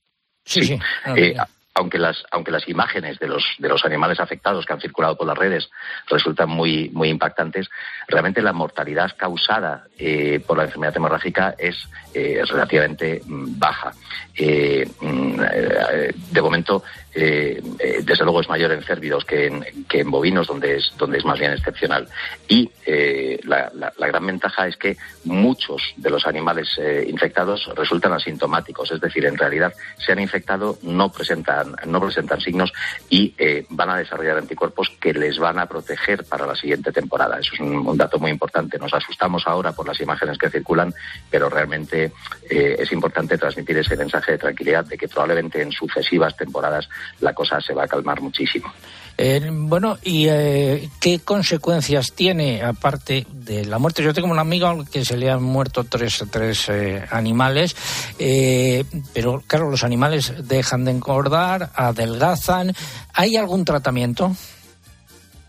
Sí, 0.45 0.63
sí. 0.63 0.79
Ah, 1.05 1.13
eh, 1.15 1.35
aunque 1.75 1.97
las 1.97 2.23
aunque 2.31 2.51
las 2.51 2.67
imágenes 2.67 3.19
de 3.19 3.27
los 3.27 3.43
de 3.57 3.69
los 3.69 3.85
animales 3.85 4.19
afectados 4.19 4.65
que 4.65 4.73
han 4.73 4.81
circulado 4.81 5.15
por 5.15 5.27
las 5.27 5.37
redes 5.37 5.69
resultan 6.07 6.49
muy 6.49 6.89
muy 6.89 7.09
impactantes 7.09 7.69
realmente 8.07 8.41
la 8.41 8.51
mortalidad 8.53 9.15
causada 9.15 9.85
eh, 9.97 10.41
por 10.45 10.57
la 10.57 10.63
enfermedad 10.63 10.97
hemorrágica 10.97 11.55
es 11.57 11.87
eh, 12.13 12.41
relativamente 12.47 13.21
mm, 13.25 13.59
baja 13.59 13.93
Eh, 14.41 14.87
mm, 15.01 15.41
eh, 15.41 16.13
de 16.31 16.41
momento 16.41 16.81
eh, 17.21 17.61
eh, 17.79 17.99
desde 18.01 18.23
luego 18.23 18.39
es 18.39 18.47
mayor 18.47 18.71
en 18.71 18.81
cérvidos 18.81 19.25
que 19.25 19.47
en, 19.47 19.65
que 19.89 19.99
en 19.99 20.09
bovinos 20.09 20.47
donde 20.47 20.77
es 20.77 20.93
donde 20.97 21.17
es 21.17 21.25
más 21.25 21.37
bien 21.37 21.51
excepcional. 21.51 22.07
Y 22.47 22.71
eh, 22.85 23.37
la, 23.43 23.69
gran 23.97 24.25
ventaja 24.25 24.67
es 24.67 24.77
que 24.77 24.95
muchos 25.25 25.81
de 25.97 26.09
los 26.09 26.25
animales 26.25 26.79
infectados 27.05 27.69
resultan 27.75 28.13
asintomáticos. 28.13 28.91
Es 28.91 29.01
decir 29.01 29.25
en 29.25 29.37
realidad 29.37 29.73
se 29.97 30.13
han 30.13 30.19
infectado 30.19 30.77
no 30.81 31.11
presentan 31.11 31.75
no 31.85 31.99
presentan 31.99 32.39
signos 32.39 32.71
y 33.09 33.35
van 33.69 33.89
a 33.89 33.97
desarrollar 33.97 34.37
anticuerpos 34.37 34.89
que 34.99 35.13
les 35.13 35.37
van 35.37 35.59
a 35.59 35.67
proteger 35.67 36.23
para 36.23 36.47
la 36.47 36.55
siguiente 36.55 36.91
temporada. 36.93 37.37
Eso 37.39 37.53
es 37.53 37.59
un, 37.59 37.97
dato 37.97 38.17
muy 38.17 38.31
importante. 38.31 38.79
Nos 38.79 38.93
asustamos 38.93 39.43
ahora 39.45 39.73
por 39.73 39.85
las 39.85 39.99
imágenes 39.99 40.37
que 40.37 40.49
circulan 40.49 40.93
pero 41.29 41.49
realmente 41.49 42.13
es 42.49 42.91
importante 42.93 43.37
transmitir 43.37 43.77
ese 43.77 43.97
mensaje 43.97 44.31
de 44.31 44.37
tranquilidad 44.37 44.85
de 44.85 44.97
que 44.97 45.07
probablemente 45.07 45.61
en 45.61 45.71
sucesivas 45.71 46.35
temporadas 46.37 46.89
la 47.19 47.33
cosa 47.33 47.59
se 47.61 47.73
va 47.73 47.83
a 47.83 47.87
calmar 47.87 48.21
muchísimo. 48.21 48.71
Eh, 49.21 49.49
bueno, 49.51 49.97
¿y 50.01 50.27
eh, 50.29 50.89
qué 51.01 51.19
consecuencias 51.19 52.13
tiene, 52.13 52.63
aparte 52.63 53.27
de 53.29 53.65
la 53.65 53.77
muerte? 53.77 54.01
Yo 54.01 54.13
tengo 54.13 54.29
un 54.29 54.39
amigo 54.39 54.85
que 54.89 55.03
se 55.03 55.17
le 55.17 55.29
han 55.29 55.43
muerto 55.43 55.83
tres, 55.83 56.23
tres 56.31 56.69
eh, 56.69 57.05
animales, 57.11 57.75
eh, 58.17 58.85
pero 59.13 59.43
claro, 59.45 59.69
los 59.69 59.83
animales 59.83 60.47
dejan 60.47 60.85
de 60.85 60.91
engordar, 60.91 61.69
adelgazan. 61.75 62.73
¿Hay 63.13 63.35
algún 63.35 63.65
tratamiento? 63.65 64.37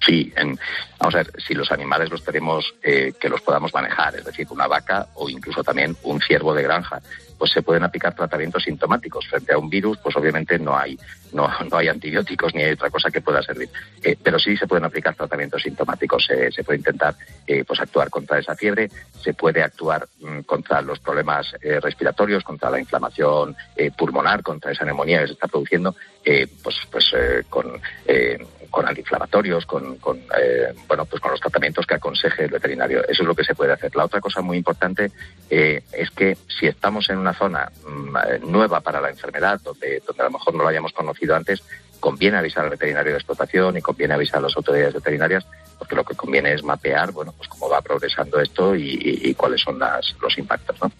Sí, 0.04 0.32
en- 0.36 0.58
vamos 0.98 1.14
a 1.14 1.18
ver, 1.18 1.30
si 1.46 1.52
los 1.54 1.70
animales 1.70 2.10
los 2.10 2.24
tenemos 2.24 2.74
eh, 2.82 3.12
que 3.20 3.28
los 3.28 3.40
podamos 3.42 3.72
manejar, 3.74 4.14
es 4.16 4.24
decir, 4.24 4.46
una 4.50 4.66
vaca 4.66 5.08
o 5.14 5.28
incluso 5.28 5.62
también 5.62 5.94
un 6.04 6.20
ciervo 6.22 6.54
de 6.54 6.62
granja, 6.62 7.00
pues 7.38 7.50
se 7.52 7.62
pueden 7.62 7.84
aplicar 7.84 8.14
tratamientos 8.14 8.62
sintomáticos. 8.64 9.26
Frente 9.28 9.52
a 9.52 9.58
un 9.58 9.68
virus, 9.70 9.98
pues 10.02 10.14
obviamente 10.16 10.58
no 10.58 10.76
hay, 10.76 10.98
no, 11.32 11.48
no 11.70 11.76
hay 11.76 11.88
antibióticos 11.88 12.54
ni 12.54 12.62
hay 12.62 12.72
otra 12.72 12.90
cosa 12.90 13.10
que 13.10 13.20
pueda 13.22 13.42
servir. 13.42 13.68
Eh, 14.02 14.16
pero 14.22 14.38
sí 14.38 14.56
se 14.56 14.66
pueden 14.66 14.84
aplicar 14.84 15.14
tratamientos 15.14 15.62
sintomáticos. 15.62 16.24
Se- 16.26 16.50
se 16.52 16.64
puede 16.64 16.78
intentar 16.78 17.14
eh, 17.46 17.64
pues 17.66 17.80
actuar 17.80 18.08
contra 18.10 18.38
esa 18.38 18.54
fiebre, 18.54 18.90
se 19.22 19.32
puede 19.34 19.62
actuar 19.62 20.06
mm, 20.20 20.40
contra 20.40 20.80
los 20.82 20.98
problemas 20.98 21.46
eh, 21.62 21.78
respiratorios, 21.80 22.42
contra 22.44 22.70
la 22.70 22.78
inflamación 22.80 23.54
eh, 23.76 23.90
pulmonar, 23.90 24.42
contra 24.42 24.72
esa 24.72 24.84
neumonía 24.84 25.20
que 25.20 25.26
se 25.28 25.32
está 25.34 25.48
produciendo, 25.48 25.94
eh, 26.24 26.46
pues, 26.62 26.76
pues 26.90 27.10
eh, 27.16 27.44
con 27.48 27.80
eh, 28.06 28.38
con 28.70 28.86
antiinflamatorios, 28.86 29.66
con, 29.66 29.96
con, 29.96 30.18
eh, 30.18 30.72
bueno, 30.86 31.04
pues 31.04 31.20
con 31.20 31.30
los 31.32 31.40
tratamientos 31.40 31.86
que 31.86 31.94
aconseje 31.94 32.44
el 32.44 32.50
veterinario. 32.50 33.02
Eso 33.08 33.22
es 33.22 33.28
lo 33.28 33.34
que 33.34 33.44
se 33.44 33.54
puede 33.54 33.72
hacer. 33.72 33.94
La 33.96 34.04
otra 34.04 34.20
cosa 34.20 34.40
muy 34.40 34.56
importante 34.56 35.10
eh, 35.50 35.82
es 35.92 36.10
que 36.10 36.36
si 36.58 36.66
estamos 36.66 37.10
en 37.10 37.18
una 37.18 37.34
zona 37.34 37.70
mm, 37.86 38.16
eh, 38.16 38.40
nueva 38.46 38.80
para 38.80 39.00
la 39.00 39.10
enfermedad, 39.10 39.60
donde, 39.62 40.02
donde 40.06 40.22
a 40.22 40.26
lo 40.26 40.30
mejor 40.32 40.54
no 40.54 40.62
lo 40.62 40.68
hayamos 40.68 40.92
conocido 40.92 41.34
antes, 41.34 41.62
conviene 41.98 42.38
avisar 42.38 42.64
al 42.64 42.70
veterinario 42.70 43.12
de 43.12 43.18
explotación 43.18 43.76
y 43.76 43.82
conviene 43.82 44.14
avisar 44.14 44.38
a 44.38 44.42
las 44.42 44.56
autoridades 44.56 44.94
veterinarias, 44.94 45.44
porque 45.78 45.94
lo 45.94 46.04
que 46.04 46.14
conviene 46.14 46.52
es 46.54 46.62
mapear, 46.62 47.12
bueno, 47.12 47.32
pues 47.36 47.48
cómo 47.48 47.68
va 47.68 47.82
progresando 47.82 48.40
esto 48.40 48.74
y, 48.74 49.20
y- 49.22 49.34
cuáles 49.34 49.60
son 49.60 49.78
las, 49.78 50.14
los 50.22 50.38
impactos, 50.38 50.80
¿no? 50.80 50.90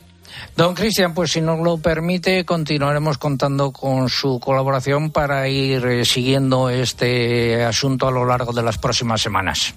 Don 0.57 0.75
Cristian, 0.75 1.15
pues 1.15 1.33
si 1.33 1.41
nos 1.41 1.61
lo 1.61 1.79
permite, 1.79 2.45
continuaremos 2.45 3.19
contando 3.19 3.73
con 3.73 4.09
su 4.09 4.41
colaboración 4.41 5.11
para 5.11 5.49
ir 5.49 5.85
eh, 5.87 6.05
siguiendo 6.05 6.71
este 6.71 7.65
asunto 7.65 8.09
a 8.09 8.11
lo 8.11 8.25
largo 8.25 8.53
de 8.53 8.63
las 8.63 8.79
próximas 8.79 9.21
semanas. 9.21 9.75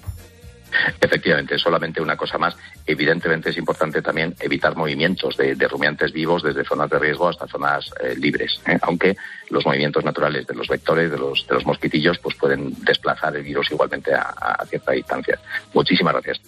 Efectivamente, 1.00 1.58
solamente 1.58 2.00
una 2.00 2.16
cosa 2.16 2.38
más. 2.38 2.56
Evidentemente 2.86 3.50
es 3.50 3.56
importante 3.56 4.02
también 4.02 4.34
evitar 4.40 4.76
movimientos 4.76 5.36
de, 5.36 5.54
rumiantes 5.68 6.12
vivos 6.12 6.42
desde 6.42 6.64
zonas 6.64 6.90
de 6.90 6.98
riesgo 6.98 7.28
hasta 7.28 7.46
zonas 7.46 7.90
eh, 8.00 8.14
libres, 8.16 8.60
¿eh? 8.66 8.78
aunque 8.82 9.16
los 9.48 9.64
movimientos 9.64 10.04
naturales 10.04 10.46
de 10.46 10.54
los 10.54 10.68
vectores, 10.68 11.10
de 11.10 11.16
los, 11.16 11.46
de 11.46 11.54
los 11.54 11.64
mosquitillos, 11.64 12.18
pues 12.18 12.36
pueden 12.36 12.74
desplazar 12.84 13.34
el 13.36 13.42
virus 13.42 13.70
igualmente 13.70 14.12
a, 14.14 14.62
cierta 14.68 14.92
distancia. 14.92 15.38
Muchísimas 15.72 16.12
gracias. 16.14 16.40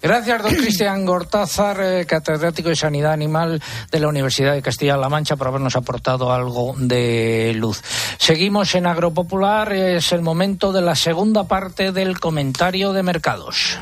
Gracias, 0.00 0.42
don 0.42 0.54
Cristian 0.54 1.04
Gortázar, 1.04 1.80
eh, 1.80 2.06
catedrático 2.06 2.70
de 2.70 2.76
Sanidad 2.76 3.12
Animal 3.12 3.60
de 3.90 4.00
la 4.00 4.08
Universidad 4.08 4.54
de 4.54 4.62
Castilla-La 4.62 5.08
Mancha, 5.08 5.36
por 5.36 5.48
habernos 5.48 5.76
aportado 5.76 6.32
algo 6.32 6.74
de 6.78 7.52
luz. 7.54 7.82
Seguimos 8.18 8.74
en 8.74 8.86
Agropopular. 8.86 9.72
Es 9.72 10.12
el 10.12 10.22
momento 10.22 10.72
de 10.72 10.82
la 10.82 10.94
segunda 10.94 11.44
parte 11.44 11.92
del 11.92 12.18
comentario 12.20 12.92
de 12.92 13.02
mercados. 13.02 13.78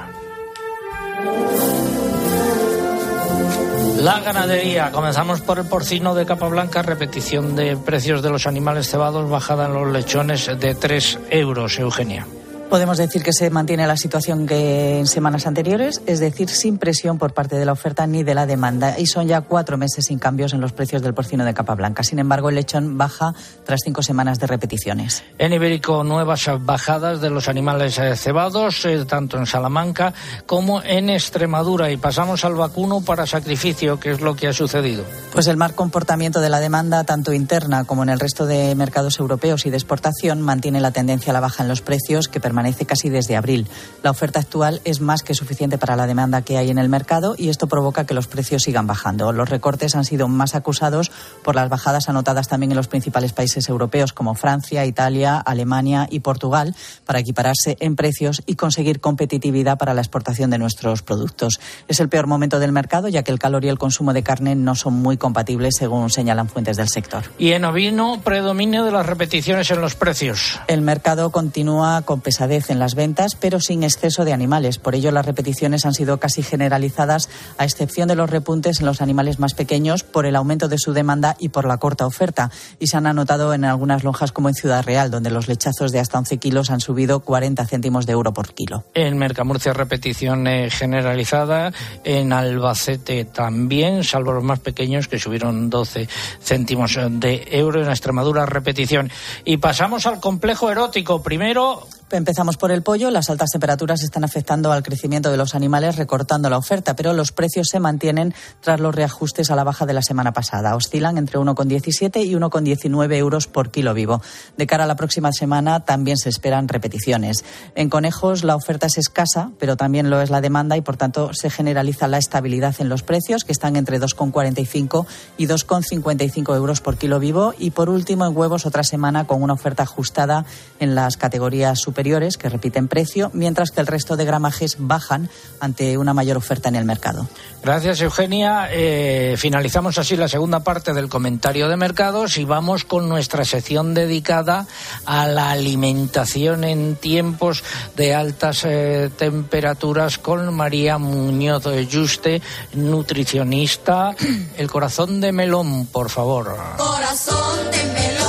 La 4.01 4.19
ganadería. 4.21 4.93
Comenzamos 4.93 5.43
por 5.43 5.59
el 5.59 5.67
porcino 5.67 6.15
de 6.15 6.25
capa 6.25 6.49
blanca, 6.49 6.81
repetición 6.81 7.55
de 7.55 7.77
precios 7.77 8.23
de 8.23 8.31
los 8.31 8.47
animales 8.47 8.89
cebados, 8.89 9.29
bajada 9.29 9.67
en 9.67 9.75
los 9.75 9.93
lechones 9.93 10.51
de 10.59 10.75
3 10.75 11.19
euros, 11.29 11.79
Eugenia. 11.79 12.27
Podemos 12.71 12.99
decir 12.99 13.25
que 13.25 13.33
se 13.33 13.51
mantiene 13.51 13.85
la 13.89 13.97
situación 13.97 14.47
que 14.47 15.01
en 15.01 15.09
semanas 15.09 15.45
anteriores, 15.49 16.03
es 16.07 16.21
decir, 16.21 16.49
sin 16.49 16.79
presión 16.79 17.19
por 17.19 17.35
parte 17.35 17.57
de 17.57 17.65
la 17.65 17.73
oferta 17.73 18.07
ni 18.07 18.23
de 18.23 18.33
la 18.33 18.47
demanda. 18.47 18.97
Y 18.97 19.07
son 19.07 19.27
ya 19.27 19.41
cuatro 19.41 19.77
meses 19.77 20.05
sin 20.05 20.21
cambios 20.21 20.53
en 20.53 20.61
los 20.61 20.71
precios 20.71 21.03
del 21.03 21.13
porcino 21.13 21.45
de 21.45 21.53
capa 21.53 21.75
blanca. 21.75 22.05
Sin 22.05 22.21
embargo, 22.21 22.49
el 22.49 22.55
lechón 22.55 22.97
baja 22.97 23.35
tras 23.65 23.81
cinco 23.83 24.05
semanas 24.05 24.39
de 24.39 24.47
repeticiones. 24.47 25.25
En 25.37 25.53
Ibérico, 25.53 26.05
nuevas 26.05 26.49
bajadas 26.61 27.21
de 27.21 27.31
los 27.31 27.49
animales 27.49 27.99
eh, 27.99 28.15
cebados, 28.15 28.85
eh, 28.85 29.05
tanto 29.05 29.37
en 29.37 29.47
Salamanca 29.47 30.15
como 30.47 30.81
en 30.81 31.11
Extremadura. 31.11 31.91
Y 31.91 31.97
pasamos 31.97 32.45
al 32.45 32.55
vacuno 32.55 33.01
para 33.01 33.27
sacrificio, 33.27 33.99
que 33.99 34.13
es 34.13 34.21
lo 34.21 34.37
que 34.37 34.47
ha 34.47 34.53
sucedido. 34.53 35.03
Pues 35.33 35.49
el 35.49 35.57
mal 35.57 35.75
comportamiento 35.75 36.41
de 36.41 36.51
la 36.51 36.61
demanda, 36.61 37.03
tanto 37.03 37.33
interna 37.33 37.83
como 37.83 38.05
en 38.05 38.11
el 38.11 38.21
resto 38.21 38.47
de 38.47 38.77
mercados 38.77 39.19
europeos 39.19 39.67
y 39.67 39.71
de 39.71 39.77
exportación, 39.77 40.41
mantiene 40.41 40.81
la 40.81 40.93
tendencia 40.93 41.33
a 41.33 41.35
la 41.35 41.41
baja 41.41 41.65
en 41.65 41.69
los 41.69 41.81
precios 41.81 42.29
que 42.29 42.39
permanecen 42.39 42.60
permanece 42.61 42.85
casi 42.85 43.09
desde 43.09 43.37
abril. 43.37 43.67
La 44.03 44.11
oferta 44.11 44.39
actual 44.39 44.83
es 44.85 45.01
más 45.01 45.23
que 45.23 45.33
suficiente 45.33 45.79
para 45.79 45.97
la 45.97 46.07
demanda 46.07 46.43
que 46.43 46.59
hay 46.59 46.69
en 46.69 46.77
el 46.77 46.91
mercado 46.91 47.35
y 47.39 47.49
esto 47.49 47.69
provoca 47.69 48.05
que 48.05 48.13
los 48.13 48.27
precios 48.27 48.65
sigan 48.65 48.87
bajando. 48.87 49.33
Los 49.33 49.49
recortes 49.49 49.97
han 49.97 50.05
sido 50.05 50.29
más 50.29 50.55
acusados 50.55 51.11
por 51.43 51.55
las 51.55 51.71
bajadas 51.71 52.11
anotadas 52.11 52.49
también 52.49 52.73
en 52.73 52.77
los 52.77 52.87
principales 52.87 53.33
países 53.33 53.67
europeos 53.71 54.13
como 54.13 54.35
Francia, 54.35 54.85
Italia, 54.85 55.39
Alemania 55.39 56.07
y 56.11 56.21
Portugal 56.21 56.77
para 57.07 57.21
equipararse 57.21 57.79
en 57.81 57.97
precios 57.97 58.43
y 58.45 58.57
conseguir 58.57 59.01
competitividad 59.01 59.79
para 59.79 59.95
la 59.95 60.03
exportación 60.03 60.51
de 60.51 60.59
nuestros 60.59 61.01
productos. 61.01 61.61
Es 61.89 61.99
el 62.01 62.11
peor 62.11 62.27
momento 62.27 62.59
del 62.59 62.73
mercado 62.73 63.09
ya 63.09 63.23
que 63.23 63.33
el 63.33 63.39
calor 63.39 63.65
y 63.65 63.69
el 63.69 63.79
consumo 63.79 64.13
de 64.13 64.23
carne 64.23 64.55
no 64.55 64.75
son 64.75 64.93
muy 64.93 65.17
compatibles 65.17 65.77
según 65.79 66.11
señalan 66.11 66.49
fuentes 66.51 66.77
del 66.77 66.91
sector. 66.91 67.25
Y 67.39 67.53
en 67.53 67.65
ovino, 67.65 68.21
predominio 68.23 68.85
de 68.85 68.93
las 68.93 69.07
repeticiones 69.07 69.71
en 69.71 69.81
los 69.81 69.95
precios. 69.95 70.61
El 70.67 70.83
mercado 70.83 71.31
continúa 71.31 72.03
con 72.03 72.21
pesadilla 72.21 72.50
en 72.51 72.81
las 72.81 72.97
ventas, 72.97 73.37
pero 73.37 73.61
sin 73.61 73.85
exceso 73.85 74.25
de 74.25 74.33
animales. 74.33 74.79
Por 74.79 74.97
ello, 74.97 75.13
las 75.13 75.25
repeticiones 75.25 75.87
han 75.87 75.95
sido 75.95 76.19
casi 76.19 76.43
generalizadas, 76.43 77.29
a 77.59 77.65
excepción 77.65 78.09
de 78.09 78.17
los 78.17 78.29
repuntes 78.29 78.81
en 78.81 78.87
los 78.87 79.01
animales 79.01 79.39
más 79.39 79.55
pequeños, 79.55 80.03
por 80.03 80.27
el 80.27 80.35
aumento 80.35 80.69
de 80.69 80.79
su 80.79 80.93
demanda 80.93 81.37
y 81.39 81.51
por 81.51 81.65
la 81.65 81.79
corta 81.79 82.07
oferta. 82.07 82.51
Y 82.81 82.89
se 82.89 82.97
han 82.97 83.07
anotado 83.07 83.55
en 83.55 83.65
algunas 83.65 84.03
lonjas 84.03 84.33
como 84.33 84.49
en 84.49 84.55
Ciudad 84.55 84.85
Real, 84.85 85.11
donde 85.11 85.31
los 85.31 85.47
lechazos 85.47 85.93
de 85.93 86.01
hasta 86.01 86.19
11 86.19 86.39
kilos 86.39 86.71
han 86.71 86.81
subido 86.81 87.21
40 87.21 87.65
céntimos 87.67 88.05
de 88.05 88.13
euro 88.13 88.33
por 88.33 88.53
kilo. 88.53 88.85
En 88.95 89.17
Mercamurcia, 89.17 89.73
repetición 89.73 90.49
eh, 90.49 90.71
generalizada. 90.71 91.73
En 92.03 92.33
Albacete 92.33 93.27
también, 93.27 94.03
salvo 94.03 94.33
los 94.33 94.43
más 94.45 94.59
pequeños, 94.59 95.07
que 95.07 95.21
subieron 95.21 95.71
12 95.71 96.09
céntimos 96.43 96.99
de 97.11 97.47
euro. 97.53 97.81
En 97.81 97.91
Extremadura, 97.91 98.45
repetición. 98.45 99.11
Y 99.45 99.59
pasamos 99.59 100.07
al 100.07 100.19
complejo 100.19 100.71
erótico. 100.71 101.23
Primero, 101.23 101.87
Empezamos 102.13 102.57
por 102.57 102.73
el 102.73 102.83
pollo. 102.83 103.09
Las 103.13 103.31
altas 103.31 103.51
temperaturas 103.51 104.03
están 104.03 104.25
afectando 104.25 104.73
al 104.73 104.83
crecimiento 104.83 105.31
de 105.31 105.37
los 105.37 105.55
animales, 105.55 105.95
recortando 105.95 106.51
la 106.51 106.59
oferta, 106.59 106.97
pero 106.97 107.13
los 107.13 107.31
precios 107.31 107.69
se 107.71 107.79
mantienen 107.79 108.35
tras 108.61 108.81
los 108.81 108.93
reajustes 108.93 109.49
a 109.53 109.55
la 109.55 109.63
baja 109.63 109.87
de 109.87 109.93
la 109.93 110.03
semana 110.03 110.33
pasada. 110.33 110.75
Oscilan 110.75 111.19
entre 111.19 111.39
1,17 111.39 112.27
y 112.27 112.35
1,19 112.35 113.15
euros 113.15 113.47
por 113.47 113.71
kilo 113.71 113.95
vivo. 113.95 114.23
De 114.57 114.67
cara 114.67 114.85
a 114.85 114.87
la 114.89 114.97
próxima 114.97 115.31
semana 115.31 115.85
también 115.85 116.17
se 116.17 116.31
esperan 116.31 116.67
repeticiones. 116.67 117.45
En 117.77 117.89
conejos 117.89 118.43
la 118.43 118.57
oferta 118.57 118.89
es 118.89 118.99
escasa, 118.99 119.53
pero 119.61 119.77
también 119.77 120.11
lo 120.11 120.21
es 120.21 120.31
la 120.31 120.41
demanda 120.41 120.77
y 120.77 120.81
por 120.81 120.97
tanto 120.97 121.33
se 121.33 121.49
generaliza 121.49 122.09
la 122.09 122.19
estabilidad 122.19 122.75
en 122.81 122.89
los 122.89 123.05
precios, 123.05 123.45
que 123.45 123.53
están 123.53 123.77
entre 123.77 124.01
2,45 124.01 125.07
y 125.39 125.47
2,55 125.47 126.57
euros 126.57 126.81
por 126.81 126.97
kilo 126.97 127.21
vivo. 127.21 127.55
Y 127.57 127.71
por 127.71 127.89
último, 127.89 128.27
en 128.27 128.37
huevos 128.37 128.67
otra 128.67 128.83
semana 128.83 129.29
con 129.29 129.45
una 129.45 129.53
oferta 129.53 129.85
ajustada 129.85 130.45
en 130.81 130.97
las 130.97 131.17
categorías 131.17 131.79
superiores 131.79 132.00
que 132.01 132.49
repiten 132.49 132.89
precio, 132.89 133.31
mientras 133.35 133.71
que 133.71 133.81
el 133.81 133.87
resto 133.87 134.17
de 134.17 134.25
gramajes 134.25 134.77
bajan 134.79 135.29
ante 135.61 135.99
una 135.99 136.15
mayor 136.15 136.39
oferta 136.39 136.69
en 136.69 136.77
el 136.77 136.85
mercado. 136.85 137.29
Gracias, 137.63 138.01
Eugenia. 138.01 138.69
Eh, 138.71 139.35
finalizamos 139.37 139.99
así 139.99 140.17
la 140.17 140.29
segunda 140.29 140.61
parte 140.61 140.95
del 140.95 141.09
comentario 141.11 141.69
de 141.69 141.77
mercados 141.77 142.39
y 142.39 142.45
vamos 142.45 142.85
con 142.85 143.09
nuestra 143.09 143.45
sección 143.45 143.93
dedicada 143.93 144.67
a 145.05 145.27
la 145.27 145.51
alimentación 145.51 146.65
en 146.65 146.97
tiempos 146.97 147.63
de 147.97 148.15
altas 148.15 148.65
eh, 148.65 149.11
temperaturas 149.17 150.17
con 150.17 150.55
María 150.55 150.97
Muñoz 150.97 151.65
Juste, 151.93 152.41
nutricionista. 152.73 154.17
El 154.57 154.71
corazón 154.71 155.21
de 155.21 155.33
melón, 155.33 155.87
por 155.87 156.09
favor. 156.09 156.57
Corazón 156.79 157.71
de 157.71 157.85
melón, 157.93 158.20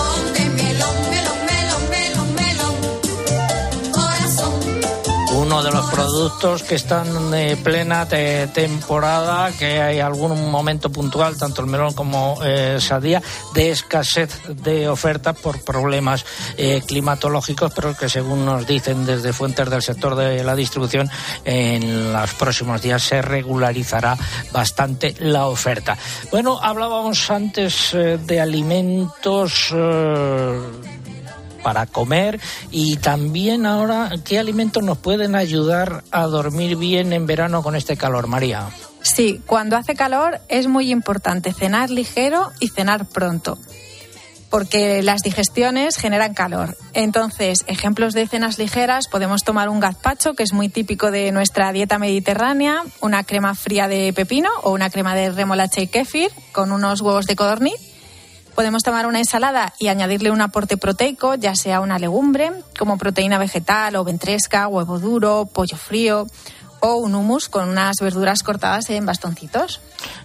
de 5.64 5.72
los 5.72 5.86
productos 5.91 6.64
que 6.64 6.76
están 6.76 7.30
de 7.30 7.55
plena 7.57 8.07
temporada, 8.07 9.51
que 9.51 9.82
hay 9.82 9.99
algún 9.99 10.49
momento 10.49 10.91
puntual, 10.91 11.38
tanto 11.38 11.62
el 11.62 11.68
melón 11.68 11.93
como 11.93 12.39
eh, 12.43 12.78
sadía, 12.80 13.22
de 13.53 13.70
escasez 13.70 14.41
de 14.47 14.88
oferta 14.88 15.34
por 15.34 15.62
problemas 15.64 16.26
eh, 16.57 16.82
climatológicos, 16.86 17.72
pero 17.76 17.95
que 17.95 18.09
según 18.09 18.45
nos 18.45 18.66
dicen 18.66 19.05
desde 19.05 19.34
fuentes 19.34 19.70
del 19.70 19.82
sector 19.82 20.16
de 20.16 20.43
la 20.43 20.55
distribución, 20.55 21.09
en 21.45 22.14
los 22.14 22.34
próximos 22.34 22.82
días 22.82 23.03
se 23.03 23.22
regularizará 23.22 24.18
bastante 24.51 25.16
la 25.20 25.47
oferta. 25.47 25.97
Bueno, 26.32 26.59
hablábamos 26.62 27.30
antes 27.30 27.93
eh, 27.93 28.18
de 28.18 28.41
alimentos 28.41 29.74
para 31.64 31.86
comer 31.86 32.39
y 32.72 32.97
también 32.97 33.66
ahora 33.66 34.12
qué 34.24 34.39
alimentos 34.39 34.84
nos 34.84 34.97
pueden 34.97 35.36
ayudar 35.36 36.03
a 36.12 36.26
dormir 36.28 36.76
bien 36.76 37.14
en 37.14 37.26
verano 37.26 37.64
con 37.64 37.76
este 37.76 37.97
calor, 37.97 38.28
María. 38.28 38.70
Sí, 39.01 39.41
cuando 39.45 39.78
hace 39.78 39.95
calor 39.95 40.39
es 40.47 40.68
muy 40.68 40.91
importante 40.91 41.53
cenar 41.53 41.89
ligero 41.89 42.51
y 42.59 42.70
cenar 42.70 43.05
pronto 43.05 43.57
porque 44.51 45.01
las 45.01 45.24
digestiones 45.24 45.95
generan 45.95 46.34
calor. 46.34 46.78
Entonces, 46.93 47.64
ejemplos 47.68 48.14
de 48.14 48.28
cenas 48.28 48.59
ligeras, 48.59 49.07
podemos 49.07 49.43
tomar 49.43 49.70
un 49.70 49.80
gazpacho, 49.80 50.34
que 50.34 50.43
es 50.43 50.51
muy 50.51 50.68
típico 50.68 51.09
de 51.09 51.32
nuestra 51.32 51.72
dieta 51.72 51.97
mediterránea, 51.97 52.84
una 52.99 53.24
crema 53.24 53.55
fría 53.55 53.88
de 53.88 54.12
pepino 54.14 54.49
o 54.62 54.72
una 54.72 54.89
crema 54.89 55.16
de 55.16 55.32
remolacha 55.32 55.82
y 55.82 55.88
kéfir 55.88 56.32
con 56.51 56.74
unos 56.74 56.99
huevos 56.99 57.26
de 57.26 57.38
codorniz 57.38 57.91
Podemos 58.56 58.84
tomar 58.84 59.06
una 59.06 59.20
ensalada 59.20 59.74
y 59.80 59.88
añadirle 59.88 60.32
un 60.32 60.41
aporte 60.41 60.78
proteico, 60.78 61.36
ya 61.36 61.56
sea 61.56 61.80
una 61.80 61.99
legumbre, 61.99 62.52
como 62.78 62.97
proteína 62.97 63.38
vegetal 63.38 63.95
o 63.95 64.04
ventresca, 64.04 64.68
huevo 64.68 64.99
duro, 64.99 65.49
pollo 65.52 65.78
frío 65.78 66.28
o 66.82 66.95
un 66.95 67.16
hummus 67.16 67.47
con 67.47 67.70
unas 67.70 67.97
verduras 68.02 68.43
cortadas 68.43 68.89
en 68.89 69.06
bastoncitos. 69.06 69.80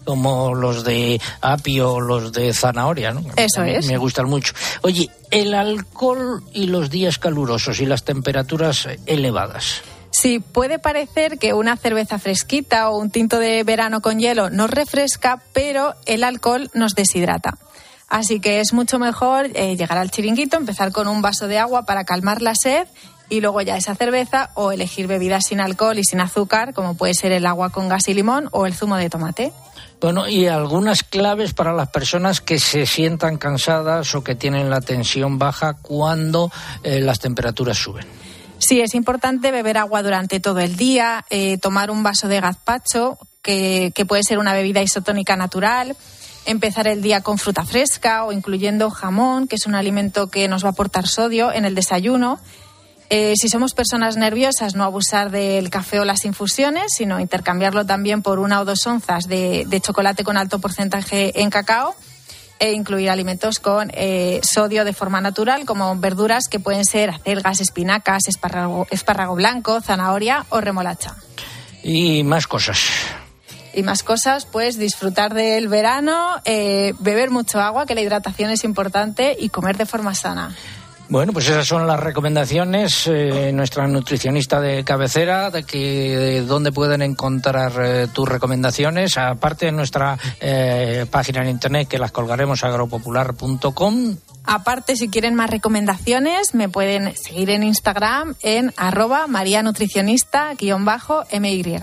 Como 0.05 0.55
los 0.55 0.85
de 0.85 1.20
apio 1.41 1.93
o 1.93 2.01
los 2.01 2.33
de 2.33 2.53
zanahoria, 2.53 3.12
¿no? 3.12 3.22
Eso 3.37 3.62
es. 3.62 3.87
Me 3.87 3.99
gustan 3.99 4.27
mucho. 4.27 4.55
Oye, 4.83 5.11
el 5.31 5.55
alcohol 5.55 6.43
y 6.53 6.66
los 6.66 6.91
días 6.91 7.18
calurosos 7.18 7.81
y 7.81 7.87
las 7.87 8.05
temperaturas 8.05 8.89
elevadas. 9.05 9.83
Sí, 10.11 10.39
puede 10.39 10.79
parecer 10.79 11.39
que 11.39 11.53
una 11.53 11.77
cerveza 11.77 12.18
fresquita 12.18 12.89
o 12.89 12.99
un 12.99 13.11
tinto 13.11 13.39
de 13.39 13.62
verano 13.64 14.01
con 14.01 14.18
hielo 14.18 14.49
nos 14.49 14.70
refresca, 14.70 15.43
pero 15.53 15.95
el 16.07 16.24
alcohol 16.24 16.70
nos 16.72 16.95
deshidrata. 16.95 17.59
Así 18.09 18.41
que 18.41 18.61
es 18.61 18.73
mucho 18.73 18.99
mejor 18.99 19.51
eh, 19.55 19.77
llegar 19.77 19.99
al 19.99 20.11
chiringuito, 20.11 20.57
empezar 20.57 20.93
con 20.93 21.09
un 21.09 21.23
vaso 21.23 21.49
de 21.49 21.59
agua 21.59 21.85
para 21.85 22.05
calmar 22.05 22.41
la 22.41 22.55
sed 22.55 22.87
y 23.29 23.41
luego 23.41 23.61
ya 23.61 23.77
esa 23.77 23.95
cerveza 23.95 24.51
o 24.55 24.71
elegir 24.71 25.07
bebidas 25.09 25.47
sin 25.47 25.61
alcohol 25.61 25.99
y 25.99 26.05
sin 26.05 26.21
azúcar, 26.21 26.73
como 26.73 26.97
puede 26.97 27.15
ser 27.15 27.33
el 27.33 27.47
agua 27.47 27.71
con 27.71 27.89
gas 27.89 28.07
y 28.09 28.15
limón 28.15 28.49
o 28.53 28.67
el 28.67 28.75
zumo 28.75 28.97
de 28.97 29.11
tomate. 29.11 29.53
Bueno, 30.01 30.29
y 30.29 30.47
algunas 30.47 31.03
claves 31.03 31.55
para 31.55 31.73
las 31.73 31.89
personas 31.89 32.41
que 32.41 32.59
se 32.61 32.87
sientan 32.87 33.39
cansadas 33.39 34.15
o 34.15 34.23
que 34.23 34.35
tienen 34.35 34.71
la 34.71 34.81
tensión 34.81 35.39
baja 35.39 35.75
cuando 35.75 36.53
eh, 36.83 37.01
las 37.01 37.19
temperaturas 37.19 37.79
suben. 37.79 38.07
Sí, 38.59 38.81
es 38.81 38.95
importante 38.95 39.51
beber 39.51 39.79
agua 39.79 40.03
durante 40.03 40.39
todo 40.39 40.61
el 40.61 40.77
día, 40.77 41.25
eh, 41.31 41.59
tomar 41.59 41.91
un 41.91 42.03
vaso 42.03 42.29
de 42.29 42.41
gazpacho, 42.41 43.19
que, 43.43 43.93
que 43.95 44.07
puede 44.07 44.23
ser 44.23 44.39
una 44.39 44.53
bebida 44.53 44.83
isotónica 44.83 45.37
natural, 45.37 45.97
empezar 46.47 46.87
el 46.87 47.03
día 47.03 47.21
con 47.21 47.39
fruta 47.39 47.65
fresca 47.65 48.25
o 48.25 48.33
incluyendo 48.33 48.91
jamón, 48.91 49.49
que 49.49 49.57
es 49.57 49.67
un 49.67 49.75
alimento 49.75 50.29
que 50.29 50.49
nos 50.49 50.65
va 50.65 50.69
a 50.69 50.73
aportar 50.73 51.07
sodio 51.07 51.53
en 51.53 51.65
el 51.65 51.75
desayuno. 51.75 52.39
Eh, 53.09 53.35
si 53.37 53.49
somos 53.49 53.75
personas 53.75 54.17
nerviosas, 54.17 54.75
no 54.75 54.85
abusar 54.85 55.31
del 55.31 55.71
café 55.71 56.01
o 56.01 56.05
las 56.05 56.25
infusiones, 56.25 56.93
sino 56.97 57.21
intercambiarlo 57.21 57.87
también 57.87 58.23
por 58.23 58.39
una 58.39 58.61
o 58.61 58.65
dos 58.65 58.87
onzas 58.87 59.29
de, 59.29 59.65
de 59.67 59.81
chocolate 59.81 60.25
con 60.25 60.37
alto 60.37 60.59
porcentaje 60.59 61.41
en 61.41 61.51
cacao 61.51 61.95
e 62.59 62.73
incluir 62.73 63.11
alimentos 63.11 63.59
con 63.59 63.91
eh, 63.95 64.41
sodio 64.43 64.85
de 64.85 64.93
forma 64.93 65.21
natural, 65.21 65.65
como 65.67 65.95
verduras 65.97 66.49
que 66.49 66.61
pueden 66.61 66.85
ser 66.85 67.11
acelgas, 67.11 67.61
espinacas, 67.61 68.29
espárrago, 68.29 68.87
espárrago 68.91 69.35
blanco, 69.35 69.81
zanahoria 69.81 70.47
o 70.49 70.61
remolacha. 70.61 71.15
Y 71.83 72.25
más 72.25 72.47
cosas. 72.47 72.81
Y 73.77 73.83
más 73.83 74.03
cosas, 74.03 74.47
pues 74.47 74.79
disfrutar 74.79 75.35
del 75.35 75.68
verano, 75.68 76.41
eh, 76.47 76.95
beber 76.99 77.31
mucho 77.31 77.61
agua, 77.61 77.85
que 77.85 77.95
la 77.95 78.01
hidratación 78.01 78.51
es 78.51 78.64
importante, 78.64 79.37
y 79.39 79.51
comer 79.51 79.77
de 79.77 79.85
forma 79.85 80.14
sana. 80.14 80.57
Bueno, 81.09 81.33
pues 81.33 81.49
esas 81.49 81.67
son 81.67 81.87
las 81.87 82.01
recomendaciones. 82.01 83.07
Eh, 83.07 83.53
nuestra 83.53 83.87
nutricionista 83.87 84.61
de 84.61 84.83
cabecera, 84.83 85.51
de 85.51 85.63
que 85.63 86.17
de 86.17 86.43
dónde 86.43 86.73
pueden 86.73 87.01
encontrar 87.01 87.73
eh, 87.81 88.09
tus 88.13 88.29
recomendaciones, 88.29 89.17
aparte 89.17 89.67
de 89.67 89.73
nuestra 89.73 90.19
eh, 90.41 91.07
página 91.09 91.43
en 91.43 91.51
internet 91.51 91.87
que 91.87 91.99
las 91.99 92.11
colgaremos 92.11 92.65
agropopular.com. 92.65 94.17
Aparte, 94.49 94.97
si 94.97 95.09
quieren 95.09 95.35
más 95.35 95.51
recomendaciones, 95.51 96.55
me 96.55 96.69
pueden 96.69 97.17
seguir 97.17 97.51
en 97.51 97.65
Instagram 97.65 98.37
en 98.43 98.73
arroba 98.77 99.27
marianutricionista-my. 99.27 101.83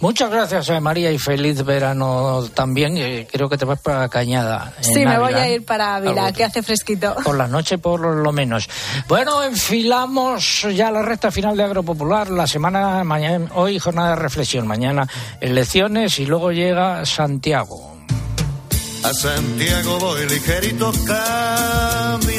Muchas 0.00 0.30
gracias, 0.30 0.82
María, 0.82 1.10
y 1.10 1.18
feliz 1.18 1.64
verano 1.64 2.44
también. 2.52 3.26
Creo 3.30 3.48
que 3.48 3.56
te 3.56 3.64
vas 3.64 3.80
para 3.80 4.10
Cañada. 4.10 4.74
Sí, 4.80 5.06
me 5.06 5.18
voy 5.18 5.32
a 5.32 5.48
ir 5.48 5.64
para 5.64 5.96
Ávila, 5.96 6.32
que 6.32 6.44
hace 6.44 6.62
fresquito. 6.62 7.16
Por 7.24 7.36
la 7.36 7.48
noche, 7.48 7.78
por 7.78 8.00
lo 8.00 8.32
menos. 8.32 8.61
Bueno, 9.08 9.42
enfilamos 9.42 10.66
ya 10.74 10.90
la 10.90 11.02
recta 11.02 11.30
final 11.30 11.56
de 11.56 11.64
Agropopular. 11.64 12.30
La 12.30 12.46
semana, 12.46 13.04
mañana, 13.04 13.48
hoy 13.54 13.78
jornada 13.78 14.10
de 14.10 14.16
reflexión, 14.16 14.66
mañana 14.66 15.06
elecciones 15.40 16.18
y 16.18 16.26
luego 16.26 16.52
llega 16.52 17.04
Santiago. 17.06 17.92
A 19.04 19.12
Santiago 19.12 19.98
voy 19.98 20.26
ligerito 20.28 20.92
caminando 21.06 22.32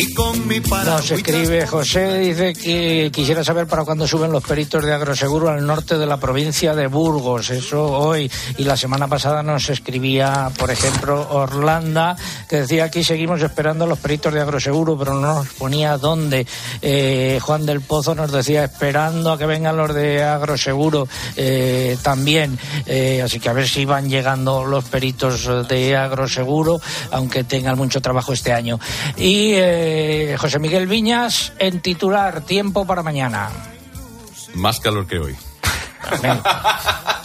Nos 0.00 1.10
escribe 1.10 1.66
José, 1.66 2.18
dice 2.20 2.54
que 2.54 3.10
quisiera 3.12 3.44
saber 3.44 3.66
para 3.66 3.84
cuándo 3.84 4.08
suben 4.08 4.32
los 4.32 4.42
peritos 4.42 4.82
de 4.82 4.94
Agroseguro 4.94 5.50
al 5.50 5.66
norte 5.66 5.98
de 5.98 6.06
la 6.06 6.16
provincia 6.16 6.74
de 6.74 6.86
Burgos. 6.86 7.50
Eso 7.50 7.84
hoy. 7.84 8.30
Y 8.56 8.64
la 8.64 8.78
semana 8.78 9.08
pasada 9.08 9.42
nos 9.42 9.68
escribía, 9.68 10.50
por 10.56 10.70
ejemplo, 10.70 11.28
Orlanda, 11.30 12.16
que 12.48 12.62
decía 12.62 12.84
aquí 12.84 13.04
seguimos 13.04 13.42
esperando 13.42 13.84
a 13.84 13.86
los 13.86 13.98
peritos 13.98 14.32
de 14.32 14.40
Agroseguro, 14.40 14.96
pero 14.96 15.14
no 15.14 15.34
nos 15.34 15.48
ponía 15.48 15.98
dónde. 15.98 16.46
Eh, 16.80 17.38
Juan 17.42 17.66
del 17.66 17.82
Pozo 17.82 18.14
nos 18.14 18.32
decía 18.32 18.64
esperando 18.64 19.32
a 19.32 19.38
que 19.38 19.44
vengan 19.44 19.76
los 19.76 19.94
de 19.94 20.22
Agroseguro 20.22 21.08
eh, 21.36 21.98
también. 22.00 22.58
Eh, 22.86 23.20
así 23.22 23.38
que 23.38 23.50
a 23.50 23.52
ver 23.52 23.68
si 23.68 23.84
van 23.84 24.08
llegando 24.08 24.64
los 24.64 24.84
peritos 24.84 25.68
de 25.68 25.94
Agroseguro, 25.94 26.80
aunque 27.10 27.44
tengan 27.44 27.76
mucho 27.76 28.00
trabajo 28.00 28.32
este 28.32 28.52
año. 28.52 28.80
Y 29.18 29.52
José 30.38 30.58
Miguel 30.58 30.86
Viñas 30.86 31.52
en 31.58 31.80
titular, 31.80 32.42
tiempo 32.42 32.86
para 32.86 33.02
mañana. 33.02 33.50
Más 34.54 34.80
calor 34.80 35.06
que 35.06 35.18
hoy. 35.18 35.36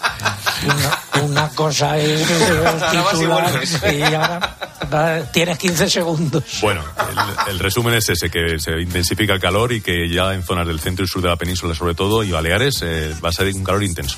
Una, 0.66 1.24
una 1.26 1.50
cosa 1.50 1.98
es 1.98 2.30
el 2.32 3.02
titular 3.12 3.62
y 3.94 4.02
ahora 4.04 4.58
va- 4.94 5.20
tienes 5.32 5.58
15 5.58 5.90
segundos. 5.90 6.44
Bueno, 6.62 6.84
el, 7.48 7.52
el 7.54 7.60
resumen 7.60 7.94
es 7.96 8.10
ese, 8.10 8.30
que 8.30 8.60
se 8.60 8.80
intensifica 8.82 9.34
el 9.34 9.40
calor 9.40 9.72
y 9.72 9.82
que 9.82 10.10
ya 10.10 10.34
en 10.34 10.44
zonas 10.44 10.68
del 10.68 10.80
centro 10.80 11.06
y 11.06 11.08
sur 11.08 11.22
de 11.22 11.30
la 11.30 11.36
península 11.36 11.74
sobre 11.76 11.94
todo 11.96 12.24
y 12.24 12.32
Baleares 12.32 12.82
eh, 12.84 13.14
va 13.24 13.30
a 13.30 13.32
ser 13.32 13.48
un 13.54 13.64
calor 13.64 13.84
intenso. 13.84 14.18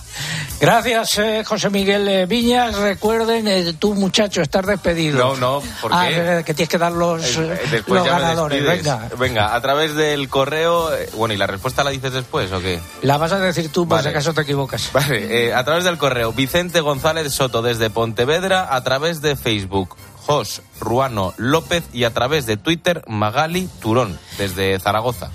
Gracias, 0.60 1.18
eh, 1.20 1.44
José 1.46 1.70
Miguel 1.70 2.08
eh, 2.08 2.26
Viñas. 2.26 2.76
Recuerden, 2.76 3.48
eh, 3.48 3.74
tú 3.78 3.94
muchacho, 3.94 4.42
estar 4.42 4.66
despedido. 4.66 5.18
No, 5.20 5.36
no, 5.36 5.64
¿por 5.82 5.92
Ah, 5.94 6.10
eh, 6.10 6.44
que 6.46 6.54
tienes 6.54 6.70
que 6.70 6.78
dar 6.78 6.92
los, 6.92 7.24
Eh, 7.38 7.60
eh, 7.72 7.84
los 7.88 8.06
ganadores. 8.06 8.64
Venga, 8.66 9.10
Venga, 9.18 9.56
a 9.56 9.62
través 9.62 9.96
del 9.96 10.28
correo. 10.30 10.94
eh, 10.96 11.10
Bueno, 11.16 11.34
¿y 11.34 11.38
la 11.38 11.48
respuesta 11.48 11.84
la 11.84 11.92
dices 11.92 12.12
después 12.14 12.52
o 12.52 12.60
qué? 12.60 12.80
la 13.02 13.18
vas 13.18 13.32
a 13.32 13.40
decir 13.40 13.72
tú 13.72 13.88
por 13.88 14.02
si 14.02 14.08
acaso 14.10 14.34
te 14.34 14.42
equivocas. 14.42 14.90
Vale, 14.94 15.48
eh, 15.48 15.54
a 15.54 15.64
través 15.64 15.84
del 15.84 15.98
correo 15.98 16.32
Vicente 16.38 16.82
González 16.82 17.34
Soto 17.34 17.64
desde 17.64 17.90
Pontevedra, 17.90 18.76
a 18.76 18.84
través 18.84 19.24
de 19.24 19.36
Facebook 19.36 19.96
Jos 20.28 20.62
Ruano 20.80 21.34
López 21.38 21.84
y 21.94 22.04
a 22.04 22.14
través 22.14 22.46
de 22.46 22.58
Twitter 22.58 23.04
Magali 23.08 23.68
Turón 23.82 24.20
desde 24.38 24.80
Zaragoza. 24.80 25.32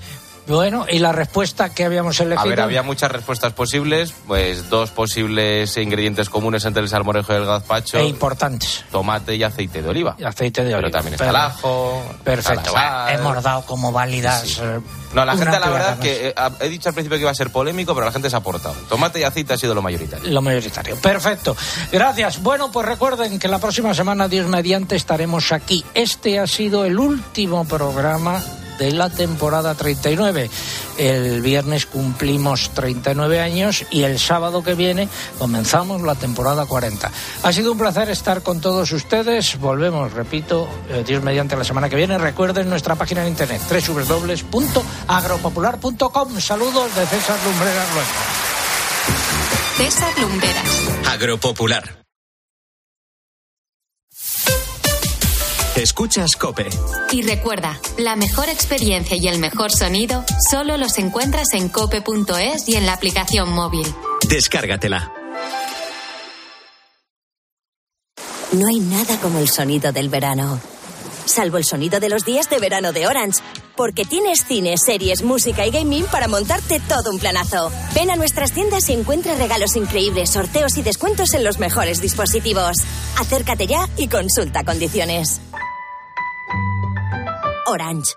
Bueno, 0.52 0.84
y 0.88 0.98
la 0.98 1.12
respuesta 1.12 1.70
que 1.74 1.84
habíamos 1.84 2.20
elegido. 2.20 2.40
A 2.40 2.44
ver, 2.48 2.60
había 2.60 2.82
muchas 2.82 3.10
respuestas 3.10 3.52
posibles, 3.54 4.12
pues 4.26 4.68
dos 4.68 4.90
posibles 4.90 5.76
ingredientes 5.78 6.28
comunes 6.28 6.64
entre 6.66 6.82
el 6.82 6.88
salmorejo 6.88 7.32
y 7.32 7.36
el 7.36 7.46
gazpacho. 7.46 7.98
E 7.98 8.04
importantes. 8.04 8.84
Tomate 8.90 9.34
y 9.34 9.42
aceite 9.42 9.80
de 9.82 9.88
oliva. 9.88 10.14
Y 10.18 10.24
aceite 10.24 10.62
de 10.62 10.68
Pero 10.74 10.78
oliva. 10.78 10.90
también 10.98 11.14
está 11.14 11.30
el 11.30 11.36
ajo. 11.36 12.02
Perfecto. 12.22 12.74
Hemos 13.08 13.42
dado 13.42 13.62
como 13.64 13.92
válidas. 13.92 14.58
eh, 14.62 14.78
No, 15.14 15.24
la 15.24 15.36
gente, 15.36 15.58
la 15.58 15.70
verdad, 15.70 15.98
que 15.98 16.28
eh, 16.28 16.34
he 16.60 16.68
dicho 16.68 16.88
al 16.90 16.94
principio 16.94 17.16
que 17.16 17.22
iba 17.22 17.30
a 17.30 17.34
ser 17.34 17.50
polémico, 17.50 17.94
pero 17.94 18.06
la 18.06 18.12
gente 18.12 18.28
se 18.28 18.36
ha 18.36 18.40
aportado. 18.40 18.74
Tomate 18.88 19.20
y 19.20 19.22
aceite 19.24 19.54
ha 19.54 19.56
sido 19.58 19.74
lo 19.74 19.80
mayoritario. 19.82 20.30
Lo 20.30 20.42
mayoritario. 20.42 20.96
Perfecto. 20.96 21.56
Gracias. 21.90 22.42
Bueno, 22.42 22.70
pues 22.70 22.86
recuerden 22.86 23.38
que 23.38 23.48
la 23.48 23.58
próxima 23.58 23.94
semana, 23.94 24.28
Dios 24.28 24.46
mediante, 24.48 24.96
estaremos 24.96 25.50
aquí. 25.52 25.84
Este 25.94 26.38
ha 26.38 26.46
sido 26.46 26.84
el 26.84 26.98
último 26.98 27.64
programa 27.66 28.42
de 28.78 28.92
la 28.92 29.10
temporada 29.10 29.74
39. 29.74 30.48
El 30.98 31.40
viernes 31.40 31.86
cumplimos 31.86 32.68
39 32.70 33.40
años 33.40 33.84
y 33.90 34.02
el 34.02 34.18
sábado 34.18 34.62
que 34.62 34.74
viene 34.74 35.08
comenzamos 35.38 36.02
la 36.02 36.14
temporada 36.14 36.66
40. 36.66 37.10
Ha 37.42 37.52
sido 37.52 37.72
un 37.72 37.78
placer 37.78 38.10
estar 38.10 38.42
con 38.42 38.60
todos 38.60 38.92
ustedes. 38.92 39.58
Volvemos, 39.58 40.12
repito, 40.12 40.68
eh, 40.90 41.02
Dios 41.06 41.22
mediante 41.22 41.56
la 41.56 41.64
semana 41.64 41.88
que 41.88 41.96
viene. 41.96 42.18
Recuerden 42.18 42.68
nuestra 42.68 42.94
página 42.94 43.22
en 43.22 43.28
internet 43.28 43.62
www.agropopular.com. 43.68 46.40
Saludos 46.40 46.94
de 46.94 47.06
César 47.06 47.38
Lumbreras 47.44 47.88
Luengo. 47.94 48.10
César 49.76 50.12
Lumberas. 50.20 51.08
Agropopular. 51.08 52.01
Escuchas 55.76 56.36
Cope. 56.36 56.68
Y 57.12 57.22
recuerda, 57.22 57.80
la 57.96 58.14
mejor 58.14 58.50
experiencia 58.50 59.16
y 59.16 59.26
el 59.26 59.38
mejor 59.38 59.72
sonido 59.72 60.22
solo 60.50 60.76
los 60.76 60.98
encuentras 60.98 61.54
en 61.54 61.70
cope.es 61.70 62.68
y 62.68 62.76
en 62.76 62.84
la 62.84 62.92
aplicación 62.92 63.50
móvil. 63.50 63.86
Descárgatela. 64.28 65.10
No 68.52 68.66
hay 68.68 68.80
nada 68.80 69.18
como 69.22 69.38
el 69.38 69.48
sonido 69.48 69.92
del 69.92 70.10
verano. 70.10 70.60
Salvo 71.24 71.56
el 71.56 71.64
sonido 71.64 72.00
de 72.00 72.10
los 72.10 72.26
días 72.26 72.50
de 72.50 72.58
verano 72.58 72.92
de 72.92 73.06
Orange. 73.06 73.40
Porque 73.76 74.04
tienes 74.04 74.44
cine, 74.44 74.76
series, 74.76 75.22
música 75.22 75.66
y 75.66 75.70
gaming 75.70 76.04
para 76.06 76.28
montarte 76.28 76.80
todo 76.80 77.10
un 77.10 77.18
planazo. 77.18 77.70
Ven 77.94 78.10
a 78.10 78.16
nuestras 78.16 78.52
tiendas 78.52 78.88
y 78.90 78.92
encuentra 78.92 79.34
regalos 79.34 79.76
increíbles, 79.76 80.30
sorteos 80.30 80.76
y 80.76 80.82
descuentos 80.82 81.34
en 81.34 81.44
los 81.44 81.58
mejores 81.58 82.00
dispositivos. 82.00 82.78
Acércate 83.18 83.66
ya 83.66 83.88
y 83.96 84.08
consulta 84.08 84.64
condiciones. 84.64 85.40
Orange. 87.66 88.14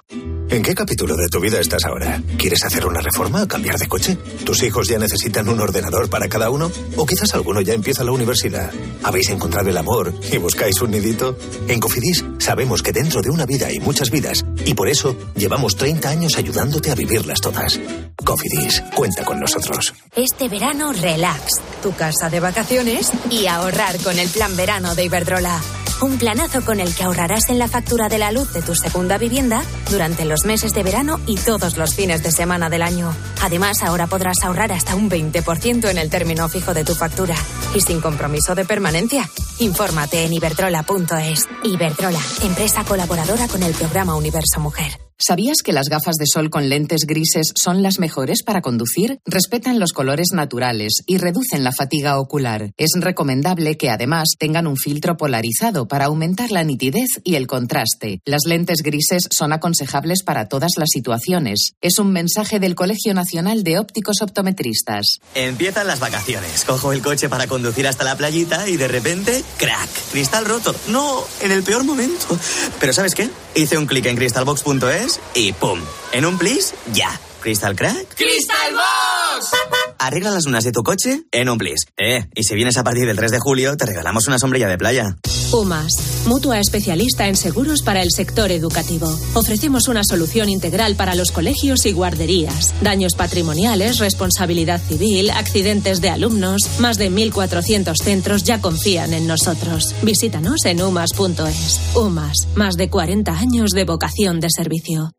¿En 0.49 0.61
qué 0.61 0.75
capítulo 0.75 1.15
de 1.15 1.27
tu 1.27 1.39
vida 1.39 1.59
estás 1.59 1.85
ahora? 1.85 2.21
¿Quieres 2.37 2.63
hacer 2.63 2.85
una 2.85 3.01
reforma 3.01 3.43
o 3.43 3.47
cambiar 3.47 3.77
de 3.77 3.87
coche? 3.87 4.17
¿Tus 4.45 4.61
hijos 4.63 4.87
ya 4.87 4.99
necesitan 4.99 5.49
un 5.49 5.59
ordenador 5.59 6.09
para 6.09 6.27
cada 6.29 6.49
uno? 6.49 6.71
¿O 6.95 7.05
quizás 7.05 7.33
alguno 7.33 7.61
ya 7.61 7.73
empieza 7.73 8.03
la 8.03 8.11
universidad? 8.11 8.71
¿Habéis 9.03 9.29
encontrado 9.29 9.69
el 9.69 9.77
amor 9.77 10.13
y 10.31 10.37
buscáis 10.37 10.81
un 10.81 10.91
nidito? 10.91 11.37
En 11.67 11.79
Cofidis 11.79 12.23
sabemos 12.37 12.81
que 12.81 12.91
dentro 12.91 13.21
de 13.21 13.31
una 13.31 13.45
vida 13.45 13.67
hay 13.67 13.79
muchas 13.79 14.11
vidas 14.11 14.45
y 14.65 14.73
por 14.75 14.87
eso 14.87 15.15
llevamos 15.35 15.75
30 15.75 16.09
años 16.09 16.37
ayudándote 16.37 16.91
a 16.91 16.95
vivirlas 16.95 17.41
todas. 17.41 17.79
Cofidis, 18.23 18.81
cuenta 18.95 19.25
con 19.25 19.39
nosotros. 19.39 19.93
Este 20.15 20.47
verano, 20.47 20.93
relax. 20.93 21.61
Tu 21.81 21.93
casa 21.95 22.29
de 22.29 22.39
vacaciones 22.39 23.11
y 23.29 23.47
ahorrar 23.47 23.97
con 23.99 24.17
el 24.17 24.29
plan 24.29 24.55
verano 24.55 24.95
de 24.95 25.05
Iberdrola. 25.05 25.59
Un 26.01 26.17
planazo 26.17 26.61
con 26.63 26.79
el 26.79 26.93
que 26.93 27.03
ahorrarás 27.03 27.49
en 27.49 27.57
la 27.57 27.67
factura 27.67 28.09
de 28.09 28.17
la 28.17 28.31
luz 28.31 28.51
de 28.53 28.61
tu 28.61 28.75
segunda 28.75 29.17
vivienda 29.17 29.63
durante 29.89 30.25
los 30.25 30.45
meses 30.45 30.73
de 30.73 30.83
verano 30.83 31.19
y 31.25 31.37
todos 31.37 31.77
los 31.77 31.95
fines 31.95 32.21
de 32.21 32.31
semana 32.31 32.69
del 32.69 32.81
año. 32.81 33.15
Además, 33.41 33.81
ahora 33.81 34.07
podrás 34.07 34.43
ahorrar 34.43 34.71
hasta 34.71 34.95
un 34.95 35.09
20% 35.09 35.89
en 35.89 35.97
el 35.97 36.09
término 36.09 36.49
fijo 36.49 36.73
de 36.73 36.83
tu 36.83 36.95
factura 36.95 37.35
y 37.73 37.81
sin 37.81 38.01
compromiso 38.01 38.55
de 38.55 38.65
permanencia. 38.65 39.29
Infórmate 39.59 40.25
en 40.25 40.33
iberdrola.es. 40.33 41.47
Iberdrola, 41.63 42.21
empresa 42.43 42.83
colaboradora 42.83 43.47
con 43.47 43.63
el 43.63 43.73
programa 43.73 44.15
Universo 44.15 44.59
Mujer. 44.59 45.04
¿Sabías 45.17 45.59
que 45.63 45.71
las 45.71 45.87
gafas 45.87 46.17
de 46.17 46.25
sol 46.27 46.49
con 46.49 46.67
lentes 46.67 47.05
grises 47.07 47.53
son 47.55 47.81
las 47.81 47.99
mejores 47.99 48.43
para 48.43 48.61
conducir? 48.61 49.19
Respetan 49.25 49.79
los 49.79 49.93
colores 49.93 50.27
naturales 50.33 51.03
y 51.07 51.19
reducen 51.19 51.63
la 51.63 51.71
fatiga 51.71 52.19
ocular. 52.19 52.71
Es 52.75 52.91
recomendable 52.95 53.77
que 53.77 53.89
además 53.89 54.31
tengan 54.37 54.67
un 54.67 54.75
filtro 54.75 55.15
polarizado 55.15 55.87
para 55.87 56.05
aumentar 56.05 56.51
la 56.51 56.65
nitidez 56.65 57.07
y 57.23 57.35
el 57.35 57.47
contraste. 57.47 58.19
Las 58.25 58.41
lentes 58.45 58.79
grises 58.83 59.29
son 59.31 59.53
aconsejables 59.53 60.21
para 60.21 60.49
todas 60.49 60.71
las 60.75 60.89
situaciones. 60.91 61.75
Es 61.79 61.97
un 61.97 62.11
mensaje 62.11 62.59
del 62.59 62.75
Colegio 62.75 63.13
Nacional 63.13 63.63
de 63.63 63.79
Ópticos 63.79 64.21
Optometristas. 64.21 65.19
Empiezan 65.33 65.87
las 65.87 66.01
vacaciones. 66.01 66.65
Cojo 66.65 66.91
el 66.91 67.01
coche 67.01 67.29
para 67.29 67.47
conducir 67.47 67.87
hasta 67.87 68.03
la 68.03 68.17
playita 68.17 68.67
y 68.67 68.75
de 68.75 68.89
repente, 68.89 69.45
crack, 69.57 69.89
cristal 70.11 70.43
roto. 70.43 70.75
No, 70.89 71.23
en 71.39 71.53
el 71.53 71.63
peor 71.63 71.85
momento. 71.85 72.37
Pero 72.81 72.91
¿sabes 72.91 73.15
qué? 73.15 73.29
Hice 73.55 73.77
un 73.77 73.85
clic 73.85 74.07
en 74.07 74.17
crystalbox.es 74.17 75.04
y 75.33 75.53
¡pum! 75.53 75.79
En 76.11 76.25
un 76.25 76.37
plis, 76.37 76.73
ya. 76.93 77.19
¿Crystal 77.41 77.75
Crack? 77.75 78.15
¡Crystal 78.15 78.73
Box! 78.73 79.51
Arregla 79.99 80.31
las 80.31 80.45
lunas 80.45 80.63
de 80.63 80.71
tu 80.71 80.83
coche 80.83 81.23
en 81.31 81.49
un 81.49 81.57
plis. 81.57 81.85
Eh, 81.97 82.25
y 82.35 82.43
si 82.43 82.55
vienes 82.55 82.77
a 82.77 82.83
partir 82.83 83.05
del 83.05 83.17
3 83.17 83.31
de 83.31 83.39
julio, 83.39 83.75
te 83.77 83.85
regalamos 83.85 84.27
una 84.27 84.39
sombrilla 84.39 84.67
de 84.67 84.77
playa. 84.77 85.15
UMAS, 85.51 86.25
mutua 86.27 86.59
especialista 86.59 87.27
en 87.27 87.35
seguros 87.35 87.81
para 87.81 88.01
el 88.01 88.11
sector 88.11 88.51
educativo. 88.51 89.07
Ofrecemos 89.33 89.87
una 89.87 90.03
solución 90.03 90.49
integral 90.49 90.95
para 90.95 91.15
los 91.15 91.31
colegios 91.31 91.85
y 91.85 91.91
guarderías. 91.91 92.73
Daños 92.81 93.13
patrimoniales, 93.15 93.99
responsabilidad 93.99 94.81
civil, 94.81 95.29
accidentes 95.29 96.01
de 96.01 96.09
alumnos. 96.09 96.61
Más 96.79 96.97
de 96.97 97.11
1.400 97.11 97.95
centros 98.01 98.43
ya 98.43 98.59
confían 98.61 99.13
en 99.13 99.27
nosotros. 99.27 99.95
Visítanos 100.01 100.65
en 100.65 100.81
umas.es. 100.81 101.79
UMAS, 101.95 102.47
más 102.55 102.75
de 102.75 102.89
40 102.89 103.31
años 103.31 103.71
de 103.71 103.85
vocación 103.85 104.39
de 104.39 104.47
servicio. 104.49 105.11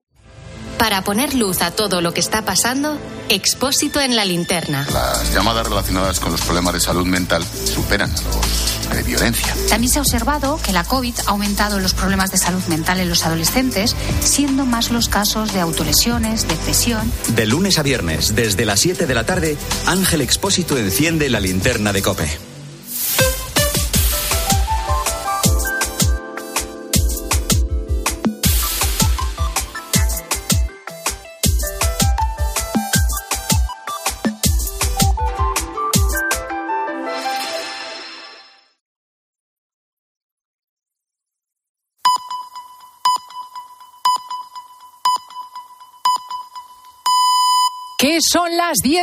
Para 0.78 1.02
poner 1.02 1.34
luz 1.34 1.62
a 1.62 1.70
todo 1.70 2.00
lo 2.00 2.12
que 2.12 2.20
está 2.20 2.44
pasando, 2.44 2.98
Expósito 3.28 4.00
en 4.00 4.14
la 4.14 4.24
linterna. 4.24 4.86
Las 4.92 5.34
llamadas 5.34 5.66
relacionadas 5.66 6.20
con 6.20 6.30
los 6.30 6.40
problemas 6.42 6.74
de 6.74 6.80
salud 6.80 7.06
mental 7.06 7.42
superan 7.64 8.10
a 8.10 8.22
los 8.22 8.94
de 8.94 9.02
violencia. 9.02 9.52
También 9.68 9.92
se 9.92 9.98
ha 9.98 10.02
observado 10.02 10.60
que 10.64 10.72
la 10.72 10.84
COVID 10.84 11.14
ha 11.26 11.30
aumentado 11.30 11.80
los 11.80 11.92
problemas 11.92 12.30
de 12.30 12.38
salud 12.38 12.62
mental 12.68 13.00
en 13.00 13.08
los 13.08 13.26
adolescentes, 13.26 13.96
siendo 14.20 14.64
más 14.64 14.92
los 14.92 15.08
casos 15.08 15.52
de 15.52 15.60
autolesiones, 15.60 16.46
depresión. 16.46 17.10
De 17.34 17.46
lunes 17.46 17.80
a 17.80 17.82
viernes, 17.82 18.36
desde 18.36 18.64
las 18.64 18.78
7 18.78 19.06
de 19.06 19.14
la 19.14 19.26
tarde, 19.26 19.58
Ángel 19.86 20.20
Expósito 20.20 20.78
enciende 20.78 21.28
la 21.28 21.40
linterna 21.40 21.92
de 21.92 22.02
Cope. 22.02 22.55
Son 48.20 48.56
las 48.56 48.78
10 48.82 48.94